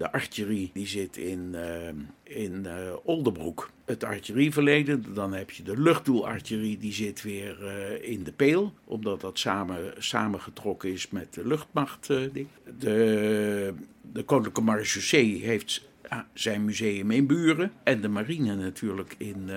De 0.00 0.12
artillerie 0.12 0.70
die 0.72 0.86
zit 0.86 1.16
in, 1.16 1.54
eh, 1.54 2.42
in 2.42 2.66
eh, 2.66 2.72
Oldenbroek. 3.02 3.70
Het 3.84 4.04
artillerieverleden. 4.04 5.14
Dan 5.14 5.32
heb 5.32 5.50
je 5.50 5.62
de 5.62 5.80
luchtdoelartillerie 5.80 6.78
die 6.78 6.92
zit 6.92 7.22
weer 7.22 7.66
eh, 7.66 8.10
in 8.10 8.24
de 8.24 8.32
Peel. 8.32 8.72
Omdat 8.84 9.20
dat 9.20 9.38
samen, 9.38 9.92
samengetrokken 9.98 10.92
is 10.92 11.10
met 11.10 11.34
de 11.34 11.46
luchtmacht. 11.46 12.06
de, 12.06 13.74
de 14.12 14.22
Koninklijke 14.22 14.60
Marechaussee 14.60 15.44
heeft 15.44 15.88
zijn 16.32 16.64
museum 16.64 17.10
in 17.10 17.26
Buren. 17.26 17.72
En 17.82 18.00
de 18.00 18.08
marine 18.08 18.54
natuurlijk 18.54 19.14
in 19.18 19.50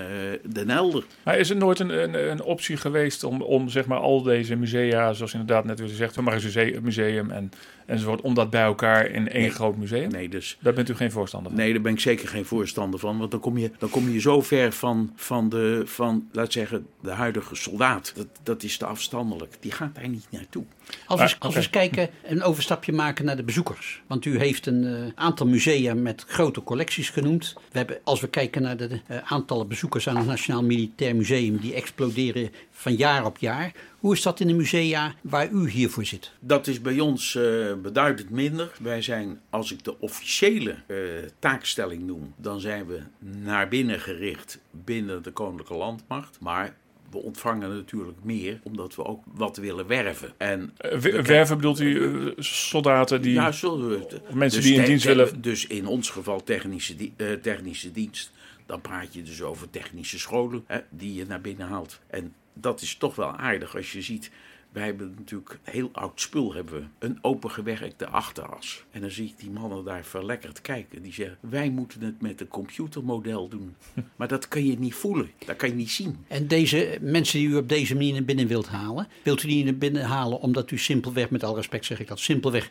Den 0.49 0.69
Helder. 0.69 1.03
Maar 1.23 1.37
is 1.37 1.49
het 1.49 1.57
nooit 1.57 1.79
een, 1.79 2.03
een, 2.03 2.31
een 2.31 2.41
optie 2.41 2.77
geweest 2.77 3.23
om, 3.23 3.41
om 3.41 3.69
zeg 3.69 3.85
maar 3.85 3.99
al 3.99 4.21
deze 4.21 4.55
musea, 4.55 5.13
zoals 5.13 5.33
inderdaad 5.33 5.65
net 5.65 5.79
u 5.79 6.21
maar 6.21 6.43
een 6.55 6.83
museum 6.83 7.31
en, 7.31 7.51
enzovoort, 7.85 8.21
om 8.21 8.33
dat 8.33 8.49
bij 8.49 8.61
elkaar 8.63 9.05
in 9.05 9.29
één 9.29 9.41
Nee. 9.41 9.51
groot 9.51 9.77
museum? 9.77 10.11
Nee, 10.11 10.29
dus 10.29 10.57
Daar 10.59 10.73
bent 10.73 10.89
u 10.89 10.95
geen 10.95 11.11
voorstander 11.11 11.51
van? 11.51 11.59
Nee, 11.61 11.73
daar 11.73 11.81
ben 11.81 11.93
ik 11.93 11.99
zeker 11.99 12.27
geen 12.27 12.45
voorstander 12.45 12.99
van. 12.99 13.17
Want 13.17 13.31
dan 13.31 13.39
kom 13.39 13.57
je, 13.57 13.71
dan 13.77 13.89
kom 13.89 14.09
je 14.09 14.19
zo 14.19 14.41
ver 14.41 14.71
van, 14.71 15.11
van, 15.15 15.49
de, 15.49 15.81
van, 15.85 16.27
laat 16.31 16.51
zeggen, 16.51 16.85
de 17.01 17.11
huidige 17.11 17.55
soldaat. 17.55 18.13
Dat, 18.15 18.27
dat 18.43 18.63
is 18.63 18.77
te 18.77 18.85
afstandelijk. 18.85 19.55
Die 19.59 19.71
gaat 19.71 19.95
daar 19.95 20.09
niet 20.09 20.27
naartoe. 20.29 20.63
Als 21.05 21.19
we, 21.19 21.25
Ah, 21.25 21.33
als 21.39 21.53
we 21.53 21.59
eens 21.59 21.69
kijken, 21.69 22.09
een 22.23 22.43
overstapje 22.43 22.91
maken 22.91 23.25
naar 23.25 23.35
de 23.35 23.43
bezoekers. 23.43 24.01
Want 24.07 24.25
u 24.25 24.37
heeft 24.37 24.65
een 24.65 24.83
eh, 24.85 25.11
aantal 25.15 25.47
musea 25.47 25.93
met 25.93 26.23
grote 26.27 26.63
collecties 26.63 27.09
genoemd. 27.09 27.53
We 27.71 27.77
hebben, 27.77 27.97
als 28.03 28.21
we 28.21 28.27
kijken 28.27 28.61
naar 28.61 28.77
de 28.77 28.99
eh, 29.07 29.17
aantallen 29.31 29.67
bezoekers 29.67 30.07
aan 30.09 30.17
het 30.17 30.25
Nationaal 30.25 30.63
Militair 30.63 31.15
Museum, 31.15 31.57
die 31.57 31.73
exploderen 31.73 32.49
van 32.83 32.95
jaar 32.95 33.25
op 33.25 33.37
jaar. 33.37 33.71
Hoe 33.99 34.13
is 34.13 34.21
dat 34.21 34.39
in 34.39 34.47
de 34.47 34.53
musea 34.53 35.13
waar 35.21 35.49
u 35.51 35.69
hiervoor 35.69 36.05
zit? 36.05 36.31
Dat 36.39 36.67
is 36.67 36.81
bij 36.81 36.99
ons 36.99 37.35
eh, 37.35 37.73
beduidend 37.81 38.29
minder. 38.29 38.71
Wij 38.81 39.01
zijn, 39.01 39.39
als 39.49 39.71
ik 39.71 39.83
de 39.83 39.99
officiële 39.99 40.75
eh, 40.87 40.97
taakstelling 41.39 42.03
noem, 42.05 42.33
dan 42.37 42.59
zijn 42.59 42.85
we 42.87 42.99
naar 43.19 43.67
binnen 43.67 43.99
gericht 43.99 44.59
binnen 44.71 45.23
de 45.23 45.31
Koninklijke 45.31 45.73
Landmacht. 45.75 46.37
Maar 46.39 46.75
we 47.11 47.17
ontvangen 47.17 47.75
natuurlijk 47.75 48.17
meer, 48.23 48.59
omdat 48.63 48.95
we 48.95 49.05
ook 49.05 49.23
wat 49.33 49.57
willen 49.57 49.87
werven. 49.87 50.33
En 50.37 50.71
Eh, 50.77 50.99
werven 51.21 51.55
bedoelt 51.55 51.79
u 51.79 52.33
soldaten 52.37 53.21
die... 53.21 53.33
Ja, 53.33 53.45
het- 53.51 54.33
Mensen 54.33 54.61
die 54.61 54.73
in 54.75 54.85
dienst 54.85 55.05
willen- 55.05 55.41
Dus 55.41 55.67
in 55.67 55.87
ons 55.87 56.09
geval 56.09 56.43
technische, 56.43 56.95
di- 56.95 57.13
eh, 57.17 57.31
technische 57.33 57.91
dienst. 57.91 58.31
Dan 58.65 58.81
praat 58.81 59.13
je 59.13 59.23
dus 59.23 59.41
over 59.41 59.69
technische 59.69 60.19
scholen 60.19 60.63
hè, 60.67 60.79
die 60.89 61.13
je 61.13 61.25
naar 61.25 61.41
binnen 61.41 61.67
haalt. 61.67 61.99
En 62.07 62.33
dat 62.53 62.81
is 62.81 62.95
toch 62.95 63.15
wel 63.15 63.31
aardig 63.31 63.75
als 63.75 63.91
je 63.91 64.01
ziet. 64.01 64.31
Wij 64.73 64.85
hebben 64.85 65.13
natuurlijk 65.17 65.59
heel 65.63 65.89
oud 65.91 66.21
spul. 66.21 66.53
Hebben 66.53 66.73
we 66.99 67.07
een 67.07 67.19
opengewerkte 67.21 68.07
achteras. 68.07 68.83
En 68.91 69.01
dan 69.01 69.11
zie 69.11 69.25
ik 69.25 69.37
die 69.37 69.51
mannen 69.51 69.83
daar 69.83 70.03
verlekkerd 70.03 70.61
kijken. 70.61 71.01
Die 71.01 71.13
zeggen, 71.13 71.37
wij 71.39 71.69
moeten 71.69 72.01
het 72.01 72.21
met 72.21 72.41
een 72.41 72.47
computermodel 72.47 73.47
doen. 73.47 73.75
Maar 74.15 74.27
dat 74.27 74.47
kan 74.47 74.65
je 74.65 74.79
niet 74.79 74.95
voelen. 74.95 75.31
Dat 75.45 75.55
kan 75.55 75.69
je 75.69 75.75
niet 75.75 75.91
zien. 75.91 76.17
En 76.27 76.47
deze 76.47 76.97
mensen 77.01 77.39
die 77.39 77.47
u 77.47 77.55
op 77.55 77.69
deze 77.69 77.93
manier 77.93 78.13
naar 78.13 78.23
binnen 78.23 78.47
wilt 78.47 78.67
halen, 78.67 79.07
wilt 79.23 79.43
u 79.43 79.47
die 79.47 79.63
naar 79.63 79.75
binnen 79.75 80.03
halen 80.03 80.39
omdat 80.39 80.71
u 80.71 80.77
simpelweg, 80.77 81.29
met 81.29 81.43
al 81.43 81.55
respect 81.55 81.85
zeg 81.85 81.99
ik 81.99 82.07
dat, 82.07 82.19
simpelweg 82.19 82.69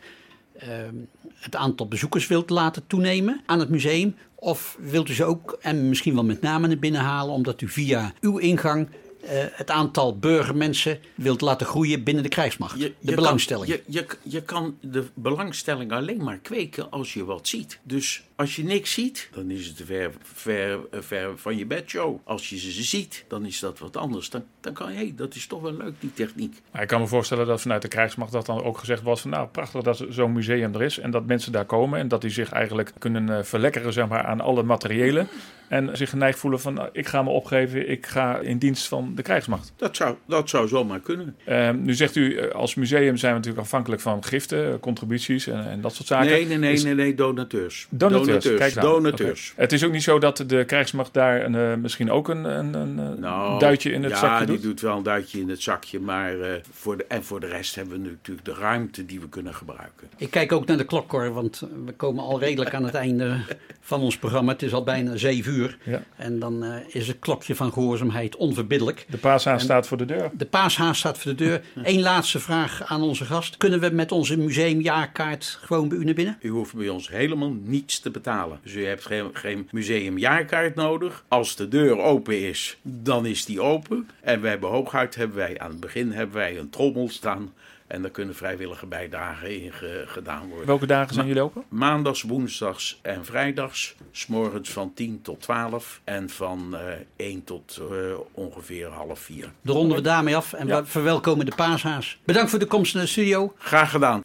ehm, 0.57 0.95
het 1.35 1.55
aantal 1.55 1.87
bezoekers 1.87 2.27
wilt 2.27 2.49
laten 2.49 2.87
toenemen 2.87 3.41
aan 3.45 3.59
het 3.59 3.69
museum? 3.69 4.15
Of 4.35 4.77
wilt 4.79 5.09
u 5.09 5.13
ze 5.13 5.23
ook, 5.23 5.57
en 5.61 5.89
misschien 5.89 6.13
wel 6.13 6.23
met 6.23 6.41
name 6.41 6.67
naar 6.67 6.77
binnen 6.77 7.01
halen, 7.01 7.33
omdat 7.33 7.61
u 7.61 7.67
via 7.67 8.13
uw 8.21 8.37
ingang 8.37 8.87
het 9.31 9.69
aantal 9.71 10.17
burgermensen 10.17 10.99
wilt 11.15 11.41
laten 11.41 11.65
groeien 11.67 12.03
binnen 12.03 12.23
de 12.23 12.29
krijgsmacht? 12.29 12.79
Je- 12.79 12.93
de 12.99 13.15
belangstelling. 13.15 13.67
Kan, 13.67 13.79
je, 13.87 13.99
je, 13.99 14.05
je 14.23 14.41
kan 14.41 14.77
de 14.81 15.03
belangstelling 15.13 15.91
alleen 15.91 16.23
maar 16.23 16.37
kweken 16.37 16.91
als 16.91 17.13
je 17.13 17.25
wat 17.25 17.47
ziet. 17.47 17.79
Dus 17.83 18.23
als 18.35 18.55
je 18.55 18.63
niks 18.63 18.93
ziet, 18.93 19.29
dan 19.33 19.51
is 19.51 19.67
het 19.67 19.81
ver, 19.85 20.11
ver, 20.21 20.79
ver 20.91 21.37
van 21.37 21.57
je 21.57 21.65
bedshow. 21.65 22.17
Als 22.23 22.49
je 22.49 22.57
ze 22.57 22.83
ziet, 22.83 23.25
dan 23.27 23.45
is 23.45 23.59
dat 23.59 23.79
wat 23.79 23.97
anders. 23.97 24.29
Dan, 24.29 24.43
dan 24.61 24.73
kan 24.73 24.91
je, 24.91 24.97
hé, 24.97 25.13
dat 25.15 25.35
is 25.35 25.47
toch 25.47 25.61
wel 25.61 25.73
leuk, 25.73 25.93
die 25.99 26.13
techniek. 26.13 26.61
Maar 26.71 26.81
ik 26.81 26.87
kan 26.87 27.01
me 27.01 27.07
voorstellen 27.07 27.47
dat 27.47 27.61
vanuit 27.61 27.81
de 27.81 27.87
krijgsmacht 27.87 28.31
dat 28.31 28.45
dan 28.45 28.63
ook 28.63 28.77
gezegd 28.77 29.01
was 29.01 29.21
van 29.21 29.29
nou 29.29 29.47
prachtig 29.47 29.81
dat 29.81 30.05
zo'n 30.09 30.33
museum 30.33 30.73
er 30.73 30.81
is 30.81 30.99
en 30.99 31.11
dat 31.11 31.25
mensen 31.25 31.51
daar 31.51 31.65
komen 31.65 31.99
en 31.99 32.07
dat 32.07 32.21
die 32.21 32.29
zich 32.31 32.51
eigenlijk 32.51 32.91
kunnen 32.99 33.37
eh, 33.37 33.43
verlekkeren 33.43 33.93
zeg 33.93 34.07
maar, 34.07 34.23
aan 34.23 34.41
alle 34.41 34.63
materiëlen 34.63 35.27
en 35.67 35.97
zich 35.97 36.09
geneigd 36.09 36.39
voelen 36.39 36.59
van 36.59 36.73
nou, 36.73 36.89
ik 36.91 37.07
ga 37.07 37.21
me 37.23 37.29
opgeven, 37.29 37.89
ik 37.89 38.05
ga 38.05 38.37
in 38.37 38.57
dienst 38.57 38.87
van 38.87 39.11
de 39.15 39.21
krijgsmacht. 39.21 39.73
Dat 39.75 39.95
zou, 39.95 40.15
dat 40.25 40.49
zou 40.49 40.67
zomaar 40.67 40.99
kunnen. 40.99 41.35
Ehm, 41.45 41.81
nu 41.81 41.93
zegt 41.93 42.15
u 42.15 42.35
eh, 42.37 42.51
als 42.51 42.75
museum 42.75 43.17
zijn 43.17 43.31
we 43.31 43.37
natuurlijk 43.37 43.65
afhankelijk 43.65 44.01
van 44.01 44.23
giften, 44.23 44.79
contributies 44.79 45.47
en, 45.47 45.69
en 45.69 45.81
dat 45.81 45.95
soort 45.95 46.07
zaken. 46.07 46.29
Nee, 46.29 46.45
nee, 46.45 46.57
nee, 46.57 46.73
Is- 46.73 46.83
nee, 46.83 46.93
nee, 46.95 47.15
donateurs. 47.15 47.87
Donateurs, 47.89 48.55
kijk 48.55 48.73
nou. 48.75 48.87
donateurs. 48.87 49.51
Oké. 49.51 49.61
Het 49.61 49.71
is 49.71 49.83
ook 49.83 49.91
niet 49.91 50.03
zo 50.03 50.19
dat 50.19 50.43
de 50.47 50.63
krijgsmacht 50.65 51.13
daar 51.13 51.43
een, 51.45 51.55
eh, 51.55 51.75
misschien 51.75 52.11
ook 52.11 52.27
een, 52.29 52.43
een, 52.43 52.73
een 52.73 52.99
eh, 52.99 53.19
Nou, 53.19 53.59
duitje 53.59 53.91
in 53.91 54.03
het 54.03 54.11
ja, 54.11 54.17
zakje 54.17 54.45
die 54.45 54.55
doet? 54.55 54.63
doet 54.63 54.81
wel 54.81 54.97
een 54.97 55.03
duitje 55.03 55.39
in 55.39 55.49
het 55.49 55.61
zakje. 55.61 55.99
Maar 55.99 56.39
eh, 56.39 56.49
voor 56.71 56.97
de, 56.97 57.05
en 57.07 57.23
voor 57.23 57.39
de 57.39 57.47
rest 57.47 57.75
hebben 57.75 58.01
we 58.01 58.07
natuurlijk 58.09 58.45
de 58.45 58.53
ruimte 58.53 59.05
die 59.05 59.19
we 59.19 59.29
kunnen 59.29 59.53
gebruiken. 59.53 60.07
Ik 60.17 60.29
kijk 60.31 60.51
ook 60.51 60.65
naar 60.65 60.77
de 60.77 60.85
klok, 60.85 61.11
hoor, 61.11 61.33
want 61.33 61.63
we 61.85 61.91
komen 61.91 62.23
al 62.23 62.39
redelijk 62.39 62.73
aan 62.73 62.83
het 62.83 62.95
einde 62.95 63.37
van 63.81 64.01
ons 64.01 64.17
programma. 64.17 64.51
Het 64.51 64.61
is 64.61 64.73
al 64.73 64.83
bijna 64.83 65.15
zeven 65.15 65.53
uur. 65.53 65.62
Ja. 65.83 66.03
En 66.15 66.39
dan 66.39 66.63
eh, 66.63 66.75
is 66.87 67.07
het 67.07 67.19
klokje 67.19 67.55
van 67.55 67.73
gehoorzaamheid 67.73 68.35
onverbiddelijk. 68.35 69.05
De 69.09 69.17
paashaan 69.17 69.59
staat 69.59 69.87
voor 69.87 69.97
de 69.97 70.05
deur. 70.05 70.31
De 70.33 70.45
paashaas 70.45 70.97
staat 70.97 71.17
voor 71.17 71.35
de 71.35 71.43
deur. 71.43 71.61
Eén 71.83 72.01
laatste 72.01 72.39
vraag 72.39 72.83
aan 72.83 73.01
onze 73.01 73.25
gast. 73.25 73.57
Kunnen 73.57 73.79
we 73.79 73.89
met 73.89 74.11
onze 74.11 74.37
museumjaarkaart 74.37 75.57
gewoon 75.61 75.89
bij 75.89 75.97
u 75.97 76.03
naar 76.03 76.13
binnen? 76.13 76.37
U 76.41 76.49
hoeft 76.49 76.73
bij 76.75 76.89
ons 76.89 77.09
helemaal 77.09 77.55
niets 77.63 77.99
te 77.99 78.11
betalen. 78.11 78.59
Dus 78.63 78.73
u 78.73 78.85
hebt 78.85 79.05
geen, 79.05 79.29
geen 79.33 79.67
museumjaarkaart 79.71 80.75
nodig. 80.75 81.23
Als 81.27 81.55
de 81.55 81.67
deur 81.67 81.97
open 81.97 82.41
is, 82.41 82.77
dan 82.81 83.25
is 83.25 83.45
die 83.45 83.61
open. 83.61 84.09
En 84.21 84.41
we 84.41 84.47
hebben 84.47 84.69
hooguit, 84.69 85.15
hebben 85.15 85.37
wij, 85.37 85.59
aan 85.59 85.69
het 85.69 85.79
begin 85.79 86.11
hebben 86.11 86.35
wij 86.35 86.57
een 86.57 86.69
trommel 86.69 87.09
staan. 87.09 87.53
En 87.93 88.01
daar 88.01 88.11
kunnen 88.11 88.35
vrijwillige 88.35 88.85
bijdragen 88.85 89.61
in 89.63 89.71
ge- 89.73 90.03
gedaan 90.07 90.47
worden. 90.47 90.65
Welke 90.67 90.85
dagen 90.85 91.13
zijn 91.13 91.27
jullie 91.27 91.41
open? 91.41 91.63
Maandags, 91.69 92.21
woensdags 92.21 92.99
en 93.01 93.25
vrijdags. 93.25 93.95
S'morgens 94.11 94.69
van 94.69 94.93
10 94.93 95.19
tot 95.21 95.41
12. 95.41 96.01
En 96.03 96.29
van 96.29 96.75
eh 96.77 96.93
1 97.15 97.43
tot 97.43 97.79
eh, 97.91 97.95
ongeveer 98.31 98.87
half 98.87 99.19
4. 99.19 99.51
Dan 99.61 99.75
ronden 99.75 99.97
we 99.97 100.03
daarmee 100.03 100.35
af 100.35 100.53
en 100.53 100.67
we 100.67 100.85
verwelkomen 100.85 101.45
de 101.45 101.55
paashaas. 101.55 102.19
Bedankt 102.25 102.49
voor 102.49 102.59
de 102.59 102.65
komst 102.65 102.93
naar 102.93 103.03
de 103.03 103.09
studio. 103.09 103.53
Graag 103.57 103.91
gedaan. 103.91 104.21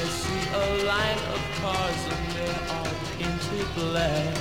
I 0.00 0.04
see 0.04 0.48
a 0.54 0.84
line 0.86 1.22
of 1.34 1.42
cars 1.60 2.02
and 2.08 2.24
they 2.32 2.54
are 2.72 2.94
painted 3.18 3.68
black 3.74 4.34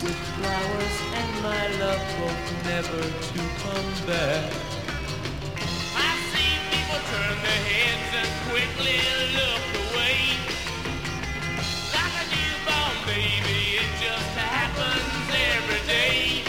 with 0.00 0.20
flowers 0.36 0.96
and 1.18 1.30
my 1.42 1.64
love 1.82 2.04
both 2.18 2.48
never 2.70 3.02
to 3.02 3.40
come 3.62 3.90
back. 4.06 4.52
I 5.98 6.10
see 6.30 6.52
people 6.70 7.00
turn 7.10 7.36
their 7.46 7.62
heads 7.66 8.10
and 8.22 8.30
quickly 8.46 9.00
look 9.38 9.64
away. 9.90 10.18
Like 11.90 12.14
a 12.22 12.26
newborn 12.30 12.96
baby, 13.10 13.60
it 13.82 13.90
just 14.06 14.32
happens 14.38 15.26
every 15.50 15.82
day. 15.90 16.44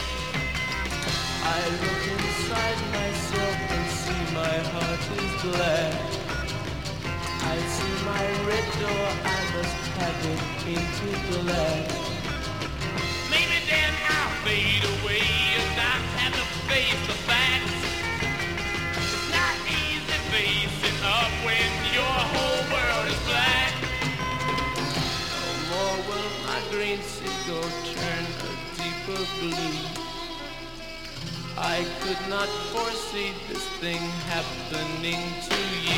I 1.41 1.59
look 1.81 2.03
inside 2.21 2.79
myself 2.99 3.57
and 3.75 3.85
see 4.01 4.21
my 4.37 4.57
heart 4.73 5.03
is 5.17 5.57
black. 5.57 5.92
I 8.13 8.21
my 8.23 8.45
red 8.45 8.67
door, 8.79 9.07
I 9.25 9.39
must 9.57 9.83
have 9.97 10.19
it 10.33 10.41
painted 10.61 11.17
black. 11.33 11.81
Maybe 13.33 13.57
then 13.65 13.93
I'll 14.05 14.33
fade 14.45 14.85
away 14.85 15.25
and 15.57 15.69
not 15.81 16.01
have 16.21 16.33
to 16.37 16.45
face 16.69 17.01
the 17.09 17.17
facts. 17.25 17.79
It's 19.01 19.29
not 19.33 19.55
easy 19.65 20.17
facing 20.29 20.99
up 21.03 21.33
when 21.41 21.69
your 21.97 22.17
whole 22.33 22.63
world 22.73 23.05
is 23.09 23.21
black. 23.25 23.73
No 25.33 25.49
more 25.71 25.97
will 26.07 26.29
my 26.45 26.59
green 26.69 27.01
seagull 27.01 27.69
turn 27.97 28.25
a 28.45 28.53
deeper 28.77 29.21
blue. 29.41 29.77
I 31.57 31.85
could 32.01 32.29
not 32.29 32.49
foresee 32.73 33.33
this 33.49 33.65
thing 33.81 34.03
happening 34.29 35.21
to 35.49 35.57
you. 35.81 35.92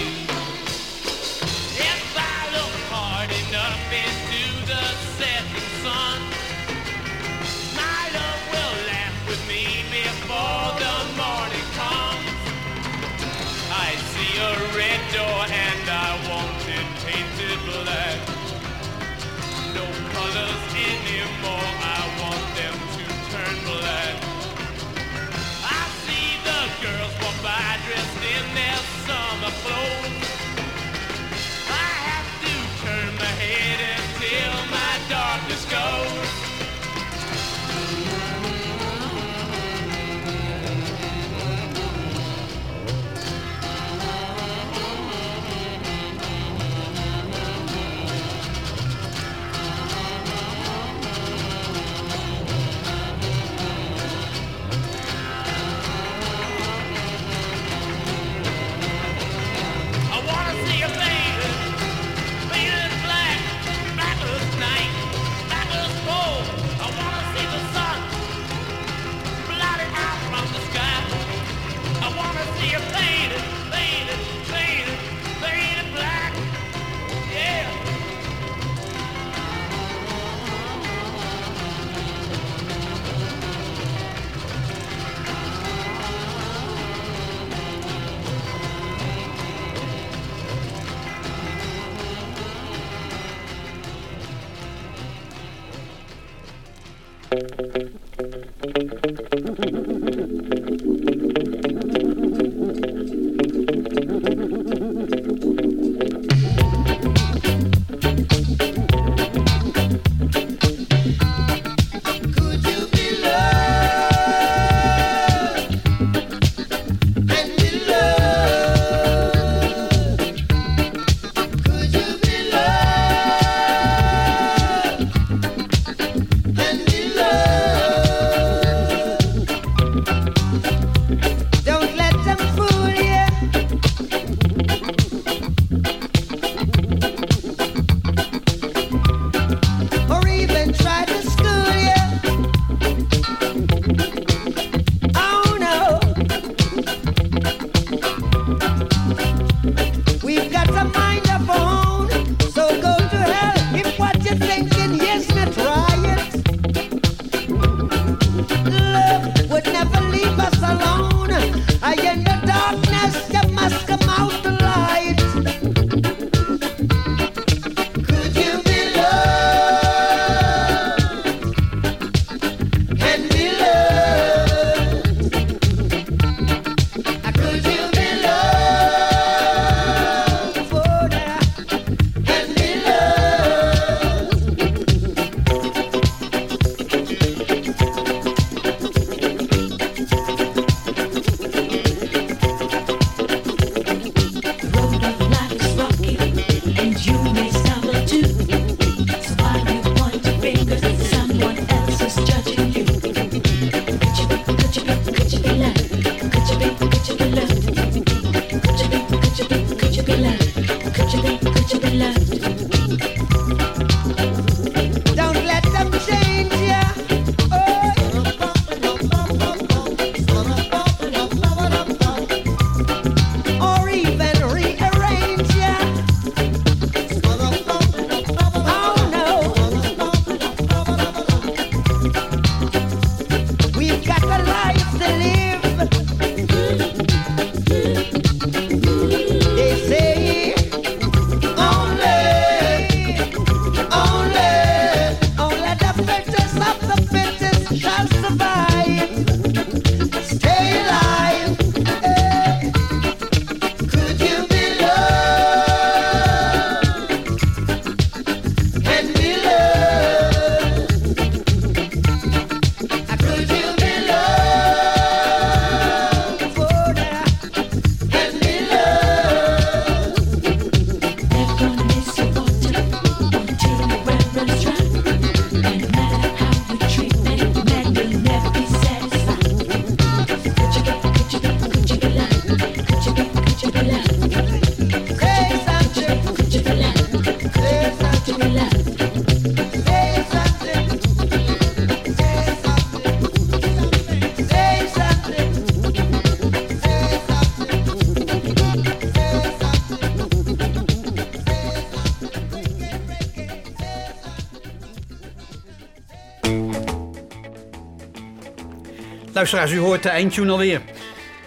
Luisteraars, 309.46 309.80
u 309.80 309.86
hoort 309.86 310.04
de 310.04 310.10
eindtune 310.10 310.52
alweer. 310.52 310.82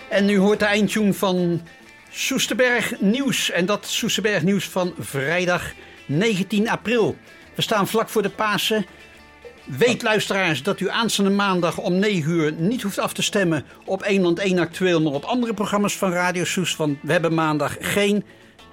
En 0.08 0.28
u 0.28 0.38
hoort 0.38 0.58
de 0.58 0.64
eindtune 0.64 1.12
van 1.12 1.60
Soesterberg 2.10 3.00
Nieuws. 3.00 3.50
En 3.50 3.66
dat 3.66 3.86
Soesterberg 3.86 4.42
Nieuws 4.42 4.64
van 4.64 4.94
vrijdag 4.98 5.72
19 6.06 6.68
april. 6.68 7.16
We 7.54 7.62
staan 7.62 7.88
vlak 7.88 8.08
voor 8.08 8.22
de 8.22 8.28
Pasen. 8.28 8.86
Weet 9.64 10.02
luisteraars 10.02 10.62
dat 10.62 10.80
u 10.80 10.90
aanstaande 10.90 11.30
maandag 11.30 11.78
om 11.78 11.98
9 11.98 12.30
uur 12.30 12.52
niet 12.52 12.82
hoeft 12.82 12.98
af 12.98 13.12
te 13.12 13.22
stemmen 13.22 13.64
op 13.84 14.02
1 14.02 14.22
land 14.22 14.38
1 14.38 14.58
actueel, 14.58 15.02
maar 15.02 15.12
op 15.12 15.24
andere 15.24 15.54
programma's 15.54 15.96
van 15.96 16.12
Radio 16.12 16.44
Soes. 16.44 16.76
Want 16.76 16.98
we 17.02 17.12
hebben 17.12 17.34
maandag 17.34 17.76
geen 17.80 18.24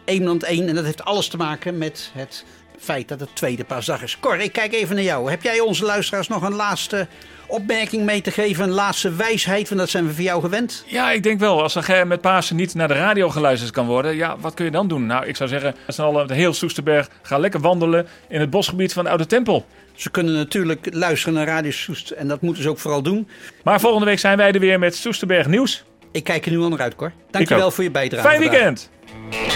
1 0.05 0.23
land 0.23 0.43
1 0.43 0.67
en 0.67 0.75
dat 0.75 0.85
heeft 0.85 1.05
alles 1.05 1.27
te 1.27 1.37
maken 1.37 1.77
met 1.77 2.11
het 2.13 2.45
feit 2.79 3.07
dat 3.07 3.19
het 3.19 3.35
tweede 3.35 3.63
paasdag 3.63 4.03
is. 4.03 4.19
Cor, 4.19 4.37
ik 4.39 4.51
kijk 4.51 4.73
even 4.73 4.95
naar 4.95 5.03
jou. 5.03 5.29
Heb 5.29 5.43
jij 5.43 5.59
onze 5.59 5.85
luisteraars 5.85 6.27
nog 6.27 6.41
een 6.41 6.55
laatste 6.55 7.07
opmerking 7.47 8.03
mee 8.03 8.21
te 8.21 8.31
geven, 8.31 8.63
een 8.63 8.69
laatste 8.69 9.15
wijsheid? 9.15 9.67
Want 9.67 9.79
dat 9.79 9.89
zijn 9.89 10.07
we 10.07 10.13
van 10.13 10.23
jou 10.23 10.41
gewend. 10.41 10.83
Ja, 10.87 11.11
ik 11.11 11.23
denk 11.23 11.39
wel. 11.39 11.61
Als 11.61 11.75
er 11.75 12.07
met 12.07 12.21
Pasen 12.21 12.55
niet 12.55 12.73
naar 12.73 12.87
de 12.87 12.93
radio 12.93 13.29
geluisterd 13.29 13.71
kan 13.71 13.85
worden, 13.85 14.15
ja, 14.15 14.37
wat 14.39 14.53
kun 14.53 14.65
je 14.65 14.71
dan 14.71 14.87
doen? 14.87 15.05
Nou, 15.05 15.25
ik 15.25 15.35
zou 15.35 15.49
zeggen, 15.49 15.75
met 15.85 15.95
z'n 15.95 16.01
allen, 16.01 16.27
de 16.27 16.33
heel 16.33 16.53
Soesterberg, 16.53 17.09
ga 17.21 17.37
lekker 17.37 17.59
wandelen 17.59 18.07
in 18.29 18.39
het 18.39 18.49
bosgebied 18.49 18.93
van 18.93 19.03
de 19.03 19.09
Oude 19.09 19.25
Tempel. 19.25 19.65
Ze 19.93 20.09
kunnen 20.09 20.33
natuurlijk 20.33 20.87
luisteren 20.91 21.33
naar 21.33 21.45
Radio 21.45 21.71
Soest 21.71 22.09
en 22.09 22.27
dat 22.27 22.41
moeten 22.41 22.63
ze 22.63 22.69
ook 22.69 22.79
vooral 22.79 23.01
doen. 23.01 23.27
Maar 23.63 23.79
volgende 23.79 24.05
week 24.05 24.19
zijn 24.19 24.37
wij 24.37 24.51
er 24.51 24.59
weer 24.59 24.79
met 24.79 24.95
Soesterberg 24.95 25.47
Nieuws. 25.47 25.83
Ik 26.11 26.23
kijk 26.23 26.45
er 26.45 26.51
nu 26.51 26.59
al 26.59 26.69
naar 26.69 26.81
uit, 26.81 26.95
Cor. 26.95 27.11
Dankjewel 27.31 27.71
voor 27.71 27.83
je 27.83 27.91
bijdrage. 27.91 28.27
Fijn 28.27 28.41
vandaag. 28.41 28.59
weekend! 28.59 29.54